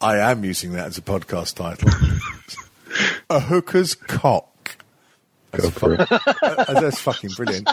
am 0.00 0.44
using 0.44 0.72
that 0.72 0.88
as 0.88 0.98
a 0.98 1.02
podcast 1.02 1.54
title. 1.54 1.90
a 3.30 3.40
hooker's 3.40 3.94
cock. 3.94 4.52
Go 5.52 5.70
for 5.70 5.94
it. 5.94 6.08
That's 6.68 7.00
fucking 7.00 7.30
brilliant. 7.30 7.68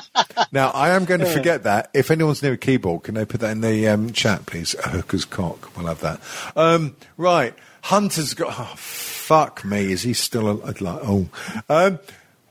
Now, 0.51 0.69
I 0.71 0.91
am 0.91 1.05
going 1.05 1.19
to 1.19 1.25
forget 1.25 1.63
that. 1.63 1.89
If 1.93 2.09
anyone's 2.11 2.41
near 2.41 2.53
a 2.53 2.57
keyboard, 2.57 3.03
can 3.03 3.15
they 3.15 3.25
put 3.25 3.41
that 3.41 3.51
in 3.51 3.61
the 3.61 3.87
um, 3.89 4.11
chat, 4.13 4.45
please? 4.45 4.75
A 4.75 4.89
hooker's 4.89 5.25
cock. 5.25 5.75
We'll 5.75 5.87
have 5.87 5.99
that. 6.01 6.21
Um, 6.55 6.95
right. 7.17 7.53
Hunter's 7.83 8.33
got. 8.33 8.53
Oh, 8.57 8.73
fuck 8.77 9.65
me. 9.65 9.91
Is 9.91 10.03
he 10.03 10.13
still 10.13 10.49
alive? 10.51 10.79
Like, 10.81 10.99
oh. 11.03 11.27
Um, 11.69 11.99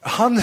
Hun- 0.02 0.36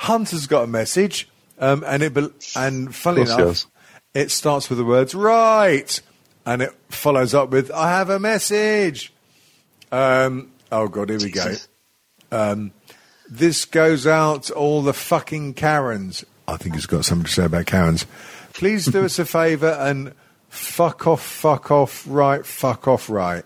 Hunter's 0.00 0.46
got 0.46 0.64
a 0.64 0.66
message. 0.66 1.28
Um, 1.58 1.84
and 1.86 2.02
it, 2.02 2.12
bel- 2.14 2.32
and 2.56 2.94
funny 2.94 3.22
Of 3.22 3.28
course 3.28 3.36
he 3.36 3.42
enough, 3.42 3.48
has. 3.48 3.66
it 4.14 4.30
starts 4.30 4.68
with 4.68 4.78
the 4.78 4.84
words 4.84 5.14
right, 5.14 6.00
and 6.44 6.60
it 6.62 6.70
follows 6.90 7.32
up 7.34 7.50
with 7.50 7.70
"I 7.70 7.90
have 7.90 8.10
a 8.10 8.18
message." 8.18 9.12
Um, 9.92 10.50
oh 10.70 10.88
god, 10.88 11.08
here 11.10 11.18
we 11.18 11.30
go. 11.30 11.54
This 13.28 13.64
goes 13.64 14.06
out 14.06 14.44
to 14.44 14.54
all 14.54 14.82
the 14.82 14.92
fucking 14.92 15.54
Karens. 15.54 16.24
I 16.46 16.56
think 16.56 16.74
he's 16.76 16.86
got 16.86 17.04
something 17.04 17.26
to 17.26 17.32
say 17.32 17.44
about 17.44 17.66
Karens. 17.66 18.06
Please 18.52 18.86
do 18.86 19.04
us 19.04 19.18
a 19.18 19.24
favour 19.26 19.70
and 19.80 20.12
fuck 20.48 21.06
off, 21.06 21.22
fuck 21.22 21.70
off, 21.70 22.04
right, 22.08 22.46
fuck 22.46 22.86
off, 22.86 23.10
right. 23.10 23.44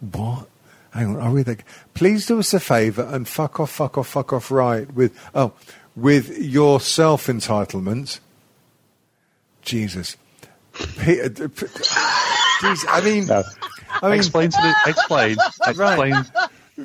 What? 0.00 0.48
Hang 0.92 1.16
on, 1.16 1.20
I'll 1.22 1.32
read 1.32 1.46
that. 1.46 1.62
Please 1.94 2.26
do 2.26 2.38
us 2.38 2.54
a 2.54 2.60
favour 2.60 3.02
and 3.10 3.26
fuck 3.28 3.60
off, 3.60 3.70
fuck 3.70 3.98
off, 3.98 4.08
fuck 4.08 4.32
off, 4.32 4.50
right 4.50 4.90
with 4.94 5.18
oh, 5.34 5.52
with 5.94 6.38
your 6.38 6.80
self 6.80 7.26
entitlement. 7.26 8.20
Jesus, 9.62 10.16
Peter, 10.98 11.24
uh, 11.24 11.28
d- 11.28 11.48
p- 11.48 11.66
Jesus, 11.66 12.86
I 12.88 13.00
mean, 13.04 13.26
No. 13.26 13.42
I 14.00 14.10
mean, 14.10 14.18
explain 14.18 14.50
to 14.50 14.56
the 14.62 14.90
explain 14.90 15.36
explain. 15.66 16.14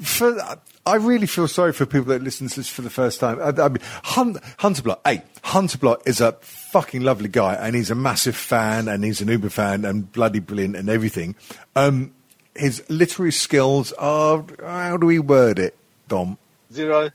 for, 0.02 0.58
I 0.92 0.96
really 0.96 1.28
feel 1.28 1.48
sorry 1.48 1.74
for 1.74 1.86
people 1.86 2.06
that 2.08 2.22
listen 2.22 2.48
to 2.50 2.56
this 2.58 2.68
for 2.70 2.82
the 2.82 2.90
first 2.90 3.20
time. 3.20 3.40
I, 3.40 3.50
I 3.62 3.70
mean, 3.70 3.80
Hun, 4.04 4.38
Hunter 4.60 4.82
Block, 4.82 5.02
hey, 5.06 5.24
Hunter 5.44 5.78
Block 5.78 6.02
is 6.06 6.20
a 6.22 6.34
fucking 6.42 7.02
lovely 7.02 7.30
guy, 7.30 7.54
and 7.56 7.76
he's 7.76 7.90
a 7.92 7.96
massive 7.96 8.36
fan, 8.36 8.88
and 8.88 9.04
he's 9.04 9.22
an 9.22 9.28
Uber 9.30 9.50
fan, 9.50 9.86
and 9.86 10.12
bloody 10.12 10.40
brilliant, 10.40 10.76
and 10.76 10.90
everything. 10.90 11.36
Um, 11.76 12.14
his 12.56 12.84
literary 12.90 13.32
skills 13.32 13.94
are, 13.94 14.44
how 14.62 14.98
do 14.98 15.06
we 15.08 15.20
word 15.20 15.60
it, 15.60 15.76
Dom? 16.08 16.38
Zero. 16.74 17.10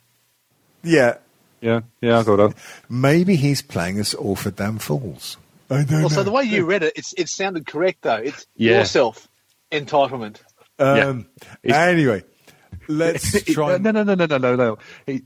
Yeah, 0.83 1.19
Yeah, 1.61 1.81
yeah, 2.01 2.17
I'll 2.17 2.25
go 2.25 2.37
down. 2.37 2.55
maybe 2.89 3.37
he's 3.37 3.61
playing 3.63 3.99
us 4.01 4.15
all 4.15 4.37
for 4.37 4.51
damn 4.51 4.79
fools. 4.79 5.37
I 5.69 5.83
don't 5.85 6.03
Also, 6.05 6.17
know. 6.17 6.23
the 6.25 6.31
way 6.33 6.45
you 6.45 6.65
read 6.65 6.83
it, 6.85 6.93
it's, 6.97 7.13
it 7.17 7.29
sounded 7.29 7.67
correct 7.67 8.03
though. 8.03 8.15
It's 8.17 8.47
Yeah. 8.57 8.79
yourself 8.79 9.27
entitlement. 9.73 10.37
Um, 10.79 11.27
It's- 11.63 11.77
anyway, 11.89 12.23
let's 12.89 13.43
try. 13.53 13.79
no, 13.79 13.91
no, 13.91 14.03
no, 14.03 14.15
no, 14.15 14.27
no, 14.27 14.39
no, 14.39 14.57
no. 14.57 14.79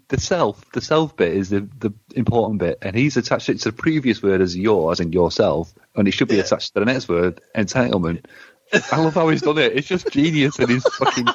The 0.09 0.21
self, 0.21 0.65
the 0.73 0.81
self 0.81 1.17
bit 1.17 1.35
is 1.37 1.51
the, 1.51 1.69
the 1.79 1.93
important 2.15 2.59
bit, 2.61 2.79
and 2.83 2.95
he's 2.97 3.17
attached 3.17 3.49
it 3.49 3.61
to 3.61 3.71
the 3.71 3.77
previous 3.77 4.23
word 4.23 4.41
as 4.41 4.57
your, 4.57 4.93
as 4.93 5.01
in 5.01 5.13
yourself, 5.13 5.73
and 5.95 6.07
it 6.09 6.13
should 6.13 6.29
be 6.29 6.37
Yeah. 6.37 6.43
attached 6.43 6.75
to 6.75 6.81
the 6.81 6.87
next 6.87 7.09
word, 7.09 7.41
entitlement. 7.57 8.25
I 8.93 9.01
love 9.01 9.15
how 9.15 9.29
he's 9.29 9.43
done 9.43 9.59
it. 9.59 9.73
It's 9.77 9.89
just 9.89 10.11
genius, 10.13 10.59
and 10.59 10.71
he's 10.71 10.85
fucking 10.85 11.27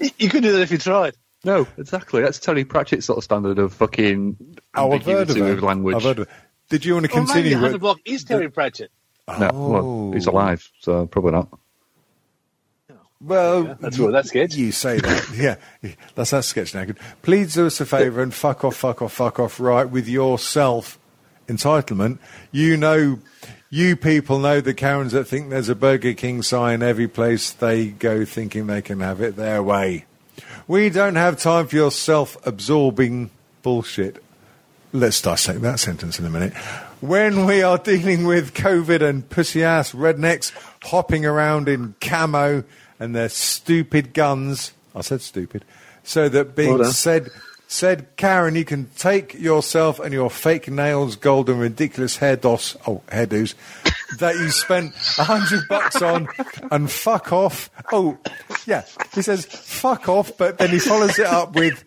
You- 0.00 0.10
You 0.18 0.28
could 0.28 0.42
do 0.42 0.52
that 0.52 0.62
if 0.62 0.70
you 0.70 0.78
tried. 0.78 1.14
no, 1.44 1.66
exactly. 1.78 2.22
That's 2.22 2.38
Terry 2.38 2.64
Pratchett's 2.64 3.06
sort 3.06 3.18
of 3.18 3.24
standard 3.24 3.58
of 3.58 3.72
fucking 3.74 4.36
Oh, 4.74 4.92
I've 4.92 5.04
heard 5.04 5.30
of 5.30 5.36
ambiguity 5.36 5.58
it. 5.58 5.62
language. 5.66 5.96
I've 5.96 6.02
heard 6.02 6.18
of 6.20 6.28
it. 6.28 6.34
Did 6.70 6.84
you 6.84 6.94
want 6.94 7.06
to 7.06 7.12
Well, 7.14 7.24
maybe 7.24 7.32
continue? 7.50 7.52
100 7.56 7.72
with- 7.74 7.80
Block 7.82 7.98
is 8.04 8.24
Terry 8.24 8.48
Pratchett. 8.50 8.90
No, 9.28 9.50
well, 9.52 10.12
he's 10.14 10.26
oh. 10.26 10.32
alive, 10.32 10.68
so 10.80 11.06
probably 11.06 11.32
not. 11.32 11.48
Well, 13.24 13.76
that's 13.80 13.98
what 13.98 14.12
that 14.12 14.26
sketch. 14.26 14.56
You 14.56 14.72
say 14.72 14.98
that, 14.98 15.30
yeah. 15.82 15.92
That's 16.14 16.30
that 16.30 16.44
sketch 16.44 16.74
now. 16.74 16.84
Good. 16.84 16.98
Please 17.22 17.54
do 17.54 17.66
us 17.66 17.80
a 17.80 17.86
favour 17.86 18.20
and 18.20 18.34
fuck 18.34 18.64
off, 18.64 18.76
fuck 18.76 19.00
off, 19.00 19.12
fuck 19.12 19.38
off. 19.38 19.60
Right 19.60 19.88
with 19.88 20.08
your 20.08 20.38
self 20.38 20.98
entitlement. 21.46 22.18
You 22.50 22.76
know, 22.76 23.20
you 23.70 23.96
people 23.96 24.38
know 24.38 24.60
the 24.60 24.74
Karens 24.74 25.12
that 25.12 25.24
think 25.24 25.50
there's 25.50 25.68
a 25.68 25.74
Burger 25.74 26.14
King 26.14 26.42
sign 26.42 26.82
every 26.82 27.08
place 27.08 27.52
they 27.52 27.88
go, 27.88 28.24
thinking 28.24 28.66
they 28.66 28.82
can 28.82 29.00
have 29.00 29.20
it 29.20 29.36
their 29.36 29.62
way. 29.62 30.04
We 30.66 30.90
don't 30.90 31.16
have 31.16 31.38
time 31.38 31.66
for 31.66 31.76
your 31.76 31.90
self-absorbing 31.90 33.30
bullshit. 33.62 34.22
Let's 34.92 35.20
dissect 35.22 35.62
that 35.62 35.80
sentence 35.80 36.18
in 36.18 36.26
a 36.26 36.30
minute. 36.30 36.54
When 37.00 37.46
we 37.46 37.62
are 37.62 37.78
dealing 37.78 38.26
with 38.26 38.54
COVID 38.54 39.00
and 39.02 39.28
pussy 39.28 39.64
ass 39.64 39.92
rednecks 39.92 40.52
hopping 40.82 41.24
around 41.24 41.68
in 41.68 41.94
camo 42.00 42.64
and 43.02 43.14
their 43.14 43.28
stupid 43.28 44.14
guns, 44.14 44.72
I 44.94 45.00
said 45.00 45.20
stupid, 45.20 45.64
so 46.04 46.28
that 46.28 46.54
being 46.54 46.84
said, 46.84 47.28
said 47.66 48.06
Karen, 48.16 48.54
you 48.54 48.64
can 48.64 48.86
take 48.96 49.34
yourself 49.34 49.98
and 49.98 50.12
your 50.12 50.30
fake 50.30 50.70
nails, 50.70 51.16
gold 51.16 51.48
and 51.48 51.58
ridiculous 51.58 52.16
hair 52.16 52.36
dos, 52.36 52.76
oh, 52.86 53.02
hairdos, 53.08 53.54
that 54.18 54.34
you 54.36 54.50
spent 54.50 54.94
a 55.18 55.24
hundred 55.24 55.66
bucks 55.68 56.02
on 56.02 56.28
and 56.70 56.90
fuck 56.90 57.32
off. 57.32 57.70
Oh, 57.92 58.18
yeah. 58.66 58.84
He 59.14 59.22
says 59.22 59.46
fuck 59.46 60.08
off, 60.08 60.36
but 60.36 60.58
then 60.58 60.70
he 60.70 60.78
follows 60.78 61.18
it 61.18 61.26
up 61.26 61.54
with 61.54 61.82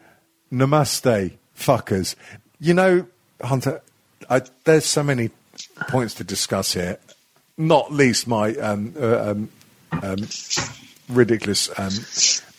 namaste, 0.51 1.34
fuckers. 1.57 2.16
You 2.59 2.74
know, 2.74 3.07
Hunter, 3.41 3.82
I, 4.30 4.41
there's 4.63 4.86
so 4.86 5.03
many 5.03 5.30
points 5.89 6.16
to 6.16 6.24
discuss 6.24 6.74
here. 6.74 6.97
Not 7.57 7.93
least 7.93 8.28
my 8.28 8.55
um, 8.55 8.93
uh, 8.99 9.32
um, 9.32 9.49
um, 9.91 10.18
ridiculous 11.10 11.70
um, 11.78 11.91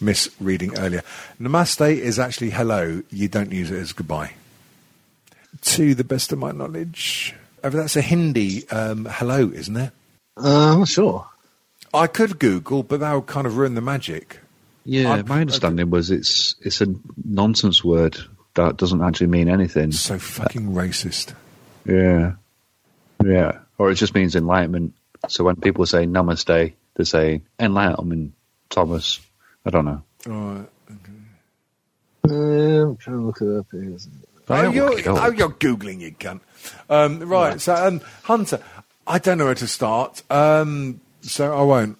misreading 0.01 0.79
earlier. 0.79 1.03
Namaste 1.41 1.97
is 1.99 2.19
actually 2.19 2.51
hello. 2.51 3.03
You 3.11 3.29
don't 3.29 3.53
use 3.53 3.71
it 3.71 3.79
as 3.79 3.93
goodbye. 3.93 4.33
To 5.63 5.95
the 5.95 6.05
best 6.05 6.33
of 6.33 6.39
my 6.39 6.53
knowledge, 6.53 7.35
oh, 7.65 7.71
that's 7.71 7.97
a 7.97 8.03
Hindi 8.03 8.69
um, 8.69 9.07
hello, 9.11 9.51
isn't 9.51 9.77
it? 9.77 9.91
Uh, 10.37 10.73
I'm 10.73 10.79
not 10.81 10.89
sure. 10.89 11.27
I 11.95 12.07
could 12.09 12.39
Google, 12.39 12.83
but 12.83 13.01
that 13.01 13.13
would 13.15 13.27
kind 13.27 13.47
of 13.47 13.57
ruin 13.57 13.75
the 13.75 13.81
magic. 13.81 14.39
Yeah, 14.85 15.13
I- 15.13 15.23
my 15.23 15.41
understanding 15.41 15.89
was 15.91 16.11
it's 16.11 16.55
it's 16.61 16.81
a 16.83 16.95
nonsense 17.25 17.83
word 17.83 18.17
that 18.55 18.77
doesn't 18.77 19.03
actually 19.03 19.29
mean 19.29 19.49
anything. 19.49 19.93
So 19.93 20.19
fucking 20.19 20.73
racist. 20.73 21.35
Yeah, 21.87 22.35
yeah. 23.25 23.59
or 23.79 23.91
it 23.91 23.95
just 23.97 24.15
means 24.15 24.37
enlightenment. 24.37 24.93
So 25.29 25.43
when 25.43 25.57
people 25.57 25.87
say 25.87 26.07
namaste, 26.07 26.75
they're 26.95 27.05
saying 27.07 27.43
enlightenment, 27.59 28.35
Thomas. 28.71 29.21
I 29.65 29.71
don't 29.71 29.85
know. 29.85 30.03
All 30.29 30.33
right. 30.55 30.67
Um, 32.29 32.91
I'm 32.91 32.97
trying 32.97 33.19
to 33.19 33.27
look 33.27 33.41
it 33.41 33.59
up. 33.59 33.67
Here. 33.71 33.97
Oh, 34.49 34.71
you're, 34.71 34.91
look 34.91 34.99
it 35.01 35.07
up. 35.07 35.19
oh, 35.23 35.31
you're 35.31 35.51
googling, 35.51 36.01
you 36.01 36.13
cunt. 36.13 36.41
Um, 36.91 37.21
right. 37.21 37.61
So, 37.61 37.75
um, 37.75 38.01
Hunter, 38.25 38.61
I 39.07 39.19
don't 39.19 39.39
know 39.39 39.45
where 39.47 39.55
to 39.55 39.67
start. 39.67 40.23
Um, 40.31 41.01
so 41.23 41.57
I 41.57 41.63
won't. 41.63 41.99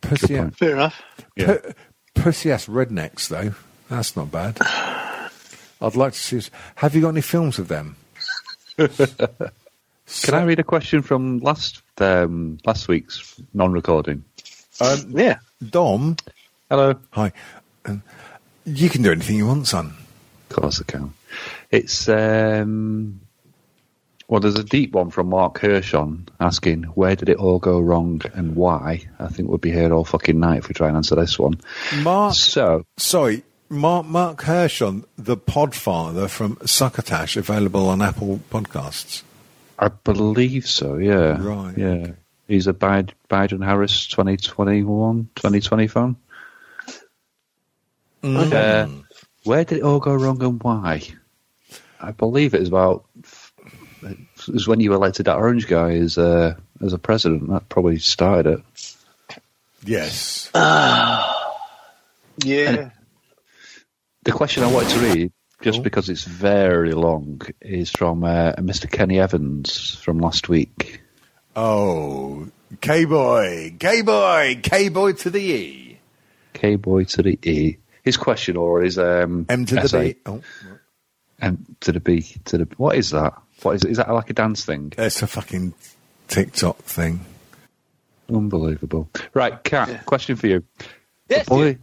Pussy, 0.00 0.36
point. 0.36 0.56
Fair 0.56 0.72
enough. 0.74 1.02
pu- 1.36 1.72
pussy 2.14 2.50
ass 2.52 2.66
rednecks, 2.66 3.28
though. 3.28 3.54
That's 3.88 4.16
not 4.16 4.30
bad. 4.30 4.58
I'd 5.80 5.96
like 5.96 6.12
to 6.14 6.18
see. 6.18 6.50
Have 6.76 6.94
you 6.94 7.00
got 7.02 7.10
any 7.10 7.20
films 7.20 7.58
of 7.58 7.68
them? 7.68 7.96
Can 8.76 10.34
I 10.34 10.42
read 10.44 10.58
a 10.58 10.64
question 10.64 11.02
from 11.02 11.38
last 11.38 11.82
um, 11.98 12.58
last 12.64 12.88
week's 12.88 13.40
non-recording? 13.54 14.24
Um, 14.80 15.10
Yeah. 15.10 15.38
Dom, 15.66 16.16
Hello. 16.70 16.94
hi. 17.10 17.32
Um, 17.86 18.02
you 18.64 18.88
can 18.88 19.02
do 19.02 19.10
anything 19.12 19.36
you 19.36 19.46
want, 19.46 19.66
son. 19.66 19.94
Of 20.50 20.56
course 20.56 20.80
I 20.80 20.84
can. 20.84 21.12
It's 21.70 22.08
um, 22.08 23.20
well, 24.28 24.40
there's 24.40 24.56
a 24.58 24.64
deep 24.64 24.92
one 24.92 25.10
from 25.10 25.30
Mark 25.30 25.58
Hirschon 25.60 26.28
asking 26.38 26.84
where 26.84 27.16
did 27.16 27.28
it 27.28 27.38
all 27.38 27.58
go 27.58 27.80
wrong 27.80 28.20
and 28.34 28.54
why. 28.56 29.06
I 29.18 29.28
think 29.28 29.48
we'll 29.48 29.58
be 29.58 29.70
here 29.72 29.92
all 29.92 30.04
fucking 30.04 30.38
night 30.38 30.58
if 30.58 30.68
we 30.68 30.74
try 30.74 30.88
and 30.88 30.96
answer 30.96 31.14
this 31.14 31.38
one. 31.38 31.60
Mark, 32.02 32.34
So 32.34 32.84
sorry, 32.98 33.42
Mark, 33.68 34.06
Mark 34.06 34.42
Hershon, 34.42 35.04
the 35.16 35.36
Podfather 35.36 36.28
from 36.28 36.58
Succotash, 36.64 37.36
available 37.36 37.88
on 37.88 38.00
Apple 38.02 38.40
Podcasts. 38.50 39.22
I 39.78 39.88
believe 39.88 40.66
so. 40.66 40.96
Yeah. 40.98 41.36
Right, 41.40 41.76
Yeah. 41.76 42.06
He's 42.48 42.66
a 42.66 42.72
Biden, 42.72 43.10
Biden 43.28 43.62
Harris 43.62 44.06
2021, 44.08 45.28
2020 45.36 45.86
fan. 45.86 46.16
Uh, 48.24 48.88
where 49.44 49.64
did 49.64 49.78
it 49.78 49.84
all 49.84 50.00
go 50.00 50.14
wrong 50.14 50.42
and 50.42 50.62
why? 50.62 51.02
I 52.00 52.12
believe 52.12 52.54
it 52.54 52.60
was 52.60 52.68
about 52.68 53.04
it 54.02 54.18
was 54.48 54.66
when 54.66 54.80
you 54.80 54.94
elected 54.94 55.26
that 55.26 55.36
orange 55.36 55.66
guy 55.66 55.92
as 55.96 56.16
a 56.18 56.56
as 56.80 56.92
a 56.94 56.98
president. 56.98 57.48
That 57.50 57.68
probably 57.68 57.98
started 57.98 58.64
it. 59.28 59.38
Yes. 59.84 60.50
Yeah. 62.44 62.90
The 64.22 64.30
question 64.30 64.62
I 64.62 64.70
wanted 64.72 64.90
to 64.90 64.98
read, 65.00 65.32
just 65.60 65.82
because 65.82 66.08
it's 66.08 66.22
very 66.22 66.92
long, 66.92 67.40
is 67.60 67.90
from 67.90 68.22
uh, 68.22 68.52
Mr. 68.52 68.88
Kenny 68.88 69.18
Evans 69.18 69.96
from 69.96 70.20
last 70.20 70.48
week. 70.48 71.00
Oh, 71.60 72.46
K 72.80 73.04
boy, 73.04 73.74
K 73.80 74.02
boy, 74.02 74.60
K 74.62 74.88
boy 74.90 75.12
to 75.14 75.28
the 75.30 75.40
E, 75.40 75.98
K 76.52 76.76
boy 76.76 77.02
to 77.04 77.22
the 77.22 77.36
E. 77.42 77.78
His 78.04 78.16
question 78.16 78.56
or 78.56 78.82
his 78.82 78.96
um, 78.96 79.44
M 79.48 79.66
to 79.66 79.74
the 79.74 79.80
essay, 79.80 80.12
B. 80.12 80.18
Oh, 80.26 80.40
M 81.40 81.66
to 81.80 81.90
the 81.90 81.98
B 81.98 82.20
to 82.44 82.58
the. 82.58 82.68
What 82.76 82.94
is 82.94 83.10
that? 83.10 83.34
What 83.62 83.72
is 83.74 83.82
it? 83.82 83.90
Is 83.90 83.96
that 83.96 84.08
like 84.08 84.30
a 84.30 84.34
dance 84.34 84.64
thing? 84.64 84.92
it's 84.96 85.20
a 85.22 85.26
fucking 85.26 85.74
TikTok 86.28 86.78
thing. 86.78 87.24
Unbelievable. 88.32 89.08
Right, 89.34 89.60
Kat, 89.64 90.06
question 90.06 90.36
for 90.36 90.46
you. 90.46 90.62
Yes, 91.28 91.46
the 91.46 91.50
boy, 91.50 91.78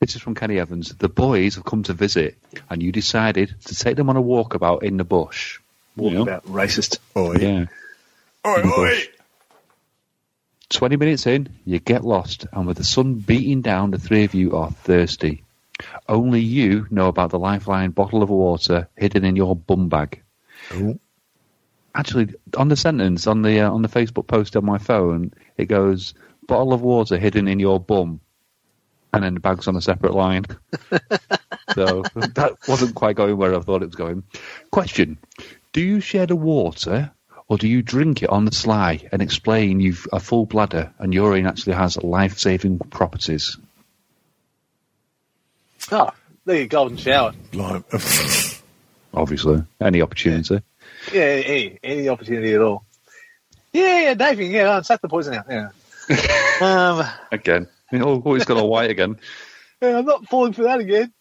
this 0.00 0.16
is 0.16 0.20
from 0.20 0.34
Kenny 0.34 0.58
Evans. 0.58 0.88
The 0.96 1.08
boys 1.08 1.54
have 1.54 1.64
come 1.64 1.84
to 1.84 1.92
visit, 1.92 2.36
and 2.68 2.82
you 2.82 2.90
decided 2.90 3.54
to 3.66 3.74
take 3.76 3.96
them 3.96 4.10
on 4.10 4.16
a 4.16 4.22
walkabout 4.22 4.82
in 4.82 4.96
the 4.96 5.04
bush. 5.04 5.60
Walk 5.96 6.10
You 6.10 6.16
know? 6.18 6.22
about 6.22 6.44
racist. 6.46 6.98
Oi, 7.16 7.34
Yeah. 7.36 7.66
Oi, 8.46 8.62
oi. 8.64 9.02
20 10.70 10.96
minutes 10.96 11.26
in, 11.26 11.48
you 11.64 11.78
get 11.78 12.04
lost, 12.04 12.46
and 12.52 12.66
with 12.66 12.76
the 12.76 12.84
sun 12.84 13.14
beating 13.14 13.60
down, 13.60 13.90
the 13.90 13.98
three 13.98 14.24
of 14.24 14.34
you 14.34 14.56
are 14.56 14.70
thirsty. 14.70 15.44
Only 16.08 16.40
you 16.40 16.86
know 16.90 17.08
about 17.08 17.30
the 17.30 17.38
lifeline 17.38 17.90
bottle 17.90 18.22
of 18.22 18.30
water 18.30 18.88
hidden 18.96 19.24
in 19.24 19.36
your 19.36 19.54
bum 19.54 19.88
bag. 19.88 20.22
Oh. 20.72 20.98
Actually, 21.94 22.34
on 22.56 22.68
the 22.68 22.76
sentence 22.76 23.26
on 23.26 23.42
the 23.42 23.60
uh, 23.60 23.70
on 23.70 23.82
the 23.82 23.88
Facebook 23.88 24.26
post 24.26 24.56
on 24.56 24.64
my 24.64 24.78
phone, 24.78 25.32
it 25.56 25.66
goes 25.66 26.14
bottle 26.46 26.72
of 26.72 26.82
water 26.82 27.18
hidden 27.18 27.48
in 27.48 27.58
your 27.58 27.80
bum, 27.80 28.20
and 29.12 29.24
then 29.24 29.34
the 29.34 29.40
bag's 29.40 29.68
on 29.68 29.76
a 29.76 29.80
separate 29.80 30.14
line. 30.14 30.44
so 31.74 32.02
that 32.14 32.56
wasn't 32.68 32.94
quite 32.94 33.16
going 33.16 33.36
where 33.36 33.54
I 33.54 33.60
thought 33.60 33.82
it 33.82 33.86
was 33.86 33.94
going. 33.94 34.24
Question: 34.70 35.18
Do 35.72 35.80
you 35.80 36.00
share 36.00 36.26
the 36.26 36.36
water, 36.36 37.12
or 37.48 37.58
do 37.58 37.68
you 37.68 37.82
drink 37.82 38.22
it 38.22 38.30
on 38.30 38.44
the 38.44 38.54
sly 38.54 39.08
and 39.12 39.22
explain 39.22 39.80
you've 39.80 40.06
a 40.12 40.20
full 40.20 40.46
bladder 40.46 40.92
and 40.98 41.14
urine 41.14 41.46
actually 41.46 41.74
has 41.74 41.96
life-saving 41.96 42.78
properties? 42.78 43.56
Oh, 45.92 46.10
there 46.44 46.60
you 46.60 46.66
golden 46.66 46.96
shower. 46.96 47.32
Blimey. 47.52 47.84
Obviously, 49.14 49.62
any 49.80 50.02
opportunity. 50.02 50.60
Yeah, 51.12 51.22
any, 51.22 51.78
any 51.82 52.08
opportunity 52.08 52.52
at 52.54 52.60
all. 52.60 52.84
Yeah, 53.72 54.00
yeah, 54.00 54.14
Davey, 54.14 54.46
yeah, 54.46 54.70
I'll 54.70 54.82
suck 54.82 55.00
the 55.00 55.08
poison 55.08 55.34
out. 55.34 55.46
Yeah. 55.48 55.68
um, 56.60 57.06
Again, 57.30 57.68
oh, 57.92 58.22
oh, 58.24 58.34
he's 58.34 58.44
got 58.44 58.58
a 58.58 58.64
white 58.64 58.90
again. 58.90 59.16
yeah, 59.80 59.98
I'm 59.98 60.04
not 60.04 60.26
falling 60.28 60.52
for 60.52 60.62
that 60.62 60.80
again. 60.80 61.12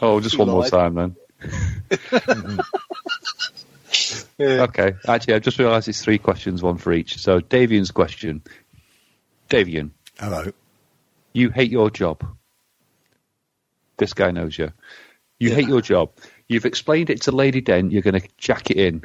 Oh, 0.00 0.20
just 0.20 0.38
one 0.38 0.48
more 0.48 0.66
time 0.66 0.94
then. 0.94 1.16
Yeah. 4.42 4.62
Okay. 4.64 4.94
Actually, 5.06 5.34
I've 5.34 5.42
just 5.42 5.58
realised 5.58 5.88
it's 5.88 6.02
three 6.02 6.18
questions, 6.18 6.62
one 6.62 6.78
for 6.78 6.92
each. 6.92 7.18
So, 7.18 7.40
Davian's 7.40 7.90
question. 7.90 8.42
Davian, 9.48 9.90
Hello. 10.18 10.50
you 11.32 11.50
hate 11.50 11.70
your 11.70 11.90
job. 11.90 12.24
This 13.98 14.14
guy 14.14 14.30
knows 14.30 14.58
you. 14.58 14.72
You 15.38 15.50
Yeah. 15.50 15.54
hate 15.56 15.68
your 15.68 15.80
job. 15.82 16.12
You've 16.48 16.64
explained 16.66 17.10
it 17.10 17.22
to 17.22 17.32
Lady 17.32 17.60
Dent, 17.60 17.92
you're 17.92 18.02
going 18.02 18.20
to 18.20 18.28
jack 18.38 18.70
it 18.70 18.76
in. 18.78 19.04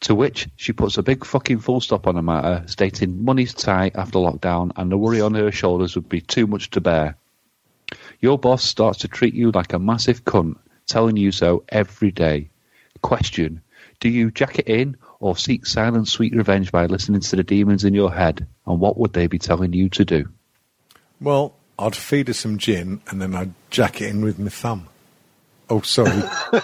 To 0.00 0.14
which 0.14 0.48
she 0.56 0.72
puts 0.72 0.96
a 0.96 1.02
big 1.02 1.24
fucking 1.24 1.58
full 1.58 1.80
stop 1.82 2.06
on 2.06 2.14
the 2.14 2.22
matter, 2.22 2.64
stating 2.66 3.24
money's 3.24 3.52
tight 3.52 3.94
after 3.96 4.18
lockdown 4.18 4.70
and 4.76 4.90
the 4.90 4.96
worry 4.96 5.20
on 5.20 5.34
her 5.34 5.52
shoulders 5.52 5.94
would 5.96 6.08
be 6.08 6.22
too 6.22 6.46
much 6.46 6.70
to 6.70 6.80
bear. 6.80 7.16
Your 8.20 8.38
boss 8.38 8.62
starts 8.64 9.00
to 9.00 9.08
treat 9.08 9.34
you 9.34 9.50
like 9.50 9.74
a 9.74 9.78
massive 9.78 10.24
cunt, 10.24 10.56
telling 10.86 11.16
you 11.18 11.30
so 11.30 11.64
every 11.68 12.10
day. 12.10 12.48
Question 13.02 13.60
Do 14.00 14.08
you 14.08 14.30
jack 14.30 14.58
it 14.58 14.68
in 14.68 14.96
or 15.20 15.36
seek 15.36 15.66
silent 15.66 16.08
sweet 16.08 16.34
revenge 16.34 16.70
by 16.72 16.86
listening 16.86 17.20
to 17.20 17.36
the 17.36 17.42
demons 17.42 17.84
in 17.84 17.94
your 17.94 18.12
head? 18.12 18.46
And 18.66 18.80
what 18.80 18.98
would 18.98 19.12
they 19.12 19.26
be 19.26 19.38
telling 19.38 19.72
you 19.72 19.88
to 19.90 20.04
do? 20.04 20.28
Well, 21.20 21.54
I'd 21.78 21.96
feed 21.96 22.28
her 22.28 22.34
some 22.34 22.58
gin 22.58 23.00
and 23.08 23.20
then 23.20 23.34
I'd 23.34 23.54
jack 23.70 24.00
it 24.00 24.08
in 24.10 24.22
with 24.22 24.38
my 24.38 24.48
thumb. 24.50 24.88
Oh, 25.68 25.80
sorry. 25.80 26.22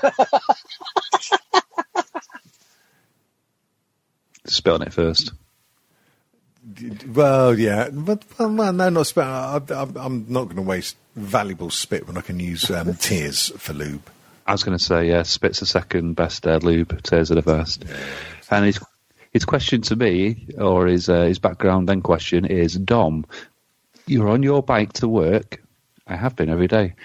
Spit 4.47 4.72
on 4.72 4.83
it 4.83 4.93
first. 4.93 5.33
well, 7.09 7.59
yeah, 7.59 7.89
but 7.91 8.24
well, 8.39 8.51
no, 8.51 8.70
no, 8.70 8.89
not 8.91 9.07
spit. 9.07 9.24
I, 9.24 9.61
I, 9.70 9.87
I'm 9.97 10.26
not 10.28 10.45
going 10.45 10.57
to 10.57 10.62
waste 10.62 10.97
valuable 11.16 11.70
spit 11.70 12.07
when 12.07 12.16
I 12.16 12.20
can 12.20 12.39
use 12.41 12.70
um, 12.70 12.95
tears 12.95 13.51
for 13.57 13.72
lube. 13.72 14.11
I 14.53 14.55
was 14.55 14.64
going 14.64 14.76
to 14.76 14.84
say, 14.84 15.09
yeah, 15.09 15.22
Spit's 15.22 15.61
the 15.61 15.66
second 15.66 16.12
best 16.12 16.46
uh, 16.46 16.59
lube, 16.62 17.03
Tears 17.03 17.32
are 17.32 17.36
the 17.36 17.40
first. 17.42 17.86
And 18.50 18.66
his, 18.66 18.78
his 19.30 19.46
question 19.46 19.80
to 19.80 19.96
me, 19.96 20.46
or 20.59 20.88
his, 20.88 21.09
uh, 21.09 21.22
his 21.22 21.38
background 21.38 21.88
then 21.88 22.03
question 22.03 22.44
is, 22.44 22.74
Dom, 22.74 23.24
you're 24.07 24.28
on 24.28 24.42
your 24.42 24.62
bike 24.62 24.92
to 24.94 25.09
work. 25.09 25.62
I 26.07 26.16
have 26.16 26.36
been 26.36 26.50
every 26.50 26.68
day. 26.68 26.96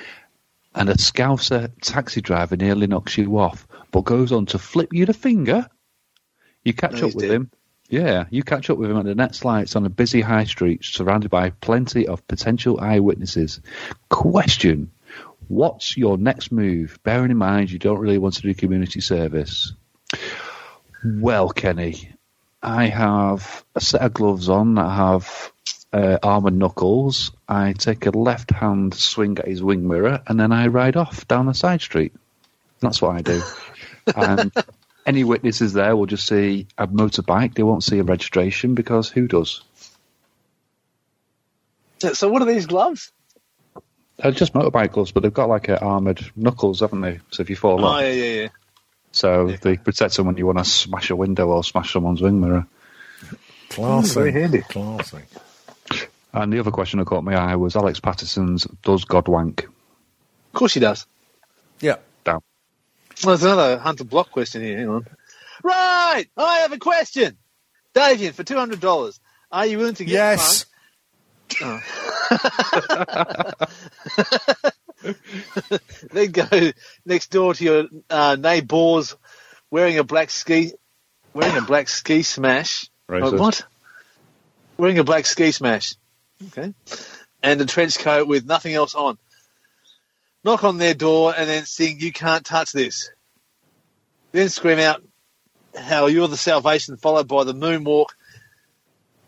And 0.75 0.89
a 0.89 0.95
Scouser 0.95 1.71
taxi 1.81 2.19
driver 2.19 2.57
nearly 2.57 2.85
knocks 2.85 3.17
you 3.17 3.37
off, 3.37 3.65
but 3.93 4.01
goes 4.01 4.33
on 4.33 4.47
to 4.47 4.59
flip 4.59 4.89
you 4.91 5.05
the 5.05 5.13
finger. 5.13 5.69
You 6.65 6.73
catch 6.73 6.99
No, 6.99 7.07
up 7.07 7.15
with 7.15 7.29
dead. 7.29 7.31
him. 7.31 7.51
Yeah, 7.87 8.25
you 8.29 8.43
catch 8.43 8.69
up 8.69 8.77
with 8.77 8.91
him 8.91 8.97
at 8.97 9.05
the 9.05 9.15
next 9.15 9.45
lights 9.45 9.77
on 9.77 9.85
a 9.85 9.89
busy 9.89 10.19
high 10.19 10.43
street, 10.43 10.83
surrounded 10.83 11.31
by 11.31 11.51
plenty 11.51 12.07
of 12.07 12.27
potential 12.27 12.77
eyewitnesses. 12.81 13.61
Question 14.09 14.91
What's 15.47 15.97
your 15.97 16.17
next 16.17 16.51
move? 16.51 16.99
Bearing 17.03 17.31
in 17.31 17.37
mind 17.37 17.71
you 17.71 17.79
don't 17.79 17.99
really 17.99 18.17
want 18.17 18.35
to 18.35 18.41
do 18.41 18.53
community 18.53 19.01
service. 19.01 19.73
Well, 21.03 21.49
Kenny, 21.49 22.11
I 22.61 22.87
have 22.87 23.63
a 23.75 23.81
set 23.81 24.01
of 24.01 24.13
gloves 24.13 24.49
on 24.49 24.77
I 24.77 24.95
have 24.95 25.51
uh, 25.93 26.17
armoured 26.21 26.55
knuckles. 26.55 27.31
I 27.47 27.73
take 27.73 28.05
a 28.05 28.11
left 28.11 28.51
hand 28.51 28.93
swing 28.93 29.37
at 29.39 29.47
his 29.47 29.63
wing 29.63 29.87
mirror 29.87 30.21
and 30.27 30.39
then 30.39 30.51
I 30.51 30.67
ride 30.67 30.97
off 30.97 31.27
down 31.27 31.47
a 31.47 31.53
side 31.53 31.81
street. 31.81 32.13
That's 32.79 33.01
what 33.01 33.15
I 33.15 33.21
do. 33.21 33.41
and 34.15 34.51
any 35.05 35.23
witnesses 35.23 35.73
there 35.73 35.95
will 35.95 36.05
just 36.05 36.27
see 36.27 36.67
a 36.77 36.87
motorbike. 36.87 37.55
They 37.55 37.63
won't 37.63 37.83
see 37.83 37.99
a 37.99 38.03
registration 38.03 38.75
because 38.75 39.09
who 39.09 39.27
does? 39.27 39.63
So, 41.99 42.13
so 42.13 42.29
what 42.29 42.41
are 42.41 42.45
these 42.45 42.67
gloves? 42.67 43.11
They're 44.17 44.31
just 44.31 44.53
motorbike 44.53 44.91
gloves, 44.93 45.11
but 45.11 45.23
they've 45.23 45.33
got 45.33 45.49
like 45.49 45.69
a 45.69 45.79
armoured 45.81 46.19
knuckles, 46.35 46.79
haven't 46.79 47.01
they? 47.01 47.19
So 47.31 47.41
if 47.41 47.49
you 47.49 47.55
fall 47.55 47.83
Oh, 47.83 47.87
off, 47.89 48.01
yeah, 48.01 48.11
yeah, 48.11 48.41
yeah. 48.41 48.47
so 49.11 49.47
Yeah. 49.49 49.57
they 49.61 49.77
protect 49.77 50.17
them 50.17 50.25
when 50.27 50.37
you 50.37 50.45
want 50.45 50.57
to 50.57 50.65
smash 50.65 51.09
a 51.11 51.15
window 51.15 51.47
or 51.49 51.63
smash 51.63 51.93
someone's 51.93 52.21
wing 52.21 52.41
mirror. 52.41 52.65
Classy. 53.69 54.13
very 54.15 54.31
handy. 54.31 54.61
Classy. 54.61 55.19
And 56.33 56.51
the 56.53 56.59
other 56.59 56.71
question 56.71 56.99
that 56.99 57.05
caught 57.05 57.23
my 57.23 57.35
eye 57.35 57.55
was 57.55 57.75
Alex 57.75 57.99
Patterson's 57.99 58.65
"Does 58.83 59.05
God 59.05 59.27
wank?" 59.27 59.63
Of 59.63 60.53
course 60.53 60.73
he 60.73 60.79
does. 60.79 61.05
Yeah. 61.79 61.95
Down. 62.23 62.41
Well, 63.23 63.35
there's 63.37 63.43
another 63.43 63.77
Hunter 63.77 64.03
Block 64.03 64.31
question 64.31 64.61
here. 64.63 64.77
Hang 64.77 64.89
on. 64.89 65.07
Right, 65.63 66.25
I 66.37 66.59
have 66.59 66.71
a 66.71 66.77
question. 66.77 67.37
Davian, 67.95 68.33
for 68.33 68.43
two 68.43 68.55
hundred 68.57 68.79
dollars, 68.79 69.19
are 69.51 69.65
you 69.65 69.77
willing 69.79 69.95
to 69.95 70.05
get 70.05 70.13
Yes. 70.13 70.65
Drunk? 71.47 71.83
then 76.11 76.31
go 76.31 76.71
next 77.05 77.31
door 77.31 77.53
to 77.53 77.63
your 77.63 77.85
uh, 78.09 78.35
neighbours 78.39 79.15
wearing 79.69 79.97
a 79.97 80.03
black 80.03 80.29
ski, 80.29 80.73
wearing 81.33 81.57
a 81.57 81.61
black 81.61 81.87
ski 81.89 82.23
smash. 82.23 82.89
Racist. 83.09 83.33
Oh, 83.33 83.37
what? 83.37 83.65
Wearing 84.77 84.99
a 84.99 85.03
black 85.03 85.25
ski 85.25 85.51
smash. 85.51 85.95
Okay. 86.47 86.73
And 87.41 87.61
a 87.61 87.65
trench 87.65 87.99
coat 87.99 88.27
with 88.27 88.45
nothing 88.45 88.73
else 88.73 88.95
on. 88.95 89.17
Knock 90.43 90.63
on 90.63 90.77
their 90.77 90.93
door 90.93 91.33
and 91.35 91.49
then 91.49 91.65
sing, 91.65 91.99
You 91.99 92.11
Can't 92.11 92.45
Touch 92.45 92.71
This. 92.71 93.09
Then 94.31 94.49
scream 94.49 94.79
out 94.79 95.01
how 95.75 96.07
you're 96.07 96.27
the 96.27 96.37
salvation, 96.37 96.97
followed 96.97 97.27
by 97.27 97.43
the 97.43 97.53
moonwalk 97.53 98.07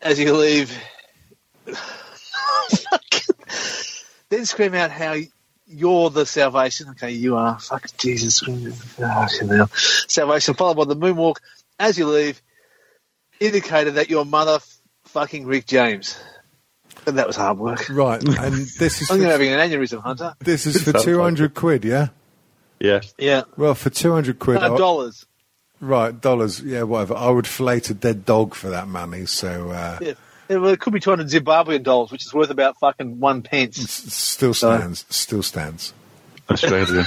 as 0.01 0.19
you 0.19 0.35
leave. 0.35 0.77
Then 4.29 4.45
scream 4.45 4.73
out 4.73 4.91
how 4.91 5.15
you're 5.67 6.09
the 6.09 6.25
salvation. 6.25 6.89
Okay, 6.89 7.11
you 7.11 7.35
are. 7.35 7.59
Fuck 7.59 7.87
Jesus. 7.97 8.41
Oh. 8.47 9.67
Salvation, 10.07 10.53
followed 10.55 10.77
by 10.77 10.85
the 10.85 10.95
moonwalk 10.95 11.35
as 11.79 11.97
you 11.97 12.07
leave, 12.07 12.41
indicated 13.39 13.95
that 13.95 14.09
your 14.09 14.25
mother 14.25 14.59
fucking 15.05 15.45
Rick 15.45 15.65
James. 15.67 16.19
And 17.07 17.17
that 17.17 17.27
was 17.27 17.35
hard 17.35 17.57
work. 17.57 17.87
Right. 17.89 18.21
And 18.21 18.53
this 18.77 19.01
is 19.01 19.09
I'm 19.11 19.17
going 19.17 19.29
to 19.29 19.37
for, 19.37 19.43
having 19.43 19.51
an 19.51 19.59
aneurysm, 19.59 20.01
Hunter. 20.01 20.35
this 20.39 20.65
is 20.65 20.81
for 20.81 20.93
two 20.93 21.21
hundred 21.21 21.53
quid. 21.53 21.85
Yeah. 21.85 22.09
Yeah. 22.79 23.01
Yeah. 23.17 23.43
Well, 23.57 23.75
for 23.75 23.89
two 23.89 24.11
hundred 24.11 24.39
quid. 24.39 24.59
No, 24.59 24.77
dollars. 24.77 25.25
right. 25.79 26.19
Dollars. 26.19 26.61
Yeah. 26.61 26.83
Whatever. 26.83 27.15
I 27.15 27.29
would 27.29 27.47
fillet 27.47 27.77
a 27.89 27.93
dead 27.93 28.25
dog 28.25 28.53
for 28.53 28.69
that 28.69 28.87
money. 28.87 29.25
So 29.27 29.71
uh, 29.71 29.99
Yeah. 30.01 30.13
Yeah, 30.49 30.57
well, 30.57 30.71
it 30.71 30.79
could 30.79 30.93
be 30.93 30.99
200 30.99 31.27
Zimbabwean 31.27 31.83
dollars, 31.83 32.11
which 32.11 32.25
is 32.25 32.33
worth 32.33 32.49
about 32.49 32.77
fucking 32.79 33.19
one 33.19 33.43
pence. 33.43 33.77
s- 33.79 34.11
still 34.13 34.53
stands. 34.53 35.05
Still 35.09 35.43
stands. 35.43 35.93
Australian. 36.49 37.05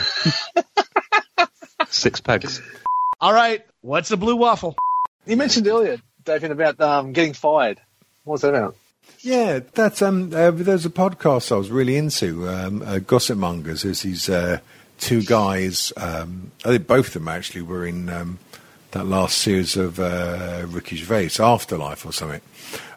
Six 1.88 2.20
pegs. 2.20 2.62
All 3.20 3.32
right, 3.32 3.64
what's 3.80 4.10
a 4.10 4.16
blue 4.16 4.36
waffle? 4.36 4.76
You 5.26 5.36
mentioned 5.36 5.66
earlier, 5.66 5.98
David, 6.24 6.50
about 6.52 6.80
um, 6.80 7.12
getting 7.12 7.32
fired. 7.34 7.80
What's 8.24 8.42
that 8.42 8.54
about? 8.54 8.76
Yeah, 9.20 9.60
that's 9.74 10.00
um. 10.02 10.32
Uh, 10.34 10.50
there's 10.52 10.86
a 10.86 10.90
podcast 10.90 11.52
I 11.52 11.56
was 11.56 11.70
really 11.70 11.96
into, 11.96 12.48
um, 12.48 12.82
uh, 12.82 12.98
Gossip 13.00 13.38
Mongers. 13.38 13.82
There's 13.82 14.02
these 14.02 14.28
uh, 14.28 14.58
two 14.98 15.22
guys. 15.22 15.92
Um, 15.96 16.50
I 16.64 16.68
think 16.68 16.86
both 16.86 17.08
of 17.08 17.12
them 17.14 17.28
actually 17.28 17.62
were 17.62 17.86
in 17.86 18.08
um, 18.08 18.38
that 18.92 19.06
last 19.06 19.38
series 19.38 19.76
of 19.76 19.98
uh, 19.98 20.64
Ricky 20.68 20.96
Gervais, 20.96 21.42
Afterlife 21.42 22.06
or 22.06 22.12
something. 22.12 22.40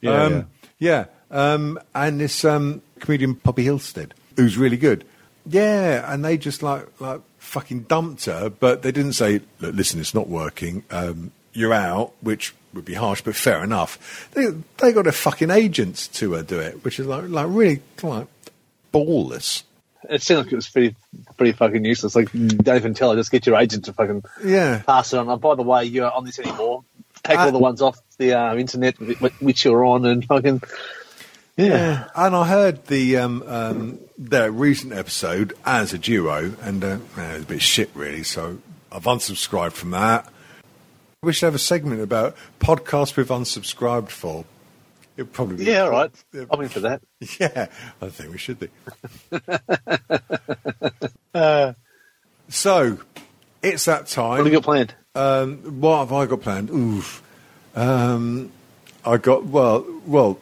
Yeah, 0.01 0.23
um, 0.23 0.47
yeah. 0.79 1.05
Um, 1.31 1.79
and 1.93 2.19
this 2.19 2.45
um, 2.45 2.81
comedian 2.99 3.35
Poppy 3.35 3.65
Hillstead, 3.65 4.11
who's 4.35 4.57
really 4.57 4.77
good. 4.77 5.03
Yeah, 5.47 6.11
and 6.11 6.23
they 6.23 6.37
just 6.37 6.63
like 6.63 6.87
like 6.99 7.21
fucking 7.39 7.83
dumped 7.83 8.25
her, 8.25 8.49
but 8.49 8.81
they 8.81 8.91
didn't 8.91 9.13
say, 9.13 9.41
Look, 9.59 9.75
"Listen, 9.75 9.99
it's 9.99 10.13
not 10.13 10.27
working. 10.27 10.83
Um, 10.91 11.31
you're 11.53 11.73
out," 11.73 12.13
which 12.21 12.53
would 12.73 12.85
be 12.85 12.93
harsh, 12.93 13.21
but 13.21 13.35
fair 13.35 13.63
enough. 13.63 14.29
They 14.33 14.47
they 14.77 14.91
got 14.91 15.07
a 15.07 15.11
fucking 15.11 15.51
agent 15.51 16.09
to 16.13 16.35
uh, 16.35 16.41
do 16.41 16.59
it, 16.59 16.83
which 16.83 16.99
is 16.99 17.07
like 17.07 17.29
like 17.29 17.47
really 17.49 17.81
like 18.01 18.27
ballless. 18.93 19.63
It 20.09 20.21
seemed 20.21 20.43
like 20.43 20.51
it 20.51 20.55
was 20.55 20.67
pretty, 20.69 20.95
pretty 21.37 21.51
fucking 21.53 21.83
useless. 21.85 22.15
Like, 22.15 22.31
don't 22.31 22.75
even 22.75 22.93
tell 22.93 23.11
her, 23.11 23.15
just 23.15 23.31
get 23.31 23.45
your 23.45 23.57
agent 23.57 23.85
to 23.85 23.93
fucking 23.93 24.23
Yeah. 24.43 24.81
pass 24.85 25.13
it 25.13 25.17
on. 25.17 25.29
And 25.29 25.41
by 25.41 25.55
the 25.55 25.61
way, 25.63 25.85
you're 25.85 26.11
on 26.11 26.25
this 26.25 26.39
anymore. 26.39 26.83
Take 27.23 27.39
Uh, 27.39 27.45
all 27.45 27.51
the 27.51 27.57
ones 27.59 27.81
off 27.81 27.99
the 28.17 28.33
uh, 28.33 28.55
internet 28.55 28.95
which 29.39 29.65
you're 29.65 29.83
on 29.85 30.05
and 30.05 30.23
fucking. 30.25 30.61
Yeah. 31.57 32.05
And 32.15 32.35
I 32.35 32.47
heard 32.47 32.87
the 32.87 33.17
um, 33.17 33.43
um, 33.47 33.99
their 34.17 34.51
recent 34.51 34.93
episode 34.93 35.53
as 35.65 35.93
a 35.93 35.97
duo, 35.97 36.53
and 36.61 36.83
uh, 36.83 36.97
man, 37.15 37.31
it 37.31 37.33
was 37.35 37.43
a 37.43 37.47
bit 37.47 37.61
shit, 37.61 37.89
really. 37.93 38.23
So 38.23 38.59
I've 38.91 39.03
unsubscribed 39.03 39.71
from 39.73 39.91
that. 39.91 40.27
We 41.23 41.33
should 41.33 41.45
have 41.47 41.55
a 41.55 41.59
segment 41.59 42.01
about 42.01 42.35
podcasts 42.59 43.15
we've 43.15 43.27
unsubscribed 43.27 44.09
for. 44.09 44.45
It'd 45.17 45.31
probably 45.33 45.57
be 45.57 45.65
Yeah, 45.65 45.83
all 45.83 45.91
right. 45.91 46.11
I'm 46.51 46.61
in 46.61 46.69
for 46.69 46.81
that. 46.81 47.01
Yeah, 47.39 47.67
I 48.01 48.09
think 48.09 48.31
we 48.31 48.37
should 48.37 48.59
be. 48.59 48.69
Uh, 51.33 51.73
So 52.47 52.97
it's 53.61 53.85
that 53.85 54.01
what 54.01 54.07
time. 54.07 54.37
have 54.37 54.45
you 54.47 54.53
got 54.53 54.63
planned? 54.63 54.95
Um, 55.15 55.57
what 55.81 55.99
have 55.99 56.13
I 56.13 56.25
got 56.27 56.41
planned? 56.41 56.69
Oof. 56.69 57.21
Um, 57.75 58.51
I 59.05 59.17
got 59.17 59.45
well. 59.45 59.85
Well, 60.05 60.39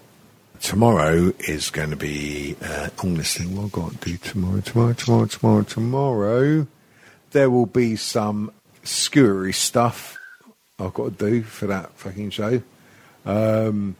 tomorrow 0.61 1.31
is 1.39 1.69
going 1.71 1.89
to 1.89 1.95
be. 1.95 2.55
Uh, 2.61 2.89
this 3.15 3.37
thing. 3.37 3.55
What 3.55 3.65
I've 3.65 3.71
got 3.71 3.91
to 3.91 3.97
do 4.11 4.17
tomorrow? 4.17 4.61
Tomorrow. 4.61 4.93
Tomorrow. 4.93 5.25
Tomorrow. 5.25 5.63
Tomorrow. 5.63 6.67
There 7.31 7.49
will 7.49 7.65
be 7.65 7.95
some 7.95 8.51
skewery 8.83 9.53
stuff 9.55 10.17
I've 10.79 10.93
got 10.93 11.17
to 11.17 11.29
do 11.31 11.41
for 11.43 11.65
that 11.67 11.91
fucking 11.93 12.29
show. 12.29 12.61
Um, 13.25 13.95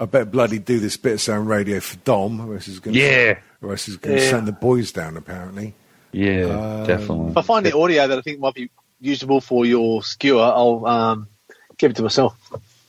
I 0.00 0.06
better 0.06 0.24
bloody 0.24 0.58
do 0.58 0.80
this 0.80 0.96
bit 0.96 1.12
of 1.14 1.20
sound 1.20 1.48
radio 1.48 1.80
for 1.80 1.96
Dom, 1.98 2.40
or 2.40 2.54
else 2.54 2.66
he's 2.66 2.80
going. 2.80 2.96
Yeah. 2.96 3.38
Or 3.62 3.70
else 3.72 3.86
going 3.96 4.16
to 4.18 4.22
Yeah. 4.24 4.30
send 4.30 4.48
the 4.48 4.52
boys 4.52 4.92
down. 4.92 5.16
Apparently. 5.16 5.74
Yeah, 6.12 6.44
Um, 6.46 6.86
definitely. 6.86 7.30
If 7.30 7.36
I 7.36 7.42
find 7.42 7.66
the 7.66 7.76
audio 7.76 8.06
that 8.06 8.18
I 8.18 8.20
think 8.20 8.38
might 8.40 8.54
be 8.54 8.70
usable 9.00 9.40
for 9.40 9.66
your 9.66 10.02
skewer, 10.02 10.42
I'll 10.42 10.86
um, 10.86 11.26
give 11.76 11.90
it 11.90 11.96
to 11.96 12.02
myself. 12.02 12.36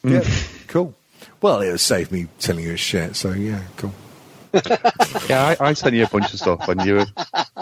Yeah. 0.04 0.24
cool. 0.68 0.94
Well, 1.42 1.62
it'll 1.62 1.78
save 1.80 2.12
me 2.12 2.28
telling 2.40 2.64
you 2.66 2.74
a 2.74 2.78
shit. 2.78 3.16
So 3.16 3.32
yeah, 3.32 3.62
cool. 3.78 3.94
Yeah, 5.30 5.56
I, 5.60 5.70
I 5.70 5.74
sent 5.74 5.96
you 5.96 6.04
a 6.04 6.08
bunch 6.08 6.34
of 6.34 6.40
stuff, 6.40 6.68
and 6.70 6.86
you 6.86 6.96
were 6.96 7.06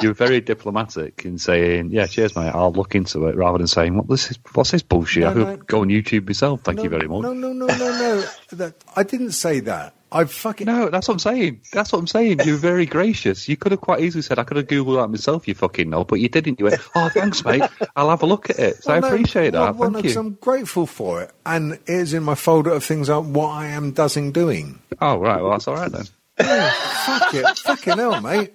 you 0.01 0.09
were 0.09 0.13
very 0.13 0.41
diplomatic 0.41 1.23
in 1.23 1.37
saying, 1.37 1.91
"Yeah, 1.91 2.07
cheers, 2.07 2.35
mate. 2.35 2.49
I'll 2.49 2.73
look 2.73 2.93
into 2.93 3.27
it," 3.27 3.35
rather 3.37 3.57
than 3.57 3.67
saying, 3.67 3.95
"What 3.95 4.09
this 4.09 4.31
is? 4.31 4.39
What's 4.53 4.71
this 4.71 4.81
bullshit?" 4.83 5.23
No, 5.23 5.29
I 5.29 5.33
could 5.33 5.47
no. 5.47 5.55
go 5.57 5.81
on 5.81 5.87
YouTube 5.87 6.27
myself. 6.27 6.61
Thank 6.61 6.77
No, 6.79 6.83
you 6.83 6.89
very 6.89 7.07
much. 7.07 7.21
No, 7.21 7.31
no, 7.33 7.53
no, 7.53 7.65
no, 7.67 7.75
no. 7.77 8.25
that, 8.51 8.75
I 8.97 9.03
didn't 9.03 9.31
say 9.31 9.61
that. 9.61 9.93
I 10.11 10.25
fucking 10.25 10.67
No, 10.67 10.89
that's 10.89 11.07
what 11.07 11.15
I'm 11.15 11.19
saying. 11.19 11.61
That's 11.71 11.91
what 11.91 11.97
I'm 11.97 12.05
saying. 12.07 12.41
You're 12.45 12.57
very 12.57 12.85
gracious. 12.85 13.49
You 13.49 13.57
could 13.57 13.71
have 13.71 13.81
quite 13.81 14.01
easily 14.01 14.21
said, 14.21 14.37
I 14.37 14.43
could 14.43 14.57
have 14.57 14.67
Googled 14.67 15.01
that 15.01 15.07
myself, 15.07 15.47
you 15.47 15.55
fucking 15.55 15.89
know, 15.89 16.03
but 16.03 16.19
you 16.19 16.29
didn't. 16.29 16.59
You 16.59 16.65
went, 16.65 16.81
oh, 16.93 17.09
thanks, 17.09 17.43
mate. 17.43 17.63
I'll 17.95 18.11
have 18.11 18.21
a 18.21 18.27
look 18.27 18.51
at 18.51 18.59
it. 18.59 18.83
So 18.83 18.91
Well, 18.93 19.03
I 19.03 19.07
appreciate 19.07 19.53
well, 19.53 19.65
that. 19.65 19.75
well, 19.75 19.91
Thank 19.91 20.05
no, 20.05 20.11
you. 20.11 20.19
I'm 20.19 20.33
grateful 20.35 20.85
for 20.85 21.23
it, 21.23 21.31
and 21.47 21.79
it's 21.87 22.13
in 22.13 22.21
my 22.21 22.35
folder 22.35 22.69
of 22.73 22.83
things 22.83 23.09
like 23.09 23.23
what 23.25 23.49
I 23.49 23.67
am 23.69 23.91
doing 23.93 24.31
doing. 24.31 24.79
Oh, 25.01 25.17
right. 25.17 25.41
Well, 25.41 25.51
that's 25.51 25.67
all 25.67 25.75
right 25.75 25.91
then. 25.91 26.05
Fuck 26.37 27.33
it, 27.33 27.57
fucking 27.59 27.97
hell, 27.97 28.21
mate. 28.21 28.53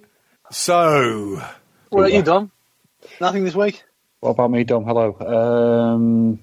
So 0.51 1.41
What 1.89 1.99
about 2.01 2.13
you, 2.13 2.23
Dom? 2.23 2.51
Nothing 3.21 3.43
this 3.43 3.55
week? 3.55 3.83
What 4.19 4.31
about 4.31 4.51
me, 4.51 4.63
Dom? 4.63 4.83
Hello. 4.83 5.15
Um, 5.19 6.39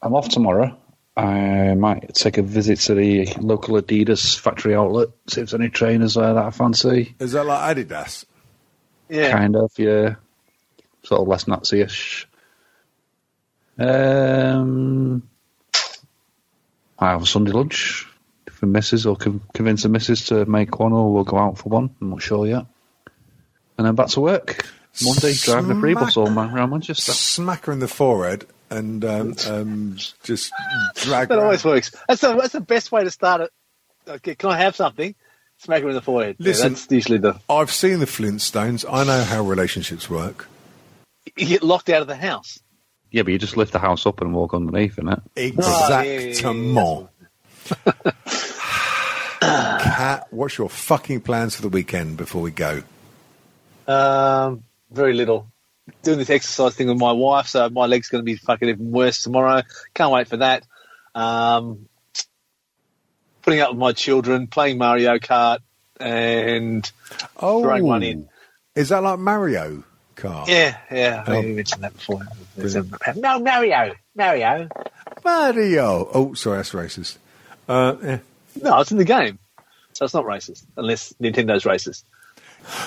I'm 0.00 0.14
off 0.14 0.28
tomorrow. 0.28 0.76
I 1.16 1.74
might 1.74 2.14
take 2.14 2.38
a 2.38 2.42
visit 2.42 2.78
to 2.80 2.94
the 2.94 3.26
local 3.40 3.74
Adidas 3.80 4.38
factory 4.38 4.74
outlet, 4.74 5.08
see 5.26 5.40
if 5.40 5.50
there's 5.50 5.60
any 5.60 5.68
trainers 5.68 6.14
there 6.14 6.34
that 6.34 6.44
I 6.44 6.50
fancy. 6.50 7.14
is 7.18 7.32
that 7.32 7.44
like 7.44 7.76
Adidas? 7.76 8.24
Yeah. 9.08 9.32
Kind 9.32 9.56
of, 9.56 9.72
yeah. 9.76 10.14
Sort 11.02 11.20
of 11.22 11.28
less 11.28 11.48
Nazi-ish. 11.48 12.28
Um, 13.78 15.22
I 16.98 17.10
have 17.10 17.22
a 17.22 17.26
Sunday 17.26 17.52
lunch 17.52 18.07
for 18.58 18.66
Mrs. 18.66 19.06
or 19.06 19.14
con- 19.16 19.40
convince 19.54 19.84
the 19.84 19.88
Missus 19.88 20.26
to 20.26 20.44
make 20.46 20.80
one 20.80 20.92
or 20.92 21.12
we'll 21.12 21.22
go 21.24 21.38
out 21.38 21.58
for 21.58 21.68
one. 21.68 21.94
I'm 22.00 22.10
not 22.10 22.22
sure 22.22 22.44
yet. 22.44 22.66
And 23.76 23.86
then 23.86 23.94
back 23.94 24.08
to 24.08 24.20
work. 24.20 24.66
Monday, 25.04 25.32
driving 25.34 25.70
a 25.70 25.80
free 25.80 25.94
bus 25.94 26.16
all 26.16 26.28
man 26.28 26.50
around 26.52 26.70
Manchester. 26.70 27.12
Smack 27.12 27.66
her 27.66 27.72
in 27.72 27.78
the 27.78 27.86
forehead 27.86 28.46
and 28.68 29.04
um, 29.04 29.36
um, 29.46 29.96
just 30.24 30.52
drag. 30.96 31.28
That 31.28 31.36
her 31.36 31.44
always 31.44 31.64
works. 31.64 31.94
That's 32.08 32.20
the, 32.20 32.34
that's 32.34 32.54
the 32.54 32.60
best 32.60 32.90
way 32.90 33.04
to 33.04 33.10
start 33.10 33.42
it. 33.42 33.50
Okay, 34.08 34.34
can 34.34 34.50
I 34.50 34.58
have 34.58 34.74
something? 34.74 35.14
Smack 35.58 35.82
her 35.82 35.88
in 35.88 35.94
the 35.94 36.02
forehead. 36.02 36.36
Yeah, 36.40 36.48
Listen. 36.48 36.72
that's 36.72 36.90
usually 36.90 37.18
the. 37.18 37.38
I've 37.48 37.70
seen 37.70 38.00
the 38.00 38.06
Flintstones. 38.06 38.84
I 38.90 39.04
know 39.04 39.22
how 39.22 39.44
relationships 39.44 40.10
work. 40.10 40.48
You 41.36 41.46
get 41.46 41.62
locked 41.62 41.90
out 41.90 42.02
of 42.02 42.08
the 42.08 42.16
house. 42.16 42.58
Yeah, 43.12 43.22
but 43.22 43.32
you 43.32 43.38
just 43.38 43.56
lift 43.56 43.72
the 43.72 43.78
house 43.78 44.04
up 44.04 44.20
and 44.20 44.34
walk 44.34 44.52
underneath, 44.52 44.96
innit? 44.96 45.22
Exactement. 45.36 47.08
What's 50.30 50.58
your 50.58 50.68
fucking 50.68 51.22
plans 51.22 51.56
for 51.56 51.62
the 51.62 51.68
weekend 51.68 52.16
before 52.16 52.42
we 52.42 52.50
go? 52.50 52.82
Um, 53.86 54.62
very 54.90 55.14
little. 55.14 55.48
Doing 56.02 56.18
this 56.18 56.30
exercise 56.30 56.74
thing 56.74 56.88
with 56.88 56.98
my 56.98 57.12
wife, 57.12 57.46
so 57.48 57.68
my 57.70 57.86
leg's 57.86 58.08
going 58.08 58.20
to 58.20 58.24
be 58.24 58.36
fucking 58.36 58.68
even 58.68 58.90
worse 58.90 59.22
tomorrow. 59.22 59.62
Can't 59.94 60.12
wait 60.12 60.28
for 60.28 60.36
that. 60.36 60.64
Um, 61.14 61.88
putting 63.42 63.60
up 63.60 63.70
with 63.70 63.78
my 63.78 63.92
children, 63.92 64.46
playing 64.46 64.78
Mario 64.78 65.18
Kart, 65.18 65.58
and 65.98 66.90
Oh, 67.36 67.62
throwing 67.62 67.84
one 67.84 68.02
in. 68.02 68.28
Is 68.76 68.90
that 68.90 69.02
like 69.02 69.18
Mario 69.18 69.82
Kart? 70.14 70.46
Yeah, 70.46 70.76
yeah. 70.92 71.24
I 71.26 71.36
Oh. 71.36 71.42
mentioned 71.42 71.82
that 71.82 71.94
before. 71.94 72.20
No, 73.16 73.40
Mario, 73.40 73.94
Mario. 74.14 74.68
Mario. 75.24 76.08
Oh, 76.14 76.34
sorry, 76.34 76.58
that's 76.58 76.70
racist. 76.72 77.16
Uh, 77.68 77.96
yeah. 78.02 78.18
No, 78.62 78.80
it's 78.80 78.92
in 78.92 78.98
the 78.98 79.04
game, 79.04 79.38
so 79.98 80.04
it's 80.04 80.14
not 80.14 80.24
racist 80.24 80.64
unless 80.76 81.12
Nintendo's 81.20 81.64
racist. 81.64 82.04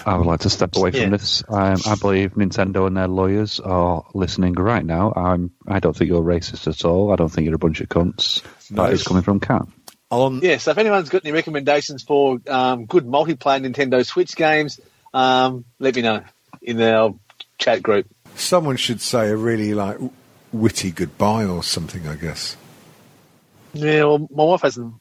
I 0.05 0.15
would 0.17 0.25
like 0.27 0.41
to 0.41 0.49
step 0.49 0.75
away 0.77 0.91
from 0.91 0.99
Yeah. 1.01 1.09
this. 1.09 1.43
Um, 1.49 1.77
I 1.85 1.95
believe 1.95 2.35
Nintendo 2.35 2.87
and 2.87 2.95
their 2.95 3.07
lawyers 3.09 3.59
are 3.59 4.05
listening 4.13 4.53
right 4.53 4.85
now. 4.85 5.11
I'm. 5.13 5.51
I 5.67 5.79
don't 5.79 5.93
think 5.95 6.09
you're 6.09 6.21
racist 6.21 6.67
at 6.67 6.85
all. 6.85 7.11
I 7.11 7.15
don't 7.17 7.29
think 7.29 7.45
you're 7.45 7.55
a 7.55 7.59
bunch 7.59 7.81
of 7.81 7.89
cunts. 7.89 8.43
No. 8.69 8.83
That 8.83 8.93
is 8.93 9.03
coming 9.03 9.23
from 9.23 9.39
Cat. 9.41 9.63
On 10.09 10.39
Yeah, 10.41 10.57
so 10.57 10.71
if 10.71 10.77
anyone's 10.77 11.09
got 11.09 11.23
any 11.25 11.31
recommendations 11.33 12.03
for 12.03 12.39
um, 12.47 12.85
good 12.85 13.05
multiplayer 13.05 13.65
Nintendo 13.65 14.05
Switch 14.05 14.35
games, 14.35 14.79
um, 15.13 15.65
let 15.79 15.95
me 15.95 16.01
know 16.01 16.21
in 16.61 16.81
our 16.81 17.15
chat 17.57 17.81
group. 17.83 18.07
someone 18.35 18.77
should 18.77 19.01
say 19.01 19.29
a 19.29 19.35
really 19.35 19.73
like 19.73 19.97
witty 20.53 20.91
goodbye 20.91 21.43
or 21.45 21.61
something. 21.63 22.07
I 22.07 22.15
guess. 22.15 22.55
Yeah, 23.73 24.03
well, 24.03 24.27
my 24.29 24.43
wife 24.43 24.61
hasn't 24.61 24.95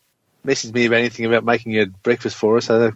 messaged 0.46 0.72
me 0.74 0.86
about 0.86 0.98
anything 0.98 1.26
about 1.26 1.44
making 1.44 1.78
a 1.78 1.86
breakfast 1.86 2.36
for 2.36 2.56
us, 2.56 2.66
so 2.66 2.92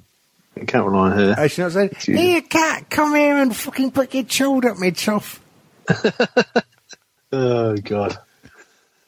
I 0.61 0.65
can't 0.65 0.85
rely 0.87 1.11
on 1.11 1.13
her. 1.13 1.35
Actually, 1.37 1.65
not 1.65 1.73
saying. 1.73 2.17
"Here, 2.19 2.43
cat, 2.43 2.89
come 2.91 3.15
here 3.15 3.37
and 3.37 3.55
fucking 3.55 3.91
put 3.93 4.15
your 4.15 4.25
chode 4.25 4.65
up 4.65 4.79
me 4.79 4.91
chuff." 4.93 5.41
Oh, 7.33 7.77
God. 7.77 8.17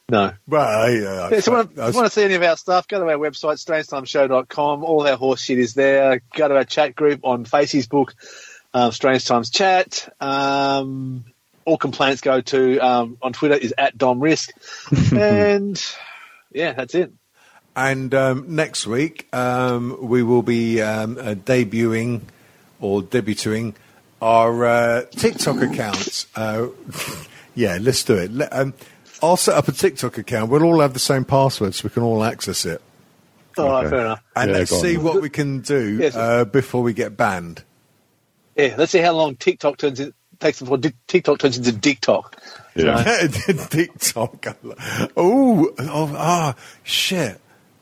No. 0.08 0.32
Well, 0.48 0.92
yeah. 0.92 1.28
Yeah, 1.30 1.40
so 1.40 1.54
I- 1.54 1.60
if 1.60 1.76
you 1.76 1.82
want 1.92 2.06
to 2.06 2.10
see 2.10 2.24
any 2.24 2.34
of 2.34 2.42
our 2.42 2.56
stuff, 2.56 2.88
go 2.88 2.98
to 2.98 3.06
our 3.08 3.16
website, 3.18 3.64
strangetimeshow.com. 3.64 4.82
All 4.84 5.06
our 5.06 5.16
horse 5.16 5.42
shit 5.42 5.58
is 5.60 5.74
there. 5.74 6.20
Go 6.34 6.48
to 6.48 6.56
our 6.56 6.64
chat 6.64 6.96
group 6.96 7.20
on 7.24 7.44
Facebook, 7.44 8.14
um, 8.74 8.90
Strange 8.90 9.24
Times 9.26 9.50
Chat. 9.50 10.12
Um, 10.20 11.24
all 11.64 11.76
complaints 11.78 12.20
go 12.20 12.40
to, 12.40 12.78
um, 12.78 13.18
on 13.22 13.32
Twitter 13.32 13.54
is 13.56 13.72
at 13.78 13.96
Dom 13.96 14.18
Risk. 14.20 14.50
and 15.12 15.80
yeah, 16.52 16.72
that's 16.72 16.94
it. 16.96 17.12
And 17.76 18.14
um, 18.14 18.46
next 18.56 18.86
week, 18.86 19.28
um, 19.34 19.98
we 20.00 20.22
will 20.22 20.42
be 20.42 20.80
um, 20.80 21.18
uh, 21.18 21.34
debuting 21.34 22.22
or 22.80 23.02
debuting 23.02 23.74
our 24.22 24.64
uh, 24.64 25.02
TikTok 25.10 25.60
accounts. 25.60 26.26
Uh, 26.34 26.68
yeah, 27.54 27.76
let's 27.80 28.02
do 28.02 28.14
it. 28.14 28.32
Let, 28.32 28.50
um, 28.52 28.72
I'll 29.22 29.36
set 29.36 29.56
up 29.56 29.68
a 29.68 29.72
TikTok 29.72 30.16
account. 30.16 30.50
We'll 30.50 30.62
all 30.64 30.80
have 30.80 30.94
the 30.94 30.98
same 30.98 31.26
password 31.26 31.74
so 31.74 31.84
we 31.84 31.90
can 31.90 32.02
all 32.02 32.24
access 32.24 32.64
it. 32.64 32.80
All 33.58 33.68
right, 33.68 33.80
Okay. 33.80 33.90
fair 33.90 34.00
enough. 34.00 34.22
And 34.34 34.50
Yeah, 34.50 34.56
let's 34.58 34.70
go 34.70 34.76
on 34.78 34.82
see 34.82 34.96
what 34.96 35.20
we 35.22 35.28
can 35.30 35.60
do 35.60 35.98
Yes. 36.00 36.16
uh, 36.16 36.46
before 36.46 36.82
we 36.82 36.94
get 36.94 37.16
banned. 37.16 37.62
Yeah, 38.56 38.74
let's 38.78 38.92
see 38.92 39.00
how 39.00 39.12
long 39.12 39.36
TikTok 39.36 39.76
turns 39.76 40.00
in, 40.00 40.14
takes 40.40 40.60
before 40.60 40.78
TikTok 41.08 41.38
turns 41.40 41.58
into 41.58 41.78
TikTok. 41.78 42.36
Yeah, 42.74 43.26
TikTok. 43.70 44.46
Oh, 45.16 45.70
oh, 45.78 46.14
ah, 46.16 46.54
shit. 46.82 47.38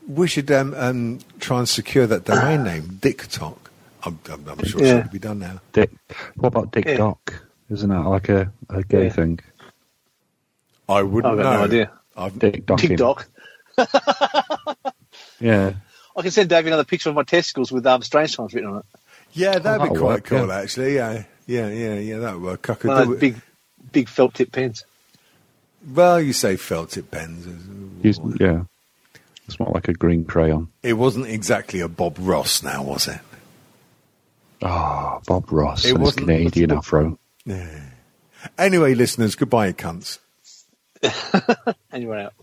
We 0.07 0.27
should 0.27 0.51
um, 0.51 0.73
um, 0.75 1.19
try 1.39 1.59
and 1.59 1.67
secure 1.69 2.05
that 2.07 2.25
domain 2.25 2.63
name, 2.69 2.83
DickTok. 3.01 3.57
I'm, 4.03 4.19
I'm, 4.31 4.47
I'm 4.47 4.63
sure 4.63 4.81
Yeah. 4.83 4.97
it 4.97 5.01
should 5.03 5.11
be 5.11 5.19
done 5.19 5.39
now. 5.39 5.59
Dick. 5.73 5.89
What 6.35 6.49
about 6.49 6.71
Dick 6.71 6.85
Yeah. 6.85 6.97
Doc? 6.97 7.41
Isn't 7.69 7.89
that 7.89 8.01
like 8.07 8.29
a, 8.29 8.51
a 8.69 8.83
gay 8.83 9.05
Yeah. 9.05 9.09
thing? 9.11 9.39
I 10.87 11.01
wouldn't 11.01 11.31
I've 11.33 11.37
got 11.43 11.51
know. 11.51 11.57
no 11.57 11.63
idea. 11.63 11.91
I've, 12.15 12.37
Dick 12.37 12.65
Docking. 12.65 12.89
TikTok. 12.89 13.27
Yeah. 15.39 15.73
I 16.15 16.21
can 16.21 16.31
send 16.31 16.49
Dave 16.49 16.65
another 16.65 16.85
picture 16.85 17.09
of 17.09 17.15
my 17.15 17.23
testicles 17.23 17.71
with 17.71 17.85
um, 17.85 18.01
Strange 18.01 18.35
Times 18.37 18.53
written 18.53 18.69
on 18.69 18.77
it. 18.79 18.85
yeah, 19.33 19.59
that'd 19.59 19.81
be 19.81 19.89
quite 19.89 20.01
work, 20.01 20.23
cool, 20.23 20.47
yeah. 20.47 20.59
actually. 20.59 20.95
Yeah, 20.95 21.23
yeah, 21.45 21.67
yeah, 21.67 21.95
yeah, 21.95 22.17
that 22.19 22.33
would 22.35 22.43
work. 22.43 22.69
I 22.69 22.75
could 22.75 22.87
One 22.87 22.97
of 23.01 23.03
do 23.03 23.09
those 23.09 23.17
it. 23.17 23.19
big, 23.19 23.41
big 23.91 24.07
felt 24.09 24.33
tip 24.33 24.51
pens. 24.51 24.85
Well, 25.93 26.21
you 26.21 26.31
say 26.31 26.55
felt 26.55 26.91
tip 26.91 27.11
pens. 27.11 27.45
He's, 28.01 28.17
yeah. 28.39 28.63
It's 29.47 29.59
more 29.59 29.71
like 29.73 29.87
a 29.87 29.93
green 29.93 30.25
crayon. 30.25 30.69
It 30.83 30.93
wasn't 30.93 31.27
exactly 31.27 31.79
a 31.79 31.87
Bob 31.87 32.17
Ross 32.19 32.63
now, 32.63 32.83
was 32.83 33.07
it? 33.07 33.19
Oh, 34.61 35.21
Bob 35.27 35.51
Ross 35.51 35.85
It 35.85 35.89
and 35.91 35.99
his 35.99 36.05
wasn't- 36.05 36.27
Canadian 36.27 36.71
afro. 36.71 37.19
Anyway, 38.57 38.93
listeners, 38.95 39.35
goodbye, 39.35 39.67
you 39.67 39.73
cunts. 39.73 40.19
And 41.91 42.01
you 42.03 42.09
went 42.09 42.21
out. 42.21 42.33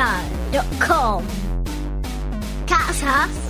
www.strangetimeshow.com. 0.00 1.26
Catch 2.66 3.02
us 3.02 3.49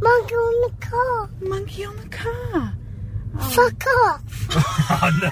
monkey 0.00 0.34
on 0.34 0.70
the 0.70 0.86
car. 0.86 1.30
Monkey 1.40 1.84
on 1.84 1.96
the 1.96 2.08
car. 2.08 2.74
Fuck 3.50 3.86
off. 3.86 4.22
Oh, 4.88 5.30